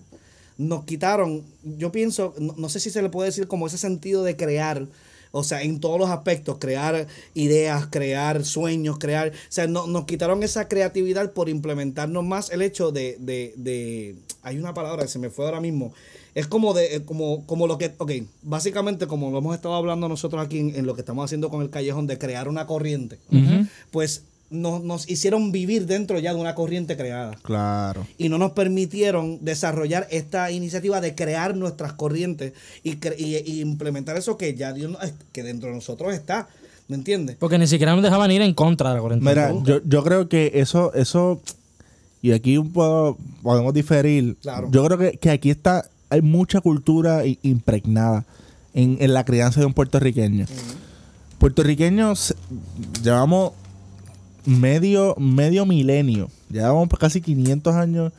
[0.56, 1.42] nos quitaron,
[1.78, 4.86] yo pienso, no, no sé si se le puede decir como ese sentido de crear,
[5.32, 10.04] o sea, en todos los aspectos, crear ideas, crear sueños, crear, o sea, no- nos
[10.06, 15.08] quitaron esa creatividad por implementarnos más el hecho de, de, de- hay una palabra que
[15.08, 15.92] se me fue ahora mismo,
[16.36, 18.12] es como de, eh, como, como lo que, ok,
[18.42, 21.62] básicamente como lo hemos estado hablando nosotros aquí en, en lo que estamos haciendo con
[21.62, 23.18] el callejón de crear una corriente,
[23.90, 28.06] pues nos, nos hicieron vivir dentro ya de una corriente creada Claro.
[28.18, 33.60] y no nos permitieron desarrollar esta iniciativa de crear nuestras corrientes y, cre- y- y
[33.60, 35.00] implementar eso que ya Dios nos-
[35.32, 36.48] que dentro de nosotros está.
[36.86, 37.36] ¿Me entiendes?
[37.40, 39.30] Porque ni siquiera nos dejaban ir en contra de la cuarentena.
[39.30, 41.40] Mira, yo, yo creo que eso, eso,
[42.20, 44.36] y aquí un poco podemos diferir.
[44.42, 44.68] Claro.
[44.70, 48.26] Yo creo que, que aquí está, hay mucha cultura impregnada
[48.74, 50.44] en, en la crianza de un puertorriqueño.
[51.38, 52.34] Puertorriqueños
[53.02, 53.52] llevamos
[54.44, 58.12] medio, medio milenio, llevamos casi 500 años,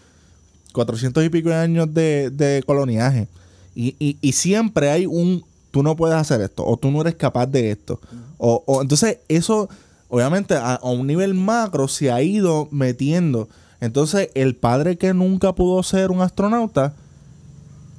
[0.73, 3.27] 400 y pico de años de, de coloniaje.
[3.75, 7.15] Y, y, y siempre hay un, tú no puedes hacer esto, o tú no eres
[7.15, 7.99] capaz de esto.
[8.37, 9.69] O, o entonces eso,
[10.09, 13.49] obviamente, a, a un nivel macro se ha ido metiendo.
[13.81, 16.93] Entonces, el padre que nunca pudo ser un astronauta,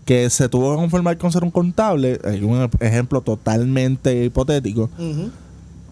[0.06, 4.88] que se tuvo que conformar con ser un contable, es un ejemplo totalmente hipotético.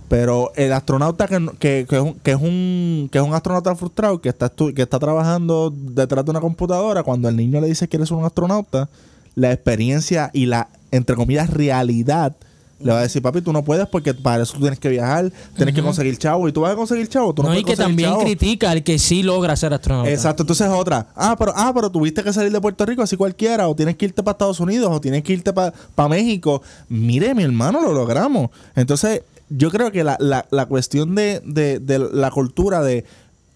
[0.09, 3.75] Pero el astronauta que, que, que es, un, que, es un, que es un astronauta
[3.75, 7.69] frustrado, que está, estu- que está trabajando detrás de una computadora, cuando el niño le
[7.69, 8.89] dice que eres un astronauta,
[9.35, 12.37] la experiencia y la, entre comillas, realidad
[12.81, 15.33] Le va a decir, papi, tú no puedes porque para eso tú tienes que viajar,
[15.57, 16.49] tienes que conseguir chavo.
[16.49, 18.23] Y tú vas a conseguir chavo, tú no, No, y que también chavo.
[18.23, 20.11] critica al que sí logra ser astronauta.
[20.11, 21.07] Exacto, entonces otra.
[21.17, 24.05] Ah, pero, ah, pero tuviste que salir de Puerto Rico así cualquiera, o tienes que
[24.07, 26.61] irte para Estados Unidos, o tienes que irte para México.
[26.89, 28.51] Mire, mi hermano, lo logramos.
[28.77, 33.05] Entonces, yo creo que la, la, la cuestión de, de, de la cultura de.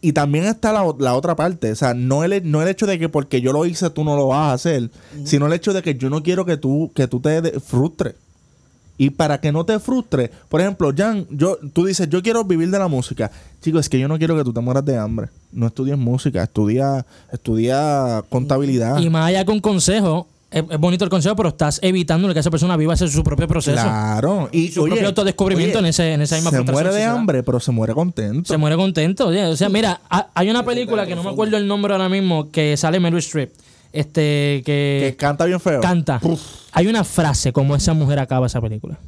[0.01, 1.73] Y también está la, la otra parte.
[1.73, 4.17] O sea, no el, no el hecho de que porque yo lo hice tú no
[4.17, 4.91] lo vas a hacer,
[5.25, 8.15] sino el hecho de que yo no quiero que tú, que tú te frustres.
[9.01, 12.69] Y para que no te frustres, por ejemplo, Jan, yo, tú dices, yo quiero vivir
[12.69, 13.31] de la música.
[13.61, 15.29] Chicos, es que yo no quiero que tú te mueras de hambre.
[15.53, 18.99] No estudies música, estudia, estudia contabilidad.
[18.99, 22.51] Y más allá con consejo, es, es bonito el consejo, pero estás evitando que esa
[22.51, 23.83] persona viva ese- su propio proceso.
[23.83, 24.49] Claro.
[24.53, 27.71] Y Su propio autodescubrimiento en ese- en esa misma Se muere de hambre, pero se
[27.73, 28.53] muere contento.
[28.53, 29.29] Se muere contento.
[29.29, 29.45] oye.
[29.47, 32.51] O sea, mira, ha- hay una película que no me acuerdo el nombre ahora mismo,
[32.51, 33.53] que sale Meryl Streep.
[33.93, 35.81] Este, que que canta bien feo.
[35.81, 36.21] canta.
[36.73, 38.99] Hay una frase como esa mujer acaba esa película.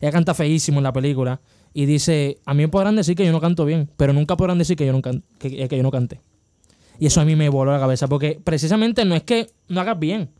[0.00, 1.40] Ella canta feísimo en la película
[1.74, 4.56] y dice, a mí me podrán decir que yo no canto bien, pero nunca podrán
[4.58, 6.20] decir que yo no, can- que, que yo no canté.
[7.00, 9.98] Y eso a mí me voló la cabeza, porque precisamente no es que no hagas
[9.98, 10.30] bien,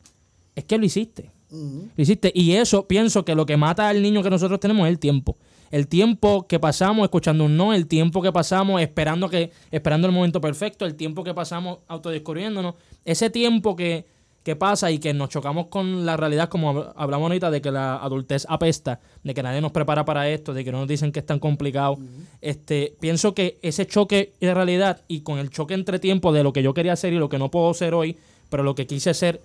[0.59, 1.31] es que lo hiciste.
[1.51, 2.31] Lo hiciste.
[2.35, 5.37] Y eso pienso que lo que mata al niño que nosotros tenemos es el tiempo.
[5.71, 10.15] El tiempo que pasamos escuchando un no, el tiempo que pasamos esperando que esperando el
[10.15, 14.07] momento perfecto, el tiempo que pasamos autodescubriéndonos, ese tiempo que,
[14.43, 17.71] que pasa y que nos chocamos con la realidad, como hab- hablamos ahorita, de que
[17.71, 21.13] la adultez apesta, de que nadie nos prepara para esto, de que no nos dicen
[21.13, 21.99] que es tan complicado.
[22.41, 26.53] este, pienso que ese choque de realidad y con el choque entre tiempo de lo
[26.55, 28.17] que yo quería hacer y lo que no puedo ser hoy,
[28.49, 29.41] pero lo que quise ser,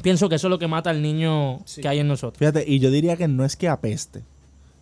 [0.00, 2.38] pienso que eso es lo que mata al niño que hay en nosotros.
[2.38, 4.22] Fíjate, y yo diría que no es que apeste.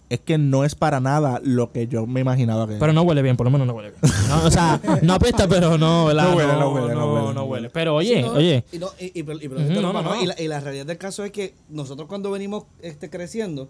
[0.08, 3.22] Es que no es para nada lo que yo me imaginaba que Pero no huele
[3.22, 4.12] bien, por lo menos no huele bien.
[4.28, 6.30] No, o sea, no apesta, pero no, ¿verdad?
[6.30, 7.70] No huele, no no, huele, no no, huele, no no huele.
[7.70, 10.14] Pero oye, Sí, oye, Y, no, y, y, y- y- pero Ujú, interrumpa, no, no,
[10.16, 10.16] ¿no?
[10.16, 10.32] Y, no.
[10.34, 13.68] la, y la realidad del caso es que nosotros cuando venimos este, creciendo,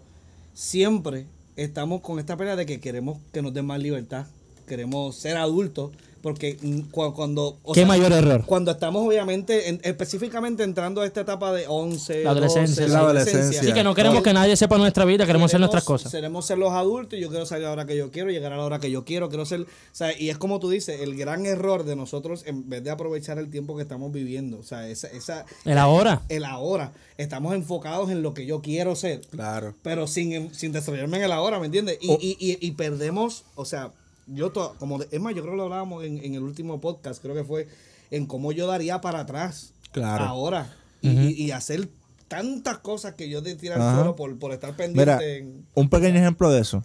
[0.53, 1.27] siempre
[1.57, 4.25] estamos con esta pelea de que queremos que nos den más libertad,
[4.67, 5.91] queremos ser adultos,
[6.21, 6.57] porque
[6.91, 7.57] cu- cuando...
[7.63, 8.43] o qué sea, mayor error.
[8.45, 12.83] Cuando estamos obviamente, en- específicamente entrando a esta etapa de 11, La adolescencia.
[12.83, 13.61] 12, La adolescencia.
[13.63, 16.11] Sí, que no queremos que nadie sepa nuestra vida, queremos hacer nuestras cosas.
[16.11, 18.53] Queremos ser los adultos y yo quiero salir a la hora que yo quiero, llegar
[18.53, 21.01] a la hora que yo quiero, quiero ser, o sea, y es como tú dices,
[21.01, 24.63] el gran error de nosotros en vez de aprovechar el tiempo que estamos viviendo, o
[24.63, 26.21] sea, esa, esa El ahora.
[26.29, 29.73] el ahora, estamos enfocados en lo que yo quiero ser, Claro.
[29.81, 31.97] pero sin, sin desarrollarme en el ahora, ¿me entiendes?
[32.01, 33.91] Y, y, y, y perdemos, o sea,
[34.27, 36.79] yo, to- como, de- es más, yo creo que lo hablábamos en, en el último
[36.81, 37.67] podcast, creo que fue
[38.11, 40.25] en cómo yo daría para atrás, Claro.
[40.25, 41.89] ahora, y, y- y hacer
[42.27, 45.65] tantas cosas que yo te tiro al suelo por, por estar pendiente Mira, en...
[45.75, 46.83] un pequeño ejemplo de eso.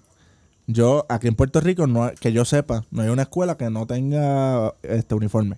[0.66, 3.86] Yo, aquí en Puerto Rico, no, que yo sepa, no hay una escuela que no
[3.86, 5.56] tenga este uniforme.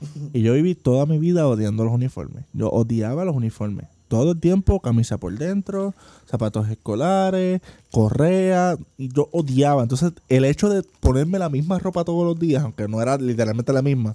[0.34, 2.44] Y yo viví toda mi vida odiando los uniformes.
[2.52, 3.86] Yo odiaba los uniformes.
[4.12, 5.94] Todo el tiempo, camisa por dentro,
[6.30, 9.82] zapatos escolares, correa, y yo odiaba.
[9.82, 13.72] Entonces, el hecho de ponerme la misma ropa todos los días, aunque no era literalmente
[13.72, 14.14] la misma,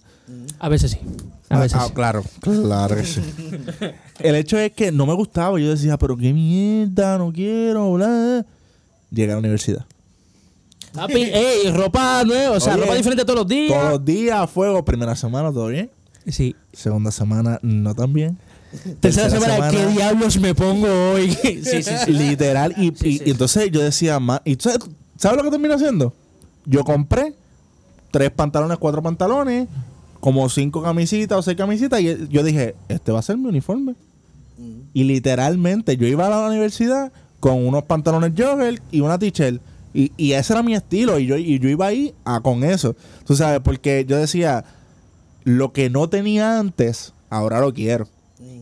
[0.60, 1.00] A veces sí.
[1.50, 1.94] A Ah, veces ah, sí.
[1.96, 3.22] claro, claro que sí.
[4.20, 5.60] El hecho es que no me gustaba.
[5.60, 8.46] Yo decía, pero qué mierda, no quiero, bla.
[9.10, 9.84] Llegué a la universidad.
[10.94, 13.74] Papi, ey, ropa nueva, o sea, Oye, ropa diferente todos los días.
[13.80, 14.86] Todos los días fuego.
[14.86, 15.90] Primera semana, todo bien.
[16.28, 16.56] Sí.
[16.72, 18.38] Segunda semana, no tan bien.
[19.00, 21.32] Tercera semana, ¿qué diablos me pongo hoy?
[21.42, 22.12] sí, sí, sí.
[22.12, 22.74] Literal.
[22.78, 24.80] Y, Sí, y- sí, y entonces yo decía, ma- ¿y tú sabes,
[25.18, 26.14] sabes lo que terminé haciendo?
[26.66, 27.34] Yo compré
[28.12, 29.68] tres pantalones, cuatro pantalones,
[30.20, 32.02] como cinco camisitas o seis camisitas.
[32.02, 33.96] Y yo dije, este va a ser mi uniforme.
[34.94, 39.62] Y literalmente yo iba a la universidad con unos pantalones jogger y una t-shirt.
[39.94, 41.20] Y, y ese era mi estilo.
[41.20, 42.96] Y yo, y yo iba ahí a, con eso.
[43.26, 44.66] Tú sabes, porque yo decía,
[45.44, 48.08] lo que no tenía antes, ahora lo quiero.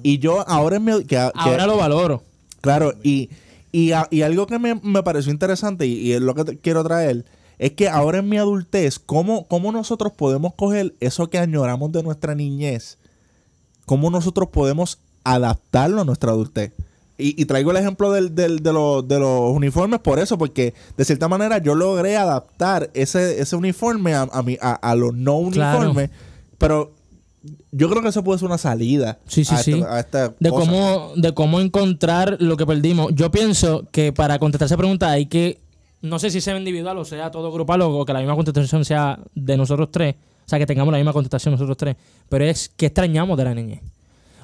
[0.04, 0.92] Y yo ahora en mi...
[1.00, 2.24] Que, que- Ahora lo valoro.
[2.62, 3.30] Claro, y,
[3.72, 6.84] y, y algo que me, me pareció interesante y, y es lo que te- quiero
[6.84, 7.26] traer,
[7.60, 12.04] es que ahora en mi adultez, ¿cómo, ¿cómo nosotros podemos coger eso que añoramos de
[12.04, 12.98] nuestra niñez?
[13.86, 16.72] ¿Cómo nosotros podemos adaptarlo a nuestra adultez?
[17.18, 20.74] Y, y traigo el ejemplo del, del- de, los, de los uniformes por eso, porque
[20.98, 25.14] de cierta manera yo logré adaptar ese, ese uniforme a, a, mi- a, a los
[25.14, 25.78] no Claro.
[25.80, 26.10] uniformes,
[26.58, 26.92] pero
[27.72, 29.72] yo creo que eso puede ser una salida Sí, sí, a, sí.
[29.74, 30.60] esta- a esta de cosa.
[30.72, 33.12] cómo, de cómo encontrar lo que perdimos.
[33.14, 35.60] Yo pienso que para contestar esa pregunta hay que,
[36.02, 39.20] no sé si sea individual o sea todo grupal o que la misma contestación sea
[39.34, 40.16] de nosotros tres,
[40.46, 41.96] o sea que tengamos la misma contestación nosotros tres,
[42.30, 43.82] pero es que extrañamos de la niñez.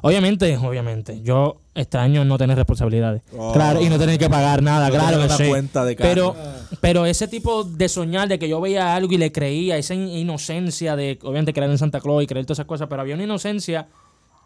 [0.03, 3.21] Obviamente, obviamente, yo extraño no tener responsabilidades.
[3.37, 3.53] Oh.
[3.53, 5.49] Claro, y no tener que pagar nada, No claro que sí.
[5.49, 6.35] cuenta de pero,
[6.79, 10.09] pero ese tipo de soñar de que yo veía algo y le creía, esa in-
[10.09, 13.23] inocencia de, obviamente, creer en Santa Claus y creer todas esas cosas, pero había una
[13.23, 13.87] inocencia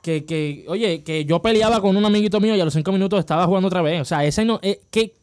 [0.04, 3.20] que, que, oye, que yo peleaba con un amiguito mío y a los cinco minutos
[3.20, 4.02] estaba jugando otra vez.
[4.02, 5.14] O sea, esa ino- eh, ¿qué,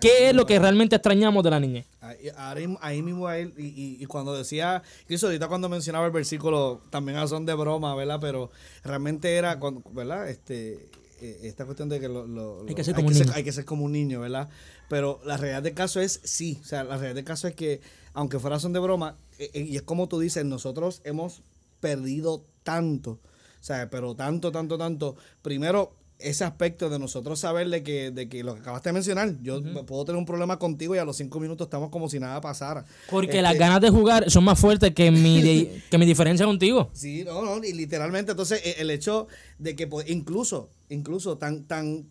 [0.00, 1.86] ¿Qué es lo que realmente extrañamos de la niñez?
[2.08, 6.12] Ahí, ahí- mismo a él, y, y- y cuando decía, incluso ahorita cuando mencionaba el
[6.12, 8.18] versículo, también a son de broma, ¿verdad?
[8.20, 8.50] Pero
[8.84, 10.28] realmente era, cuando- ¿verdad?
[10.28, 10.88] Este,
[11.20, 13.32] eh, esta cuestión de que lo- lo- Hay lo- que ser como un niño.
[13.34, 14.48] hay que ser como un niño, ¿verdad?
[14.88, 17.80] Pero la realidad del caso es sí, o sea, la realidad del caso es que,
[18.12, 21.42] aunque fuera son de broma, eh, eh, y es como tú dices, nosotros hemos
[21.80, 25.16] perdido tanto, o sea, pero tanto, tanto, tanto.
[25.42, 29.34] Primero, ese aspecto de nosotros saber de que, de que lo que acabaste de mencionar,
[29.42, 32.40] yo puedo tener un problema contigo y a los cinco minutos estamos como si nada
[32.40, 32.84] pasara.
[33.10, 36.46] Porque Este, las ganas de jugar son más fuertes que mi, de- que mi diferencia
[36.46, 36.88] contigo.
[36.94, 39.26] Sí, no, no, y literalmente, entonces e- el hecho
[39.58, 42.06] de que pues, incluso, incluso tan, tan,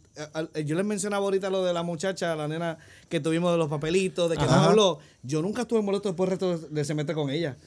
[0.66, 2.78] yo les mencionaba ahorita lo de la muchacha, la nena
[3.10, 4.58] que tuvimos de los papelitos, de que Ajá.
[4.58, 7.58] no habló, yo nunca estuve molesto después del resto de se mete con ella.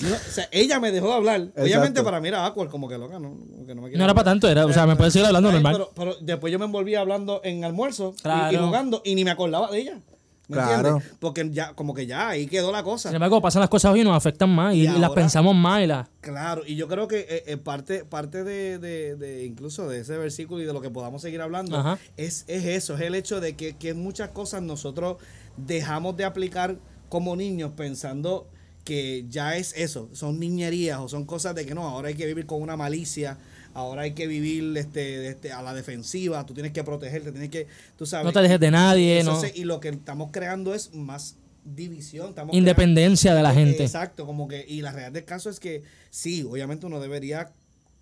[0.00, 1.48] No, o sea, ella me dejó de hablar.
[1.56, 3.36] Obviamente para mí era awkward, como que loca, no,
[3.66, 5.48] que no me quiere No era para tanto, era, o sea, me puedes seguir hablando
[5.48, 5.72] Ay, normal.
[5.74, 8.14] Pero, pero después yo me envolví hablando en almuerzo
[8.52, 9.98] y- jugando y ni me acordaba de ella.
[10.46, 10.88] ¿Me Claro.
[10.88, 11.16] entiendes?
[11.20, 13.10] Porque ya, como que ya ahí quedó la cosa.
[13.10, 15.54] Sin embargo, pasan las cosas hoy y nos afectan más y, Y y las pensamos
[15.54, 16.08] más y las...
[16.22, 20.16] Claro, y yo creo que eh, eh, parte, parte de, de- de incluso de ese
[20.16, 23.56] versículo y de lo que podamos seguir hablando es, es eso, es el hecho de
[23.56, 25.16] que, que muchas cosas nosotros
[25.58, 26.76] dejamos de aplicar
[27.10, 28.46] como niños pensando
[28.88, 32.24] que ya es eso, son niñerías o son cosas de que no, ahora hay que
[32.24, 33.36] vivir con una malicia,
[33.74, 37.66] ahora hay que vivir este, este, a la defensiva, tú tienes que protegerte, tienes que,
[37.98, 38.24] tú sabes.
[38.24, 39.38] No te dejes de nadie, no.
[39.54, 41.36] y lo que estamos creando es más
[41.66, 43.84] división, estamos Independencia de la creando- gente.
[43.84, 47.50] Exacto, como que, y la realidad del caso es que sí, obviamente uno debería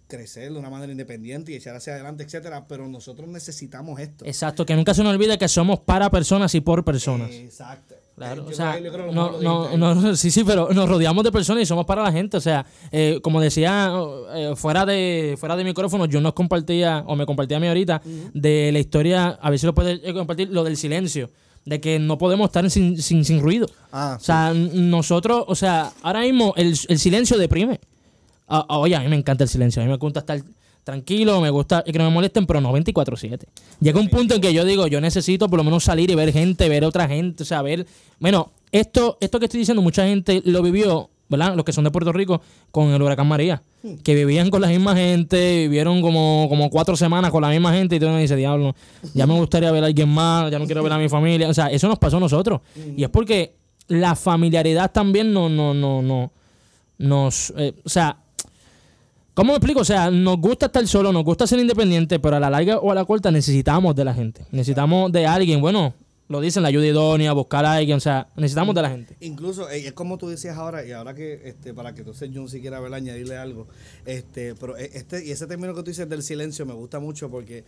[0.07, 4.25] crecer de una manera independiente y echar hacia adelante, etcétera, pero nosotros necesitamos esto.
[4.25, 7.31] Exacto, que nunca se nos olvide que somos para personas y por personas.
[7.31, 7.95] Exacto.
[8.17, 8.81] Claro, Yo o sea,
[9.13, 12.39] no, no, no, sí, sí, pero nos rodeamos de personas y somos para la gente.
[12.39, 13.93] O sea, eh, como decía,
[14.35, 18.01] eh, fuera de fuera de micrófono, yo nos compartía, o me compartía a mí ahorita,
[18.33, 21.29] de la historia, a ver si lo puedes eh, compartir, lo del silencio,
[21.67, 23.67] de que no podemos estar sin, sin, sin ruido.
[23.93, 27.81] Ah, O sea, nosotros, o sea, ahora mismo el, el silencio deprime.
[28.49, 30.41] Ah, ah, oye, a mí me encanta el silencio, a mí me gusta estar
[30.85, 33.41] tranquilo, me gusta y que no me molesten, pero no 24/7.
[33.81, 36.33] Llega un punto en que yo digo, yo necesito por lo menos salir y ver
[36.33, 37.87] gente, ver otra gente, o sea, ver...
[38.21, 41.57] Bueno, esto, esto que estoy diciendo, mucha gente lo vivió, ¿verdad?
[41.57, 42.41] Los que son de Puerto Rico,
[42.71, 43.63] con el huracán María.
[44.05, 47.97] Que vivían con la misma gente, vivieron como, como cuatro semanas con la misma gente
[47.97, 48.75] y tú me dices, diablo,
[49.13, 51.49] ya me gustaría ver a alguien más, ya no quiero ver a mi familia.
[51.49, 52.61] O sea, eso nos pasó a nosotros.
[52.97, 53.57] Y es porque
[53.89, 56.33] la familiaridad también no, no, no, no,
[56.99, 58.19] nos, eh, o sea,
[59.37, 59.81] ¿cómo me explico?
[59.81, 62.91] O sea, nos gusta estar solo, nos gusta ser independiente, pero a la larga o
[62.91, 64.45] a la corta necesitamos de la gente.
[64.51, 65.95] Necesitamos de alguien, bueno,
[66.29, 69.17] lo dicen, la ayuda idónea, buscar a alguien, o sea, necesitamos de la gente.
[69.21, 72.49] Incluso, eh, es como tú decías ahora, y ahora que, este, para que entonces Jun
[72.49, 73.69] si quiera ver, añadirle algo,
[74.07, 77.31] este, pero eh, este, y ese término que tú dices del silencio me gusta mucho
[77.31, 77.63] porque,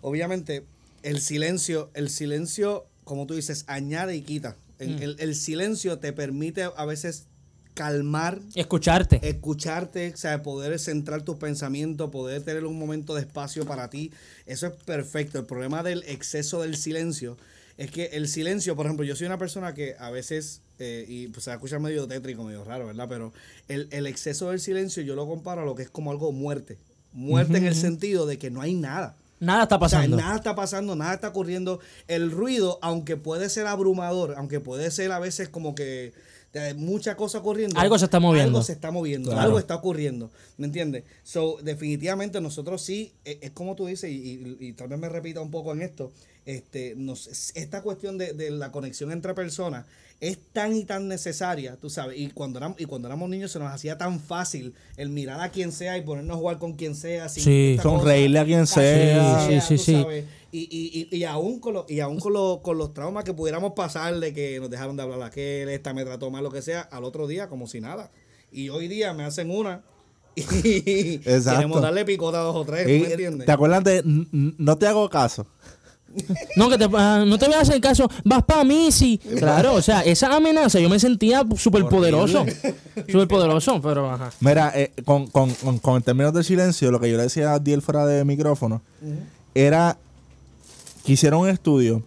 [0.00, 0.64] obviamente,
[1.04, 4.56] el silencio, el silencio, como tú dices, añade y quita.
[4.78, 7.26] El- el silencio te permite a veces
[7.74, 9.20] calmar Escucharte.
[9.28, 14.12] escucharte, o sea, poder centrar tus pensamientos, poder tener un momento de espacio para ti,
[14.46, 15.38] eso es perfecto.
[15.38, 17.36] El problema del exceso del silencio
[17.78, 21.28] es que el silencio, por ejemplo, yo soy una persona que a veces, eh, y
[21.28, 23.06] pues se va a escuchar medio tétrico, medio raro, ¿verdad?
[23.08, 23.32] Pero
[23.68, 26.76] el, el exceso del silencio yo lo comparo a lo que es como algo muerte.
[27.12, 29.16] Muerte en el sentido de que no hay nada.
[29.40, 30.16] Nada está O sea, pasando.
[30.18, 31.80] nada está pasando, nada está ocurriendo.
[32.06, 36.12] El ruido, aunque puede ser abrumador, aunque puede ser a veces como que
[36.54, 37.78] eh, mucha cosa ocurriendo.
[37.78, 38.50] Algo se está moviendo.
[38.58, 39.44] Algo se está moviendo, Claro.
[39.46, 40.30] algo está ocurriendo.
[40.58, 41.04] ¿Me entiendes?
[41.22, 45.08] So, definitivamente nosotros sí, eh, es, como tú dices, y, y- y tal vez me
[45.08, 46.12] repita un poco en esto,
[46.46, 49.86] este, nos, esta cuestión de, de la conexión entre personas
[50.20, 53.58] es tan y tan necesaria, tú sabes, y cuando éramos, y cuando éramos niños se
[53.58, 56.94] nos hacía tan fácil el mirar a quien sea y ponernos a jugar con quien
[56.94, 57.74] sea, sin Sí.
[57.78, 59.46] cosa, Sonreírle a quien sea.
[59.48, 60.02] Sí, sí, sí.
[60.02, 60.24] sabes.
[60.52, 63.32] Y, y, y, y aún, con, los, y aún con, los, con los traumas que
[63.32, 66.50] pudiéramos pasar de que nos dejaron de hablar a aquel, esta me trató mal, lo
[66.50, 68.10] que sea, al otro día como si nada.
[68.52, 69.82] Y hoy día me hacen una
[70.36, 71.56] y Exacto.
[71.56, 73.46] queremos darle picota a dos o tres, ¿tú Y, me entiendes?
[73.46, 75.46] ¿Te acuerdas de No te hago caso?
[76.56, 79.18] No, que te, ah, no te veas el caso, vas para mí, sí.
[79.38, 82.44] Claro, o sea, esa amenaza yo me sentía súper poderoso.
[83.08, 84.30] Súper poderoso, pero ajá.
[84.40, 87.52] Mira, eh, con, con, con, con el término del silencio, lo que yo le decía
[87.54, 88.82] a Diel fuera de micrófono,
[89.54, 89.96] era
[91.04, 92.02] que hicieron un estudio,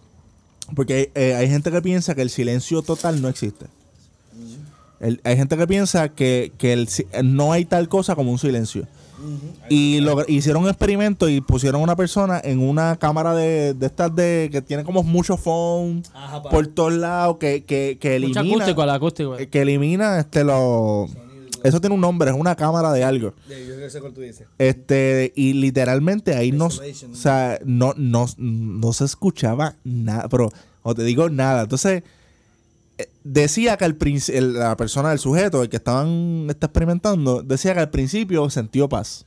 [0.76, 3.66] porque eh, hay gente que piensa que el silencio total no existe.
[5.00, 6.88] El- hay gente que piensa que, que el
[7.24, 8.86] no hay tal cosa como un silencio.
[9.68, 13.86] Y lo- hicieron un experimento y pusieron a una persona en una cámara de, de
[13.86, 15.36] estas de que tiene como mucho
[16.12, 19.38] Ajá, pa- por todos lados que, que, que Mucho elimina acústico, al acústico.
[19.38, 21.06] eh, que elimina este lo
[21.62, 23.32] eso tiene un nombre, es una cámara de algo.
[23.48, 24.46] De- yo sé cuál tú dices.
[24.58, 26.70] Este, y literalmente ahí no, o
[27.14, 30.50] sea, no, no, no se escuchaba nada, pero
[30.82, 31.62] o te digo nada.
[31.62, 32.02] Entonces,
[33.24, 33.96] decía que al
[34.28, 38.88] el- la persona, el sujeto, el que estaban está experimentando, decía que al principio sintió
[38.88, 39.26] paz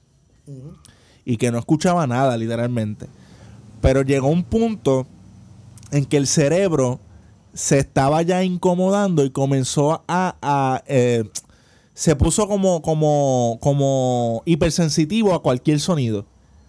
[1.25, 3.07] y que no escuchaba nada, literalmente.
[3.81, 5.05] Pero llegó un punto
[5.91, 6.99] en que el cerebro
[7.53, 11.29] se estaba ya incomodando y comenzó a, a, eh,
[11.93, 16.25] se puso como, como, como hipersensitivo a cualquier sonido.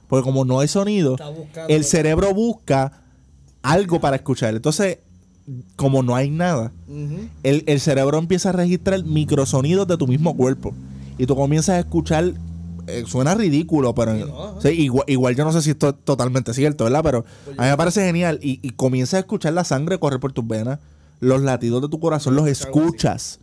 [0.09, 1.17] Porque como no hay sonido,
[1.69, 3.03] el cerebro busca
[3.63, 4.55] algo para escuchar.
[4.55, 4.99] Entonces,
[5.77, 6.73] como no hay nada,
[7.43, 10.75] el, el cerebro empieza a registrar microsonidos de tu mismo cuerpo.
[11.19, 12.33] Y tú comienzas a escuchar.
[12.87, 14.15] eh, suena ridículo, pero.
[14.15, 14.61] Sí, no, ajá.
[14.63, 17.03] sí, igual, igual yo no sé si esto es totalmente cierto, ¿verdad?
[17.03, 18.39] Pero Pues a mí me parece genial.
[18.43, 20.79] Y, y comienzas a escuchar la sangre correr por tus venas.
[21.21, 23.41] Los latidos de tu corazón los escuchas.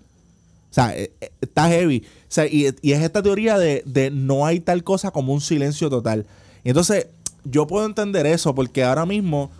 [0.71, 2.03] O sea, eh, eh, está heavy.
[2.05, 5.41] O sea, y, y es esta teoría de, de no hay tal cosa como un
[5.41, 6.25] silencio total.
[6.63, 7.07] Y entonces,
[7.43, 9.51] yo puedo entender eso porque ahora mismo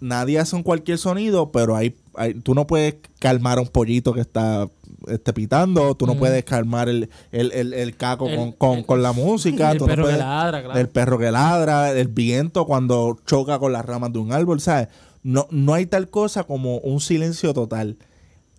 [0.00, 4.12] nadie hace un cualquier sonido, pero hay, hay- tú no puedes calmar a un pollito
[4.12, 4.68] que está
[5.06, 6.18] este, pitando, tú no Mm.
[6.18, 9.70] puedes calmar el, el, el, el caco El- con, con- con la música.
[9.72, 10.80] el tú no perro que ladra, claro.
[10.80, 14.88] El perro que ladra, el viento cuando choca con las ramas de un árbol, ¿sabes?
[15.22, 17.96] No, no hay tal cosa como un silencio total.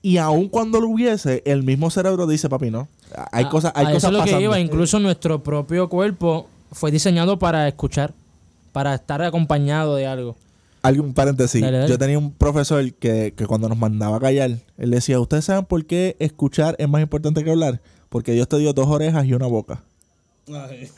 [0.01, 2.87] Y aun cuando lo hubiese, el mismo cerebro dice, papi, no.
[3.31, 4.59] Hay A- cosas, hay a cosas eso es lo que iba.
[4.59, 8.13] Incluso nuestro propio cuerpo fue diseñado para escuchar,
[8.71, 10.37] para estar acompañado de algo.
[10.82, 11.61] Algún paréntesis.
[11.61, 11.89] Dale, dale.
[11.89, 15.65] Yo tenía un profesor que, que cuando nos mandaba a callar, él decía, ¿ustedes saben
[15.65, 17.82] por qué escuchar es más importante que hablar?
[18.09, 19.82] Porque Dios te dio dos orejas y una boca.
[20.47, 20.89] Ay.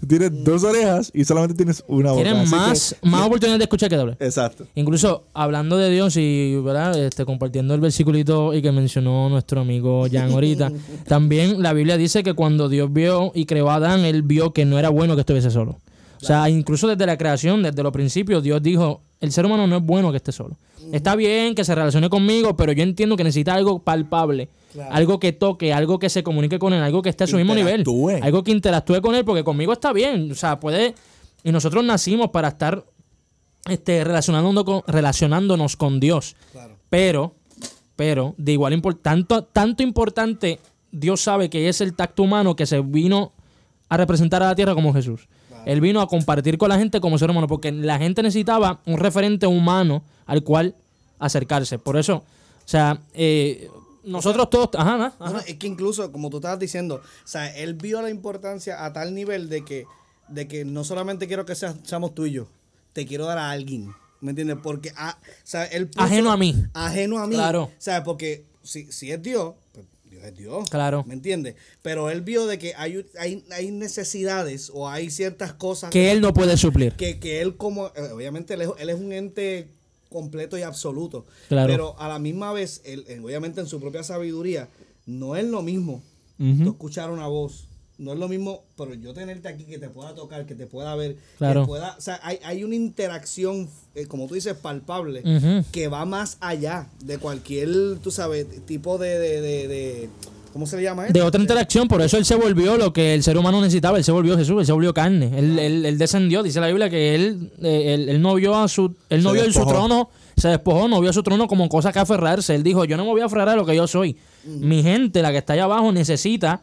[0.00, 2.22] Tú tienes dos orejas y solamente tienes una boca.
[2.22, 4.16] Tienen Así que- más, más oportunidades de escuchar que de hablar.
[4.20, 4.66] Exacto.
[4.74, 6.98] Incluso hablando de Dios y ¿verdad?
[6.98, 10.72] Este, compartiendo el versiculito y que mencionó nuestro amigo Jan ahorita,
[11.06, 14.64] también la Biblia dice que cuando Dios vio y creó a Adán, él vio que
[14.64, 15.76] no era bueno que estuviese solo.
[16.20, 19.76] O sea, incluso desde la creación, desde los principios, Dios dijo, el ser humano no
[19.76, 20.56] es bueno que esté solo.
[20.92, 24.94] Está bien que se relacione conmigo, pero yo entiendo que necesita algo palpable, Claro.
[24.94, 27.54] algo que toque, algo que se comunique con él, algo que esté a su mismo
[27.54, 27.82] nivel,
[28.22, 30.30] algo que interactúe con él, porque conmigo está bien.
[30.30, 30.94] O sea, puede...
[31.42, 32.84] Y nosotros nacimos para estar
[33.68, 36.36] este, relacionándonos, con, relacionándonos con Dios.
[36.52, 36.76] Claro.
[36.90, 37.34] Pero,
[37.96, 40.60] pero, de igual tanto, tanto importante,
[40.92, 43.32] Dios sabe que es el tacto humano que se vino
[43.88, 45.28] a representar a la tierra como Jesús.
[45.66, 48.96] Él vino a compartir con la gente como ser humano, porque la gente necesitaba un
[48.98, 50.74] referente humano al cual
[51.18, 51.78] acercarse.
[51.78, 52.22] Por eso, o
[52.68, 53.68] sea, eh,
[54.04, 54.70] nosotros todos.
[54.76, 58.10] Ajá, ajá, No, es que incluso, como tú estabas diciendo, o sea, él vio la
[58.10, 59.86] importancia a tal nivel de que,
[60.28, 62.46] de que no solamente quiero que seas- seamos tú y yo,
[62.92, 63.92] te quiero dar a alguien.
[64.20, 64.56] ¿Me entiendes?
[64.62, 66.54] Porque, ah, o sea, él puso- Ajeno a mí.
[66.74, 67.34] Ajeno a mí.
[67.34, 67.64] Claro.
[67.64, 69.95] O sea, porque si, si es Dios, pues Dios
[70.28, 70.68] es Dios.
[70.70, 71.04] Claro.
[71.06, 71.54] ¿Me entiendes?
[71.82, 76.20] Pero él vio de que hay, hay, hay necesidades o hay ciertas cosas Que él
[76.20, 76.92] no puede suplir.
[76.94, 79.68] que, que él como, eh, obviamente él es, él es un ente
[80.08, 81.26] completo y absoluto.
[81.48, 81.68] Claro.
[81.70, 84.68] Pero a la misma vez, él, él, obviamente en su propia sabiduría,
[85.06, 86.02] no es lo mismo
[86.38, 86.64] Ujú.
[86.64, 87.66] tú escuchar una voz.
[87.98, 90.94] No es lo mismo, pero yo tenerte aquí que te pueda tocar, que te pueda
[90.96, 91.62] ver, Claro.
[91.62, 95.22] que pueda, o sea, hay, hay una interacción, eh, como tú dices, palpable,
[95.72, 97.68] que va más allá de cualquier,
[98.02, 100.08] tú sabes, tipo de, de, de, de-
[100.52, 101.24] ¿cómo se le llama De esto?
[101.26, 104.12] otra interacción, por eso él se volvió lo que el ser humano necesitaba, él se
[104.12, 107.50] volvió Jesús, él se volvió carne, él, él- él descendió, dice la Biblia que él,
[107.62, 110.48] eh, él, él no vio a su, él no Se vio en su trono, se
[110.48, 113.10] despojó, no vio a su trono como cosa que aferrarse, él dijo, yo no me
[113.12, 115.92] voy a aferrar a lo que yo soy, mi gente, la que está allá abajo,
[115.92, 116.60] necesita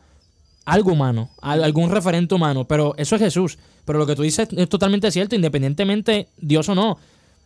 [0.65, 4.47] algo humano, al- algún referente humano, pero eso es Jesús, pero lo que tú dices
[4.55, 6.97] es totalmente cierto, independientemente Dios o no,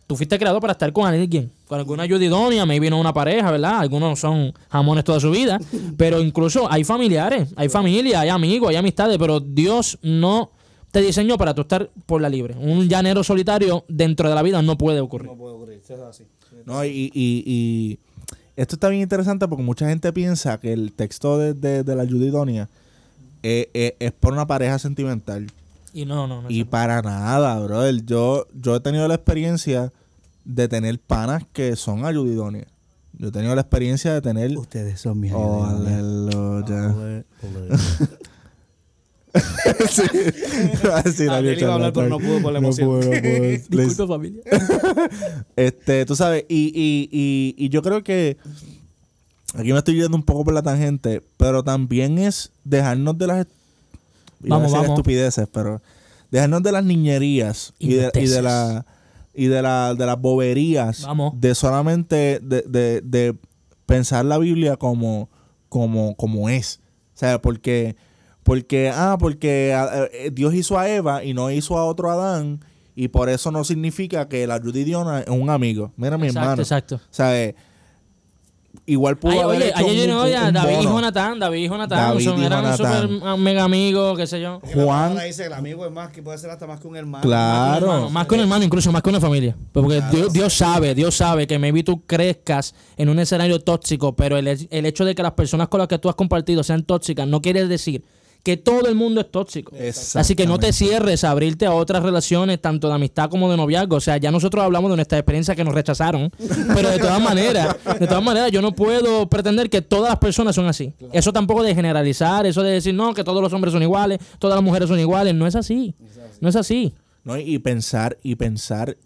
[0.06, 3.50] tú fuiste creado para estar con alguien, con alguna ayuda idónea, me vino una pareja,
[3.50, 3.80] ¿verdad?
[3.80, 5.58] Algunos son jamones toda su vida,
[5.96, 10.50] pero incluso hay familiares, hay familia, hay amigos, hay amistades, pero Dios no
[10.90, 12.54] te diseñó para tú estar por la libre.
[12.58, 15.28] Un llanero solitario dentro de la vida no puede ocurrir.
[15.28, 16.24] No puede ocurrir, eso es así.
[16.64, 17.98] No, y, y- y
[18.56, 22.02] esto está bien interesante porque mucha gente piensa que el texto de, de- de la
[22.02, 22.68] ayuda idónea
[23.42, 25.46] eh, eh, es por una pareja sentimental.
[25.92, 26.50] Y no, no, no.
[26.50, 28.04] Y eso- para nada, brother.
[28.04, 29.92] Yo, yo he tenido la experiencia
[30.44, 32.66] de tener panas que son ayuda idónea.
[33.18, 34.56] Yo he tenido la experiencia de tener...
[34.56, 37.24] Ustedes son mis Oh, aleluya.
[39.90, 40.02] sí.
[40.82, 42.88] Iba a decir Ah, él iba a hablar, pero no pudo por la emoción.
[42.88, 43.10] no pudo.
[43.22, 44.42] Les- Disculpa, familia.
[45.56, 48.36] Este, tú sabes, y, y, y, y yo creo que
[49.54, 53.46] aquí me estoy yendo un poco por la tangente, pero también es dejarnos de las
[54.40, 54.90] Vamos, vamos.
[54.90, 55.82] estupideces, pero
[56.30, 58.42] dejarnos de las niñerías y de, y de Idioteces.
[58.42, 58.86] la
[59.34, 61.32] y de la de las boberías Vamos.
[61.40, 63.34] de solamente de, de, de
[63.86, 65.28] pensar la Biblia como
[65.68, 66.80] como como es.
[67.14, 67.96] O sea, porque
[68.44, 72.60] porque ah, porque ah, eh, Dios hizo a Eva y no hizo a otro Adán
[72.94, 75.92] Y por eso no significa que la Diona es un amigo.
[75.96, 76.62] Mira, mi Exacto, hermano.
[76.62, 76.94] exacto.
[76.96, 77.54] O sea,
[78.88, 80.82] igual pudo Ay, haber oye, hecho ayer yo un- no, ya, un David y.
[80.84, 83.20] Jonathan, David y Jonathan, David son- y eran Jonathan.
[83.24, 84.60] ah, mega amigos, qué sé yo.
[84.74, 87.22] Juan- dice que el amigo es más que puede ser hasta más que un hermano.
[87.22, 87.86] Claro.
[87.86, 89.56] Hermano, más que un hermano, incluso más que una familia.
[89.72, 94.36] Porque Dios, Dios sabe, Dios sabe que maybe tú crezcas en un escenario tóxico, pero
[94.36, 97.26] el, el hecho de que las personas con las que tú has compartido sean tóxicas
[97.28, 98.02] no quiere decir
[98.42, 99.74] que todo el mundo es tóxico.
[100.20, 103.56] Así que no te cierres a abrirte a otras relaciones, tanto de amistad como de
[103.56, 103.96] noviazgo.
[103.96, 106.30] O sea, ya nosotros hablamos de nuestra experiencia que nos rechazaron,
[106.74, 110.54] pero de todas maneras, de todas maneras, yo no puedo pretender que todas las personas
[110.54, 110.94] son así.
[111.12, 114.56] Eso tampoco de generalizar, eso de decir, no, que todos los hombres son iguales, todas
[114.56, 115.94] las mujeres son iguales, no es así.
[116.40, 116.94] No es así.
[117.24, 117.36] ¿no?
[117.36, 118.96] Y pensar, y pensar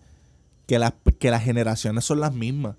[0.67, 2.77] que las, que las generaciones son las mismas.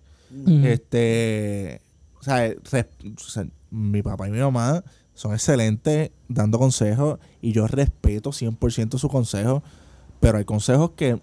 [0.63, 1.81] Este,
[2.19, 2.85] o sea, res-
[3.17, 4.83] o sea, mi papá y mi mamá
[5.13, 9.61] son excelentes dando consejos y yo respeto 100% sus consejos,
[10.19, 11.21] pero hay consejos que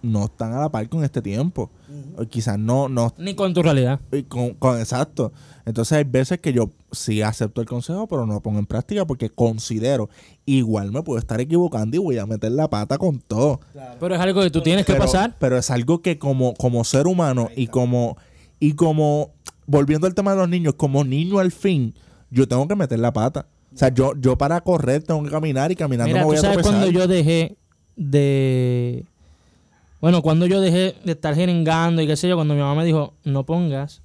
[0.00, 1.70] no están a la par con este tiempo.
[2.16, 3.98] O quizás no, no Ni con tu realidad.
[4.12, 5.32] y con, con- exacto.
[5.66, 9.04] Entonces hay veces que yo sí acepto el consejo, pero no lo pongo en práctica
[9.06, 10.08] porque considero
[10.46, 13.60] igual me puedo estar equivocando y voy a meter la pata con todo.
[13.98, 15.34] Pero es algo que tú tienes que pasar.
[15.40, 18.16] pero es algo que como, como ser humano y como,
[18.60, 19.32] y como,
[19.66, 21.94] volviendo al tema de los niños, como niño al fin,
[22.30, 23.46] yo tengo que meter la pata.
[23.74, 26.40] O sea, yo, yo para correr tengo que caminar y caminando Mira, me voy tú
[26.40, 26.80] a sabes tropezar.
[26.80, 27.56] cuando yo dejé
[27.96, 29.04] de...
[30.00, 32.84] Bueno, cuando yo dejé de estar jeringando y qué sé yo, cuando mi mamá me
[32.84, 34.00] dijo, no pongas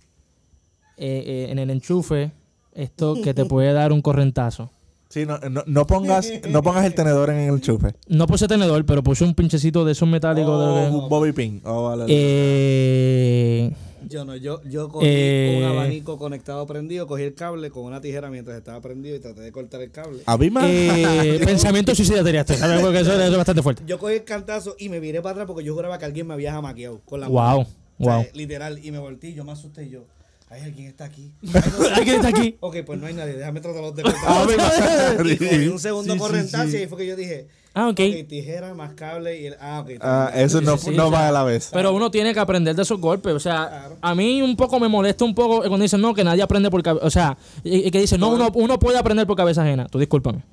[0.98, 2.32] eh, eh, en el enchufe
[2.74, 4.70] esto que te puede dar un correntazo.
[5.10, 7.94] Sí, no, no, no pongas, no pongas el tenedor en el chufe.
[8.08, 10.60] No puse tenedor, pero puse un pinchecito de esos metálicos.
[10.76, 11.62] de que- Un Bobby Pin.
[11.66, 12.06] Oh, vale.
[12.10, 13.72] Eh,
[14.14, 15.56] Yo no, yo, yo cogí Eh.
[15.58, 19.42] un abanico conectado prendido, cogí el cable con una tijera mientras estaba prendido y traté
[19.42, 20.22] de cortar el cable.
[20.28, 21.36] A mí me...
[21.36, 22.80] eh, pensamiento suicida te ¿sabes?
[22.82, 23.82] Porque eso, eso es bastante fuerte.
[23.88, 26.36] Yo cogí el cantazo y me viré para atrás porque yo juraba que alguien me
[26.36, 27.56] había jamaqueado con la mano.
[27.56, 27.66] Wow,
[27.98, 28.26] O sea, wow.
[28.36, 30.06] literal, y me volteé y yo me asusté y yo.
[30.54, 31.32] Ay, alguien está aquí.
[31.96, 32.58] ¿Alguien está aquí?
[32.62, 35.26] Ok, pues no hay nadie, déjame tratar de A mí cortar.
[35.26, 36.74] me- y un segundo Sí, sí, correntazo sí.
[36.78, 38.00] y ahí fue que yo dije, Ah, ok.
[38.00, 39.56] ok, tijera más cable y el...
[39.60, 39.92] Ah, ok.
[40.00, 41.70] Ah, eso no, Sí, sí, no o va sea, a la vez.
[41.74, 43.34] Pero uno tiene que aprender de esos golpes.
[43.34, 43.98] O sea, Claro.
[44.00, 46.84] a mí un poco me molesta un poco cuando dicen, no, que nadie aprende por
[46.84, 47.04] cabeza.
[47.06, 49.88] O sea, y, y que dicen, no, uno, uno puede aprender por cabeza ajena.
[49.88, 50.44] Tú discúlpame.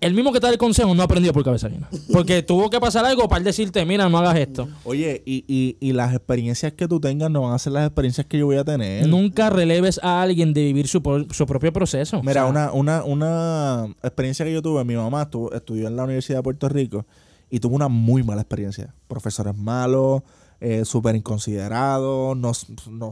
[0.00, 1.88] El mismo que te da el consejo no aprendió por cabeza ajena.
[2.12, 4.68] Porque tuvo que pasar algo para él decirte, mira, no hagas esto.
[4.84, 8.26] Oye, y, y, y las experiencias que tú tengas no van a ser las experiencias
[8.26, 9.08] que yo voy a tener.
[9.08, 12.22] Nunca releves a alguien de vivir su, pro- su propio proceso.
[12.22, 15.96] Mira, O sea, una, una, una experiencia que yo tuve, mi mamá estuvo- estudió en
[15.96, 17.06] la Universidad de Puerto Rico
[17.50, 18.92] y tuvo una muy mala experiencia.
[19.08, 20.22] Profesores malos,
[20.60, 22.52] eh, súper inconsiderados, no,
[22.90, 23.10] no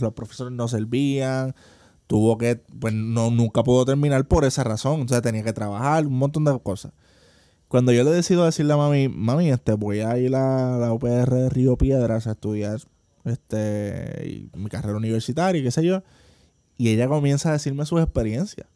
[0.00, 1.54] los profesores no servían.
[2.08, 5.02] Tuvo que, pues no, nunca pudo terminar por esa razón.
[5.02, 6.92] O sea, tenía que trabajar, un montón de cosas.
[7.68, 11.34] Cuando yo le decido decirle a mami, mami, este, voy a ir a la UPR
[11.34, 12.80] de Río Piedras a estudiar
[13.24, 16.02] este mi carrera universitaria y qué sé yo.
[16.78, 18.66] Y ella comienza a decirme sus experiencias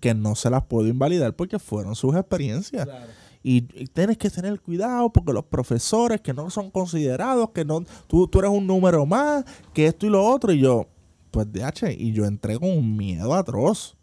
[0.00, 2.84] que no se las puedo invalidar porque fueron sus experiencias.
[2.84, 3.06] Claro.
[3.42, 7.84] Y, y tienes que tener cuidado porque los profesores que no son considerados, que no,
[8.06, 10.52] tú, tú eres un número más, que esto y lo otro.
[10.52, 10.88] Y yo,
[11.34, 13.96] pues DH, y yo entré con un miedo atroz.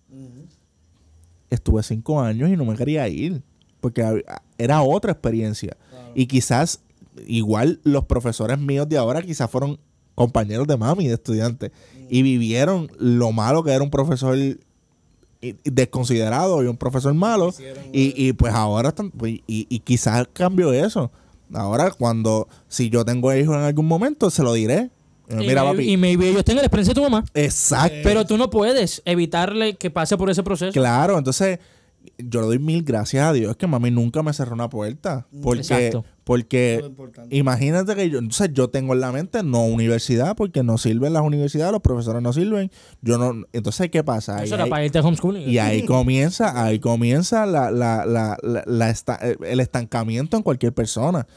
[1.49, 3.41] Estuve cinco años y no me quería ir
[3.79, 4.23] porque
[4.57, 5.75] era otra experiencia.
[5.89, 6.11] Claro.
[6.13, 6.81] Y quizás,
[7.25, 9.79] igual los profesores míos de ahora quizás fueron
[10.15, 11.71] compañeros de mami, de estudiantes,
[12.09, 14.37] y vivieron lo malo que era un profesor
[15.63, 17.49] desconsiderado y un profesor malo.
[17.49, 21.11] Hicieron, Y, y pues ahora están, pues, y, y quizás cambió eso.
[21.53, 24.89] Ahora, cuando, si yo tengo hijos en algún momento, se lo diré.
[25.31, 25.91] Eh, y, Mira, maybe- papi.
[25.91, 27.23] y maybe ellos tengan la experiencia de tu mamá.
[27.33, 27.97] Exacto.
[28.03, 30.71] Pero tú no puedes evitarle que pase por ese proceso.
[30.71, 31.59] Claro, entonces
[32.17, 35.27] yo le doy mil gracias a Dios que mami nunca me cerró una puerta.
[35.41, 36.03] Porque, Exacto.
[36.23, 36.81] Porque
[37.29, 41.23] imagínate que yo, entonces yo tengo en la mente no universidad, porque no sirven las
[41.23, 42.71] universidades, los profesores no sirven.
[43.01, 44.37] Yo no, entonces ¿qué pasa?
[44.37, 45.47] Ahí- Eso era ahí- para irte a homeschooling.
[45.49, 50.73] y ahí comienza, ahí comienza la, la, la, la- la esta- el estancamiento en cualquier
[50.73, 51.27] persona.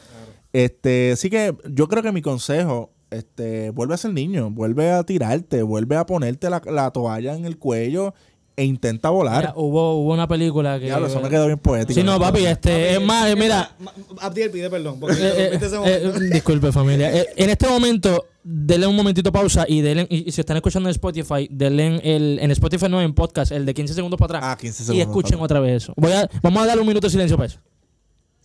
[0.53, 5.03] Este, así que yo creo que mi consejo, este, vuelve a ser niño, vuelve a
[5.03, 8.13] tirarte, vuelve a ponerte la, la toalla en el cuello
[8.57, 9.41] e intenta volar.
[9.41, 10.85] Mira, hubo, hubo una película que.
[10.85, 11.99] Diablo, eso me quedó bien poético.
[11.99, 13.75] Sí, no, papi, este, es más, eh, mira.
[14.19, 14.99] Abdiel pide perdón.
[14.99, 17.13] Porque eh, eh, eh, disculpe, familia.
[17.13, 20.87] Eh, en este momento, denle un momentito pausa y denle, y, y si están escuchando
[20.87, 24.37] en Spotify, denle en el, en Spotify no en podcast, el de 15 segundos para
[24.37, 24.53] atrás.
[24.53, 25.43] Ah, 15 y segundos, escuchen papi.
[25.43, 25.93] otra vez eso.
[25.97, 27.59] Voy a, vamos a darle un minuto de silencio para eso.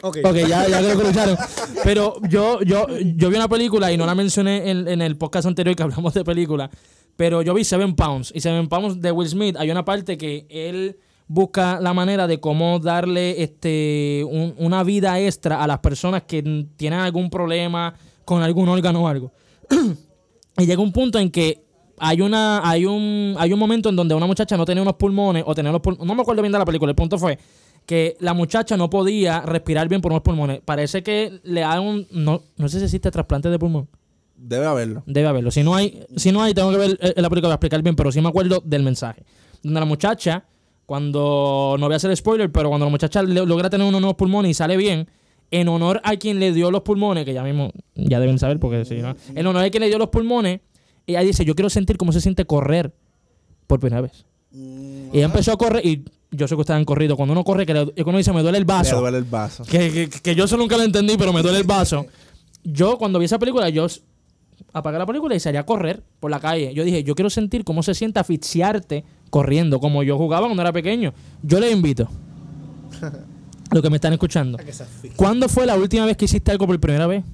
[0.02, 0.18] Ok.
[0.24, 1.36] Ok, ya, ya creo que lo escucharon.
[1.84, 2.86] Pero yo, yo,
[3.16, 6.14] yo vi una película y no la mencioné en, en el podcast anterior que hablamos
[6.14, 6.70] de película.
[7.16, 8.32] Pero yo vi Seven Pounds.
[8.34, 10.96] Y Seven Pounds de Will Smith, hay una parte que él
[11.26, 16.42] busca la manera de cómo darle este un- una vida extra a las personas que
[16.76, 17.94] tienen algún problema
[18.24, 19.32] con algún órgano o algo.
[20.58, 21.62] y llega un punto en que
[21.98, 25.44] hay una hay un hay un momento en donde una muchacha no tenía unos pulmones
[25.46, 27.38] o tenía los pulmones, no me acuerdo bien de la película, el punto fue
[27.90, 30.60] que la muchacha no podía respirar bien por unos pulmones.
[30.64, 33.88] Parece que le hagan un no no sé si existe trasplante de pulmón.
[34.36, 35.02] Debe haberlo.
[35.06, 35.50] Debe haberlo.
[35.50, 37.96] Si no hay, si no hay, tengo que ver eh, la película para explicar bien,
[37.96, 39.24] pero sí me acuerdo del mensaje.
[39.64, 40.44] Donde la muchacha,
[40.86, 44.52] cuando, no voy a hacer spoiler, pero cuando la muchacha logra tener unos nuevos pulmones
[44.52, 45.08] y sale bien,
[45.50, 48.84] en honor a quien le dio los pulmones, que ya mismo, ya deben saber, porque
[48.84, 50.60] si no, en honor a quien le dio los pulmones,
[51.08, 52.94] ella dice, yo quiero sentir cómo se siente correr
[53.66, 54.26] por primera vez.
[54.52, 57.66] Y ella empezó a correr, y yo sé que ustedes han corrido, cuando uno corre,
[57.66, 59.00] que, le- que uno dice, me duele el vaso.
[59.00, 59.64] duele el vaso.
[59.64, 62.06] Que, que- que yo eso nunca lo entendí, pero me duele el vaso.
[62.64, 63.86] Yo, cuando vi esa película, yo
[64.72, 66.72] apagué la película y salí a correr por la calle.
[66.74, 70.72] Yo dije, yo quiero sentir cómo se siente asfixiarte corriendo, como yo jugaba cuando era
[70.72, 71.12] pequeño.
[71.42, 72.08] Yo les invito,
[73.72, 74.58] lo que me están escuchando.
[75.16, 77.24] ¿Cuándo fue la última vez que hiciste algo por primera vez?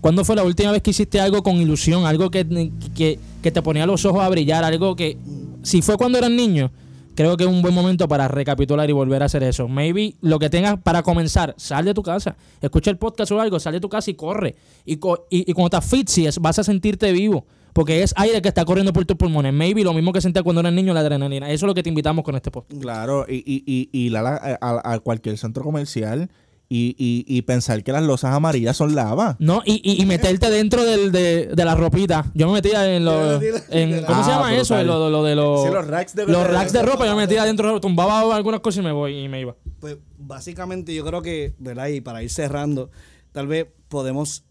[0.00, 2.06] ¿Cuándo fue la última vez que hiciste algo con ilusión?
[2.06, 5.16] Algo que, que, que te ponía los ojos a brillar, algo que...
[5.62, 6.70] Si fue cuando eras niño,
[7.18, 9.66] creo que es un buen momento para recapitular y volver a hacer eso.
[9.66, 13.58] Maybe lo que tengas para comenzar, sal de tu casa, escucha el podcast o algo,
[13.58, 14.54] sal de tu casa y corre.
[14.84, 17.44] Y, co- y, cuando te asfixies, vas a sentirte vivo.
[17.72, 19.52] Porque es aire que está corriendo por tus pulmones.
[19.52, 21.50] Maybe lo mismo que sentías cuando eras niño, la adrenalina.
[21.50, 22.80] Eso es lo que te invitamos con este podcast.
[22.80, 26.30] Claro, y, y, y, y la- la- a, a cualquier centro comercial
[26.70, 29.36] y, y, y pensar que las losas amarillas son lava.
[29.40, 32.30] No, y, y, y meterte dentro del, de, de la ropita.
[32.34, 33.42] Yo me metía en los.
[33.70, 34.82] En, ¿Cómo se Ah, llama eso?
[34.84, 35.62] lo, lo de los.
[35.64, 37.06] Sí, los racks de- los racks de ropa.
[37.06, 39.56] Yo me metía dentro, tumbaba algunas cosas y me voy y me iba.
[39.80, 41.86] Pues básicamente yo creo que, ¿verdad?
[41.88, 42.90] Y para ir cerrando,
[43.32, 44.44] tal vez podemos,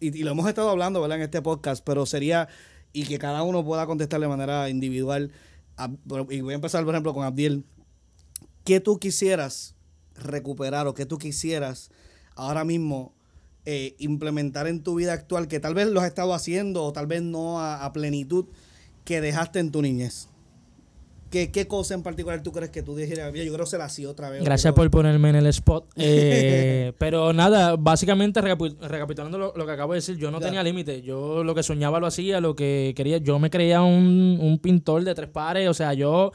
[0.00, 1.18] y, y lo hemos estado hablando, ¿verdad?
[1.18, 2.48] En este podcast, pero sería,
[2.94, 5.32] y que cada uno pueda contestar de manera individual.
[5.76, 5.90] A-
[6.30, 7.64] y voy a empezar, por ejemplo, con Abdiel.
[8.64, 9.75] ¿Qué tú quisieras
[10.22, 11.90] recuperar o qué tú quisieras
[12.34, 13.14] ahora mismo
[13.64, 17.06] eh, implementar en tu vida actual que tal vez lo has estado haciendo o tal
[17.06, 18.46] vez no a, a plenitud
[19.04, 20.28] que dejaste en tu niñez?
[21.30, 23.32] ¿Qué, ¿Qué cosa en particular tú crees que tú dijeras?
[23.34, 24.44] Yo creo que se la hacía otra vez.
[24.44, 25.84] Gracias por ponerme en el spot.
[25.96, 30.62] Eh, pero nada, básicamente recapi- recapitulando lo, lo que acabo de decir, yo no tenía
[30.62, 31.02] límite.
[31.02, 33.18] Yo lo que soñaba lo hacía, lo que quería.
[33.18, 35.68] Yo me creía un, un pintor de tres pares.
[35.68, 36.30] O sea, yo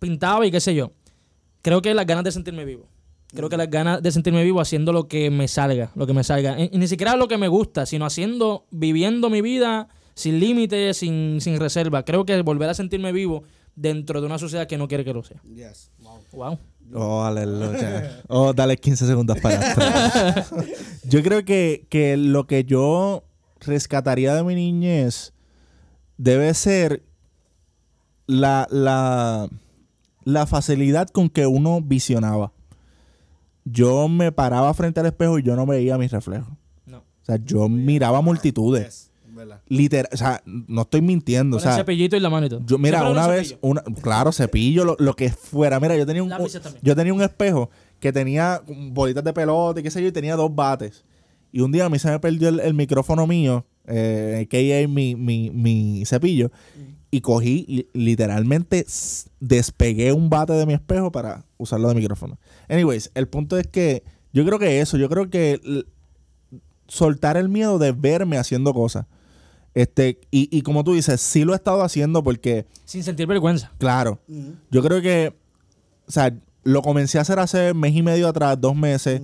[0.00, 0.90] pintaba y qué sé yo.
[1.66, 2.86] Creo que las ganas de sentirme vivo.
[3.34, 6.22] Creo que las ganas de sentirme vivo haciendo lo que me salga, lo que me
[6.22, 6.60] salga.
[6.60, 11.40] Y, ni siquiera lo que me gusta, sino haciendo, viviendo mi vida sin límites, sin,
[11.40, 12.04] sin reserva.
[12.04, 13.42] Creo que volver a sentirme vivo
[13.74, 15.42] dentro de una sociedad que no quiere que lo sea.
[15.42, 15.90] Yes.
[15.98, 16.20] Wow.
[16.30, 16.58] Wow.
[16.94, 18.22] Oh, aleluya.
[18.28, 20.52] Oh, dale 15 segundos para atrás.
[21.02, 23.24] Yo creo que, que lo que yo
[23.58, 25.32] rescataría de mi niñez
[26.16, 27.02] debe ser
[28.28, 29.48] la, la,
[30.26, 32.52] la facilidad con que uno visionaba.
[33.64, 36.52] Yo me paraba frente al espejo y yo no veía mis reflejos.
[36.84, 36.98] No.
[36.98, 39.12] O sea, yo miraba multitudes.
[39.68, 41.58] Literal, o sea, no estoy mintiendo.
[41.58, 42.60] O Con el sea, cepillito y la mano y todo.
[42.66, 45.78] yo, mira, una un vez, una, claro, cepillo, lo, lo que fuera.
[45.78, 46.32] Mira, yo tenía un,
[46.82, 47.70] yo tenía un espejo
[48.00, 51.04] que tenía bolitas de pelota y qué sé yo, y tenía dos bates.
[51.52, 54.88] Y un día a mí se me perdió el, el micrófono mío, eh, que es
[54.88, 56.50] mi, mi, mi cepillo,
[57.10, 58.84] y cogí literalmente
[59.40, 62.38] despegué un bate de mi espejo para usarlo de micrófono.
[62.68, 64.02] Anyways, el punto es que
[64.32, 65.60] yo creo que eso, yo creo que
[66.88, 69.06] soltar el miedo de verme haciendo cosas.
[69.74, 73.72] Este, y, y como tú dices, sí lo he estado haciendo porque, Sin sentir vergüenza.
[73.78, 74.20] claro,
[74.70, 75.34] yo creo que,
[76.08, 79.20] o sea, lo comencé a hacer hace mes y medio atrás, dos meses.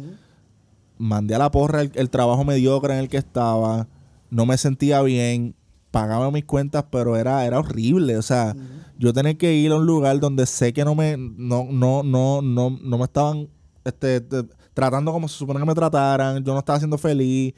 [0.99, 3.89] Mandé a la porra el, el trabajo mediocre en el que estaba.
[4.31, 5.57] No me sentía bien.
[5.93, 8.17] Pagaba mis cuentas, pero era, era horrible.
[8.17, 8.57] O sea,
[8.99, 12.43] yo tenía que ir a un lugar donde sé que no me, no, no, no,
[12.43, 13.49] no, no me estaban
[13.85, 16.43] este, te- tratando como se supone que me trataran.
[16.45, 17.55] Yo no estaba siendo feliz.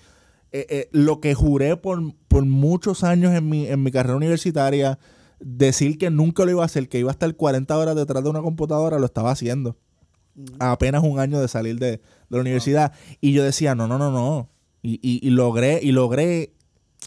[0.52, 4.98] Eh, eh, lo que juré por, por muchos años en mi, en mi carrera universitaria,
[5.40, 8.30] decir que nunca lo iba a hacer, que iba a estar 40 horas detrás de
[8.30, 9.76] una computadora, lo estaba haciendo.
[10.58, 12.92] A apenas un año de salir de, de la universidad.
[13.20, 14.48] Y yo decía, no, no, no, no.
[14.82, 16.52] Y, y- y logré, y logré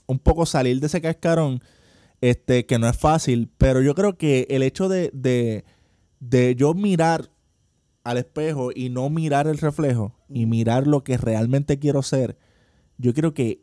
[0.08, 1.60] un poco salir de ese cascarón,
[2.22, 5.66] este, que no es fácil, pero yo creo que el hecho de, de,
[6.20, 7.30] de yo mirar
[8.04, 12.38] al espejo y no mirar el reflejo y mirar lo que realmente quiero ser,
[12.98, 13.60] yo creo que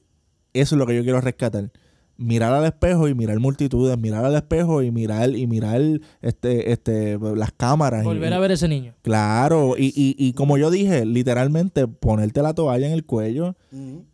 [0.53, 1.73] eso es lo que yo quiero rescatar.
[2.17, 5.81] Mirar al espejo y mirar multitudes, mirar al espejo y mirar, y mirar
[6.23, 8.03] este, este, las cámaras.
[8.03, 8.95] y- Volver a ver ese niño.
[9.03, 13.57] Claro, y, y, y como yo dije, literalmente ponerte la toalla en el cuello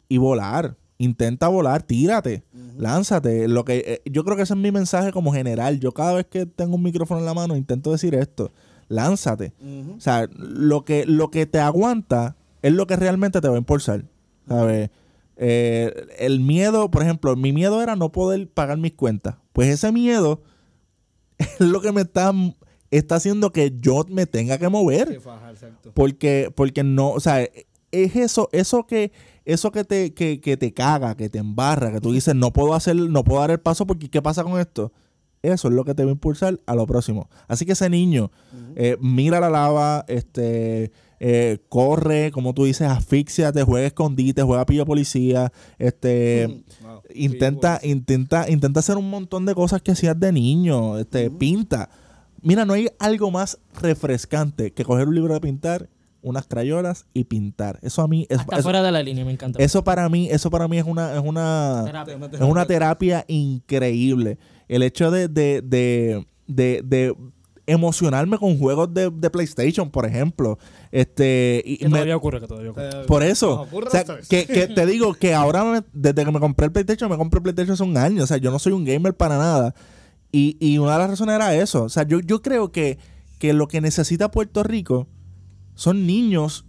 [0.09, 0.77] y volar.
[1.01, 2.45] Intenta volar, tírate,
[2.77, 3.49] lánzate.
[3.49, 5.81] Lo que eh, yo creo que ese es mi mensaje como general.
[5.81, 8.53] Yo cada vez que tengo un micrófono en la mano intento decir esto.
[8.89, 9.55] lánzate.
[9.97, 13.59] O sea, lo que, lo que te aguanta es lo que realmente te va a
[13.59, 14.05] impulsar.
[14.47, 14.91] ¿Sabes?
[15.39, 19.37] Eh, el miedo, por ejemplo, mi miedo era no poder pagar mis cuentas.
[19.55, 20.43] Pues ese miedo
[21.39, 22.31] es lo que me está,
[22.91, 25.19] está haciendo que yo me tenga que mover.
[25.19, 25.55] Faja.
[25.95, 27.41] Porque, porque no, o sea,
[27.91, 29.13] es eso, eso que,
[29.53, 32.75] eso que te, que, que te caga, que te embarra, que tú dices, no puedo
[32.75, 34.93] hacer, no puedo dar el paso porque ¿qué pasa con esto?
[35.43, 37.31] Eso es lo que te va a impulsar a lo próximo.
[37.49, 38.31] Así que ese niño,
[38.77, 44.85] eh, mira la lava, este, eh, corre, como tú dices, asfixiate, juega escondite, juega pillo
[44.85, 47.03] policía, este, Wow.
[47.15, 51.89] intenta, intenta, intenta hacer un montón de cosas que hacías de niño, este, pinta.
[52.43, 55.89] Mira, no hay algo más refrescante que coger un libro de pintar,
[56.23, 57.79] unas crayolas y pintar.
[57.83, 59.63] Eso a mí es, Hasta eso, fuera de la línea, me encanta.
[59.63, 62.19] eso para mí, eso para mí es una, es una, Terapia.
[62.33, 64.39] es una terapia increíble.
[64.69, 67.15] El hecho de, de, de, de, de
[67.67, 70.59] emocionarme con juegos de, de PlayStation, por ejemplo.
[70.91, 72.89] Este, y Que me- todavía ocurre, que todavía ocurre.
[72.89, 76.41] Eh, por eso, o sea, que, que te digo que ahora, me- desde que me
[76.41, 78.25] compré el PlayStation, me compré el PlayStation hace un año.
[78.25, 79.75] O sea, yo no soy un gamer para nada.
[80.33, 81.85] Y, y una de las razones era eso.
[81.85, 82.99] O sea, yo, yo creo que,
[83.39, 85.07] que lo que necesita Puerto Rico
[85.81, 86.67] son niños,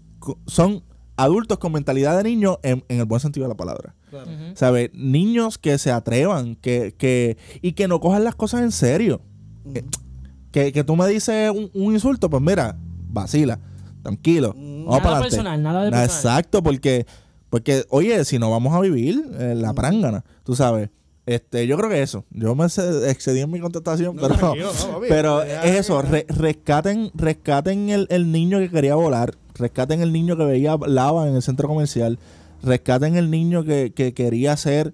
[0.48, 0.84] son
[1.18, 3.94] adultos con mentalidad de niño en, en el buen sentido de la palabra.
[4.10, 4.30] Claro.
[4.56, 4.90] ¿Sabes?
[4.94, 9.22] Niños que se atrevan que, que, y que no cojan las cosas en serio.
[9.76, 9.84] Eh,
[10.52, 12.78] Que, que tú me dices un, un insulto, pues mira,
[13.10, 13.60] vacila,
[14.02, 14.54] tranquilo.
[14.56, 16.06] Vamos Nada personal, nada de Na- personal.
[16.40, 17.06] Exacto, porque,
[17.50, 20.90] porque, oye, si no vamos a vivir, eh, la prángana, tú sabes.
[21.26, 22.26] Este, yo creo que eso.
[22.32, 25.06] Yo me excedí en mi contestación, No, pero, tranquilo, no, papi.
[25.08, 30.12] pero Ya, es eso, re- rescaten, rescaten el, el niño que quería volar, rescaten el
[30.12, 32.18] niño que veía lava en el centro comercial,
[32.64, 34.94] rescaten el niño que, que quería hacer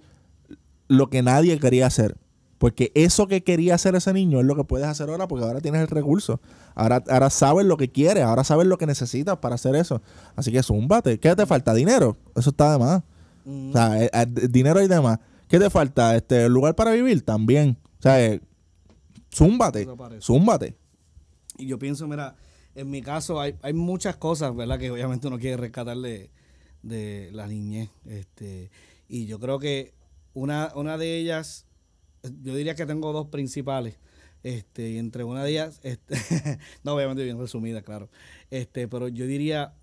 [0.90, 2.16] lo que nadie quería hacer.
[2.58, 5.62] Porque eso que quería hacer ese niño es lo que puedes hacer ahora porque ahora
[5.62, 6.40] tienes el recurso.
[6.74, 10.02] Ahora, ahora sabes lo que quieres, ahora sabes lo que necesitas para hacer eso.
[10.36, 11.20] Así que zúmbate.
[11.20, 11.74] ¿Qué te falta?
[11.76, 12.18] ¿Dinero?
[12.36, 13.04] Eso está de más.
[13.46, 13.70] Mm.
[13.70, 15.20] O sea, eh, eh, dinero y demás.
[15.48, 16.16] ¿Qué te falta?
[16.16, 17.24] Este, ¿Lugar para vivir?
[17.24, 17.78] También.
[18.00, 18.42] O sea, eh,
[19.34, 19.88] zúmbate.
[20.22, 20.76] Zúmbate.
[21.58, 22.36] Y yo pienso, mira,
[22.76, 24.78] en mi caso hay, hay muchas cosas, ¿verdad?
[24.78, 26.30] Que obviamente uno quiere rescatar de,
[26.84, 27.90] de la niñez.
[28.06, 28.70] Este,
[29.08, 29.94] y yo creo que
[30.34, 31.66] una, una de ellas,
[32.44, 33.98] yo diría que tengo dos principales.
[34.44, 36.16] Este, y entre una de ellas, este,
[36.84, 38.10] no, obviamente bien resumida, claro.
[38.52, 39.74] Este, pero yo diría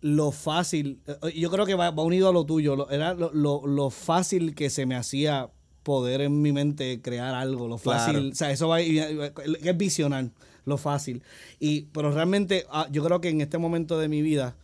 [0.00, 3.32] lo fácil, eh, yo creo que va, va unido a lo tuyo, lo- era lo,
[3.32, 5.48] lo- lo fácil que se me hacía
[5.82, 8.28] poder en mi mente crear algo, lo fácil, Claro.
[8.30, 10.30] o sea, eso va, y- es visionar,
[10.64, 11.22] lo fácil.
[11.60, 14.56] Y, pero realmente ah, yo creo que en este momento de mi vida,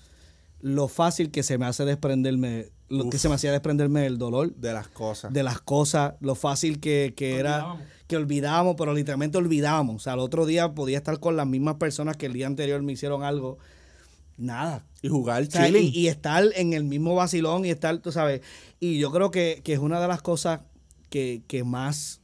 [0.61, 4.55] lo fácil que se me hace desprenderme, lo que se me hacía desprenderme del dolor,
[4.55, 5.33] De las cosas.
[5.33, 7.77] de las cosas, lo fácil que, que era,
[8.07, 9.97] que olvidábamos, pero literalmente olvidábamos.
[9.97, 12.83] O sea, el otro día podía estar con las mismas personas que el día anterior
[12.83, 13.59] me hicieron algo.
[14.37, 14.85] Nada.
[15.03, 18.41] y jugar O sea, y, estar en el mismo vacilón y estar, tú sabes.
[18.81, 20.61] Y yo creo que, que es una de las cosas
[21.11, 22.21] que, que más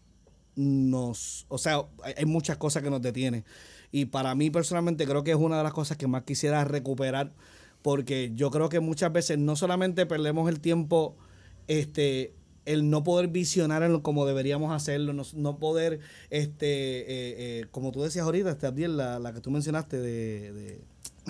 [0.57, 1.47] nos.
[1.49, 3.45] O sea, hay, hay muchas cosas que nos detienen.
[3.91, 7.33] Y para mí personalmente creo que es una de las cosas que más quisiera recuperar.
[7.83, 11.17] Porque yo creo que muchas veces no solamente perdemos el tiempo,
[11.69, 12.35] este
[12.69, 17.07] el no poder visionar en lo, como deberíamos hacerlo, no, no poder, este, eh,
[17.63, 20.53] eh, como tú decías ahorita, este, Abdiel, la, la que tú mencionaste de...
[20.53, 20.85] de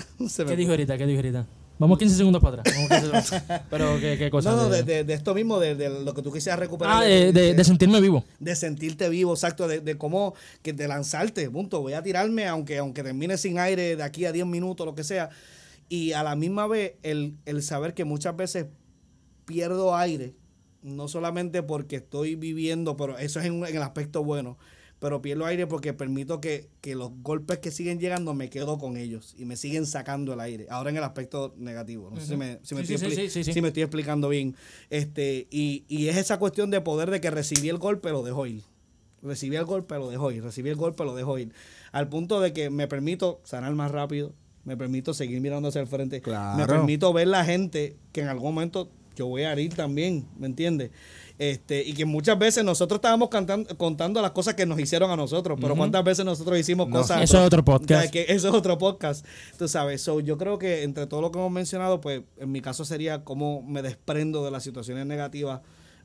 [0.29, 0.97] se me ¿Qué dijo ahorita?
[0.99, 1.47] ¿Qué dijo ahorita?
[1.81, 2.75] Vamos 15 segundos para atrás.
[2.75, 3.63] Vamos 15 segundos.
[3.71, 4.51] Pero, ¿qué, qué cosa?
[4.51, 7.03] No, no, de, de, de- de esto mismo, de, de lo que tú quisieras recuperar.
[7.03, 8.25] ah, de, sentirme vivo.
[8.41, 12.79] de sentirte vivo, exacto, de, de cómo, que de lanzarte, punto, voy a tirarme, aunque,
[12.79, 15.31] aunque termine sin aire de aquí a 10 minutos, lo que sea.
[15.89, 18.67] Y a la misma vez, el, el saber que muchas veces
[19.45, 20.35] pierdo aire,
[20.83, 24.59] no solamente porque estoy viviendo, pero eso es en, en el aspecto bueno,
[24.99, 28.97] pero pierdo aire porque permito que, que los golpes que siguen llegando me quedo con
[28.97, 30.67] ellos y me siguen sacando el aire.
[30.71, 32.11] Ahora en el aspecto negativo.
[32.11, 33.53] No sé si me, si me Sí, estoy, sí, sí.
[33.53, 34.57] si me estoy explicando bien.
[34.91, 38.47] Este, y, y es esa cuestión de poder de que recibí el golpe, lo dejo
[38.47, 38.63] ir.
[39.23, 40.43] Recibí el golpe, lo dejo ir.
[40.43, 41.53] Recibí el golpe, lo dejo ir.
[41.93, 44.33] Al punto de que me permito sanar más rápido.
[44.65, 46.21] Me permito seguir mirando hacia el frente.
[46.21, 46.59] Claro.
[46.59, 50.47] Me permito ver la gente que en algún momento yo voy a herir también, ¿me
[50.47, 50.91] entiendes?
[51.39, 55.17] Este, y que muchas veces nosotros estábamos cantando, contando las cosas que nos hicieron a
[55.17, 56.97] nosotros, pero cuántas veces nosotros hicimos No.
[56.99, 57.23] cosas.
[57.23, 58.01] Eso es otro podcast.
[58.01, 59.25] O sea, que eso es otro podcast.
[59.57, 62.61] Tú sabes, so, yo creo que entre todo lo que hemos mencionado, pues en mi
[62.61, 65.61] caso sería cómo me desprendo de las situaciones negativas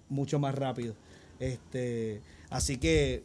[0.07, 0.93] mucho más rápido.
[1.39, 3.23] Este, así que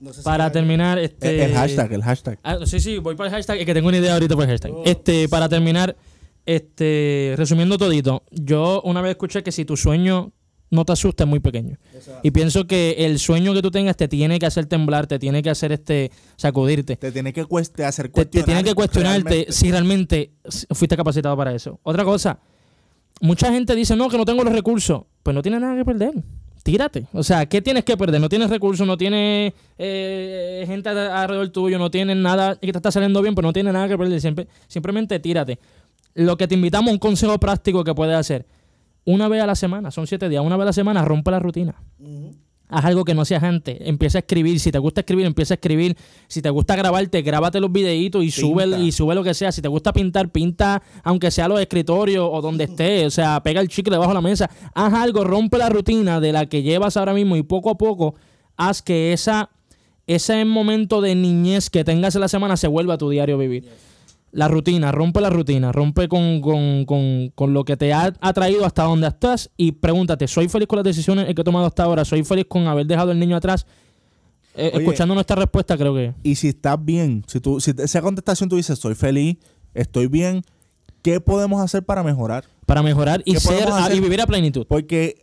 [0.00, 1.44] no sé si Para terminar, el, este...
[1.44, 2.38] el hashtag, el hashtag.
[2.42, 3.58] Ah, sí, sí, voy para el hashtag.
[3.60, 4.72] Es que tengo una idea ahorita para el hashtag.
[4.84, 5.96] Este, para terminar,
[6.44, 10.32] este, resumiendo todito, yo una vez escuché que si tu sueño
[10.70, 11.78] no te asustes, es muy pequeño.
[12.22, 15.42] Y pienso que el sueño que tú tengas te tiene que hacer temblar, te tiene
[15.42, 16.96] que hacer este sacudirte.
[16.96, 19.52] Te tiene que cueste hacer Te, te tiene cuestionar que cuestionarte realmente.
[19.52, 20.32] si realmente
[20.70, 21.78] fuiste capacitado para eso.
[21.82, 22.40] Otra cosa,
[23.20, 25.02] mucha gente dice, no, que no tengo los recursos.
[25.22, 26.12] Pues no tienes nada que perder.
[26.62, 27.06] Tírate.
[27.12, 28.20] O sea, ¿qué tienes que perder?
[28.20, 32.90] No tienes recursos, no tienes eh, gente alrededor tuyo, no tienes nada que te está
[32.90, 34.20] saliendo bien, pero no tienes nada que perder.
[34.20, 35.60] Siempre, simplemente tírate.
[36.14, 38.46] Lo que te invitamos, un consejo práctico que puedes hacer.
[39.06, 41.38] Una vez a la semana, son siete días, una vez a la semana, rompe la
[41.38, 41.74] rutina.
[42.68, 43.78] Haz algo que no seas antes.
[43.80, 44.60] Empieza a escribir.
[44.60, 45.96] Si te gusta escribir, empieza a escribir.
[46.26, 49.52] Si te gusta grabarte, grábate los videitos y sube, y sube lo que sea.
[49.52, 53.06] Si te gusta pintar, pinta, aunque sea los escritorios o donde esté.
[53.06, 54.50] O sea, pega el chicle debajo de la mesa.
[54.74, 58.16] Haz algo, rompe la rutina de la que llevas ahora mismo y poco a poco
[58.56, 59.50] haz que esa,
[60.06, 63.68] ese momento de niñez que tengas en la semana se vuelva a tu diario vivir.
[64.36, 68.32] La rutina, rompe la rutina, rompe con, con- con- con lo que te ha, ha
[68.34, 71.84] traído hasta donde estás y pregúntate, ¿soy feliz con las decisiones que he tomado hasta
[71.84, 72.04] ahora?
[72.04, 73.66] ¿Soy feliz con haber dejado el niño atrás?
[74.54, 74.84] Eh, Oye.
[74.84, 76.14] escuchando nuestra respuesta, creo que...
[76.22, 79.38] Y si estás bien, si tú, si esa contestación tú dices, estoy feliz,
[79.74, 80.42] estoy bien,
[81.02, 82.44] ¿qué podemos hacer para mejorar?
[82.66, 84.66] Para mejorar y, ¿Qué ser, a- y vivir a plenitud.
[84.68, 85.16] Porque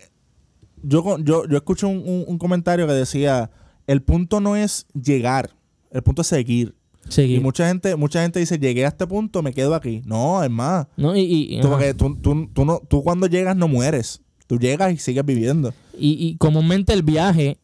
[0.81, 3.51] yo, yo, yo escuché un, un- un comentario que decía,
[3.85, 5.51] el punto no es llegar,
[5.91, 6.75] el punto es seguir.
[7.09, 7.37] Seguir.
[7.37, 10.01] Y mucha gente, mucha gente dice, llegué a este punto, me quedo aquí.
[10.05, 10.87] No, es más.
[10.97, 11.15] ¿no?
[11.15, 14.21] Y, y- Tú, porque tú, tú- tú no, tú cuando llegas no mueres.
[14.47, 15.73] Tú llegas y sigues viviendo.
[15.97, 17.57] Y, y comúnmente el viaje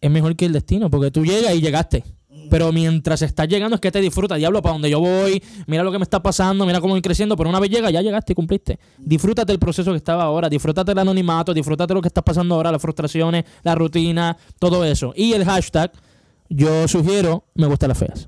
[0.00, 2.04] es mejor que el destino, porque tú llegas y llegaste.
[2.50, 5.90] Pero mientras estás llegando es que te disfrutas, diablo, para donde yo voy, mira lo
[5.92, 8.34] que me está pasando, mira cómo voy creciendo, pero una vez llega, ya llegaste y
[8.34, 8.78] cumpliste.
[8.98, 12.70] Disfrútate el proceso que estaba ahora, disfrútate el anonimato, disfrútate lo que estás pasando ahora,
[12.70, 15.14] las frustraciones, la rutina, todo eso.
[15.16, 15.92] Y el hashtag,
[16.50, 18.26] yo sugiero, me gustan las feas.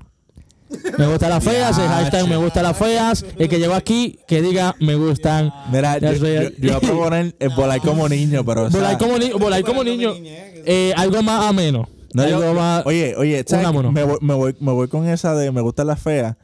[0.97, 4.41] Me gustan las feas, el hashtag me gustan las feas, el que llegó aquí, que
[4.41, 5.53] diga me gustan.
[5.71, 8.63] Mira, yo, voy a proponer el volar como niño, pero...
[8.63, 11.87] o sea, Volar como, ni- volar como niño, eh, algo más ameno.
[12.13, 12.85] No, algo yo- más...
[12.85, 13.45] oye, oye.
[13.91, 16.35] Me, voy, me, voy, me voy con esa de me gustan las feas.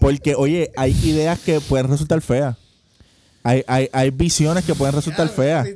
[0.00, 2.56] Porque, oye, hay ideas que pueden resultar feas.
[3.46, 5.68] Hay, hay, hay visiones que pueden resultar feas.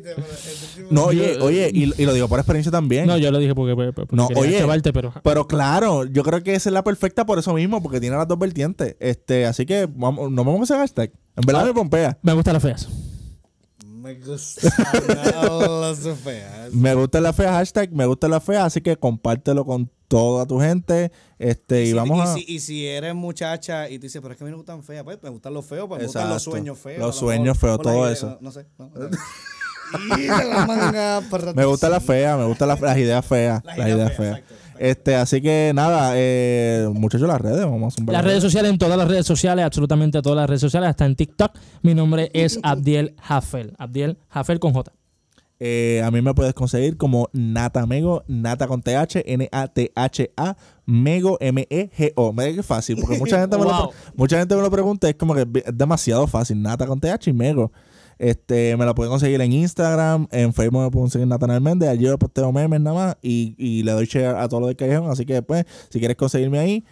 [0.91, 3.07] No, oye, oye, y, y lo digo por experiencia también.
[3.07, 4.65] No, yo lo dije porque, porque No, oye.
[4.93, 5.15] pero...
[5.23, 8.27] Pero claro, yo creo que esa es la perfecta por eso mismo, porque tiene las
[8.27, 8.97] dos vertientes.
[8.99, 11.13] Este, así que vamos, nos vamos a ese hashtag.
[11.37, 12.19] En verdad me pompea.
[12.23, 12.89] Me gustan las feas.
[13.85, 14.69] Me gusta
[15.69, 16.73] las feas.
[16.73, 20.59] Me gusta la fea hashtag, me gusta la fea, así que compártelo con toda tu
[20.59, 21.13] gente.
[21.39, 22.35] Este, y, si- vamos a.
[22.35, 24.63] si, y si eres muchacha y tú dices, pero es que a mí no me
[24.63, 26.99] gustan feas, pues me gustan los feos, pues me gustan los sueños feos.
[26.99, 28.27] Los sueños feos, todo idea, eso.
[28.31, 28.67] No, no sé.
[28.77, 28.91] no.
[30.19, 30.29] y
[31.55, 33.65] Me gusta la fea, me gustan las, las ideas feas.
[33.65, 34.43] Las Las, ideas ideas feas,
[34.79, 38.99] Este, así que nada, eh, muchachos, las redes, vamos a Las redes sociales, en todas
[38.99, 41.53] las redes sociales, absolutamente todas las redes sociales, hasta en TikTok.
[41.83, 43.75] Mi nombre es Abdiel Hafel.
[43.79, 44.93] Abdiel Hafel con J.
[45.63, 50.57] Eh, a mí me puedes conseguir como Nata Mego, Nata con TH, N-A-T-H-A,
[50.87, 52.33] Mego, M-E-G-O.
[52.33, 55.35] Mira que fácil, porque mucha gente, me lo, mucha gente me lo pregunta, es como
[55.35, 57.71] que es demasiado fácil, Nata con TH y Mego.
[58.19, 62.05] Este, me lo pueden conseguir en Instagram, en Facebook me pueden conseguir Natanael Méndez, allí
[62.05, 65.11] yo posteo memes nada más y, y le doy share a todo lo del callejón,
[65.11, 66.85] así que después, si quieres conseguirme ahí,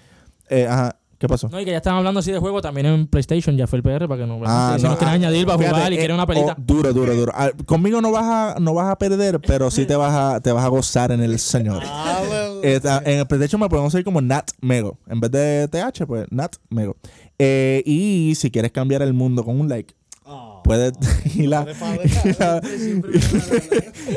[0.51, 1.49] eh, ajá, ¿qué pasó?
[1.49, 3.82] No, y que ya están hablando así de juego también en PlayStation, ya fue el
[3.82, 5.99] PR para que no Ah, Si no, nos ah, añadir para fíjate, jugar y eh,
[5.99, 6.57] quieren una pelita.
[6.59, 7.32] oh, duro, duro, duro.
[7.35, 8.24] Ah, conmigo no vas
[8.57, 11.20] a, no vas a perder, pero sí te vas a, te vas a gozar en
[11.23, 11.82] el señor.
[12.62, 14.99] Eh, ta- en el PlayStation me pueden conseguir como Nat Mego.
[15.09, 16.97] En vez de TH, pues Nat Mego.
[17.39, 19.95] Eh, y si quieres cambiar el mundo con un like,
[20.69, 20.93] puedes
[21.35, 21.66] y la,
[22.24, 22.61] y la,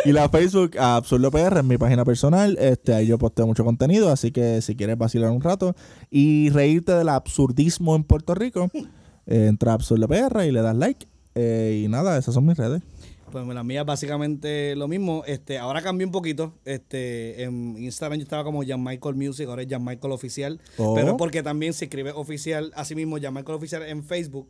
[0.05, 2.57] y la Facebook a Absurdo PR en mi página personal.
[2.59, 5.75] Este, ahí yo posteo mucho contenido, así que si quieres vacilar un rato
[6.09, 10.75] y reírte del absurdismo en Puerto Rico, eh, entra a Absurdo PR y le das
[10.75, 11.07] like.
[11.33, 12.81] Eh, y nada, esas son mis redes.
[13.31, 15.23] Pues la mía básicamente lo mismo.
[15.25, 16.53] Este, ahora cambié un poquito.
[16.65, 20.59] Este, en Instagram yo estaba como Jan Michael Music, ahora es Jan Michael Oficial.
[20.77, 20.93] Oh.
[20.95, 24.49] Pero porque también se escribe oficial, así mismo Jan Michael Oficial en Facebook,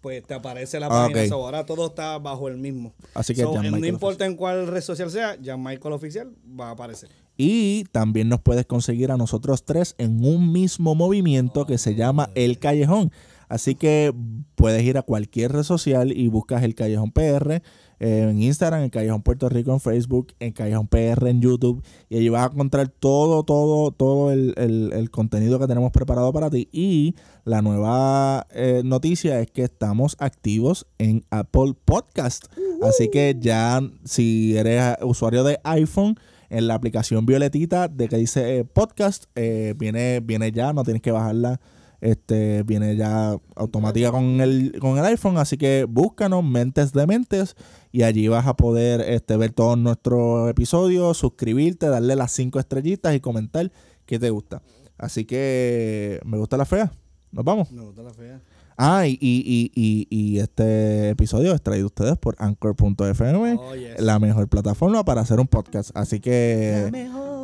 [0.00, 1.26] pues te aparece la Ah, página.
[1.28, 2.92] So, ahora todo está bajo el mismo.
[3.14, 6.68] Así que So, Michael no importa en cuál red social sea, Jan Michael Oficial va
[6.68, 7.08] a aparecer.
[7.36, 12.30] Y también nos puedes conseguir a nosotros tres en un mismo movimiento que se llama
[12.34, 13.12] El Callejón.
[13.48, 14.12] Así que
[14.56, 17.62] puedes ir a cualquier red social y buscas El Callejón PR
[18.00, 21.82] en Instagram, El Callejón Puerto Rico en Facebook, El Callejón PR en YouTube.
[22.08, 26.32] Y allí vas a encontrar todo, todo, todo el, el- el contenido que tenemos preparado
[26.32, 26.68] para ti.
[26.72, 27.14] Y
[27.44, 32.46] la nueva eh, noticia es que estamos activos en Apple Podcast.
[32.82, 36.16] Así que ya si eres usuario de iPhone,
[36.50, 41.02] en la aplicación violetita de que dice eh, podcast, eh, viene, viene ya, no tienes
[41.02, 41.60] que bajarla
[42.00, 47.56] Este viene ya automática con el, con el iPhone, así que búscanos Mentes de Mentes
[47.90, 53.14] y allí vas a poder este, ver todos nuestros episodios, suscribirte, darle las cinco estrellitas
[53.16, 53.72] y comentar
[54.06, 54.62] qué te gusta.
[54.96, 56.92] Así que me gusta la fea.
[57.32, 57.70] Nos vamos.
[57.72, 58.40] Me gusta la fea.
[58.76, 63.74] Ah, y, y, y, y, y este episodio es traído a ustedes por Anchor.fm, Oh,
[63.74, 63.98] yes.
[64.00, 65.90] la mejor plataforma para hacer un podcast.
[65.94, 66.88] Así que.
[66.92, 67.37] mejor.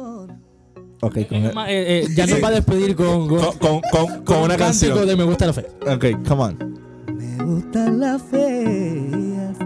[1.06, 4.36] Ok, con Eh, eh, ya nos va a despedir con, con, con, con- con- con
[4.38, 5.06] un una canción.
[5.06, 5.66] de Me Gusta la Fe.
[5.86, 6.78] Ok, come on.
[7.14, 9.56] Me gustan las feas.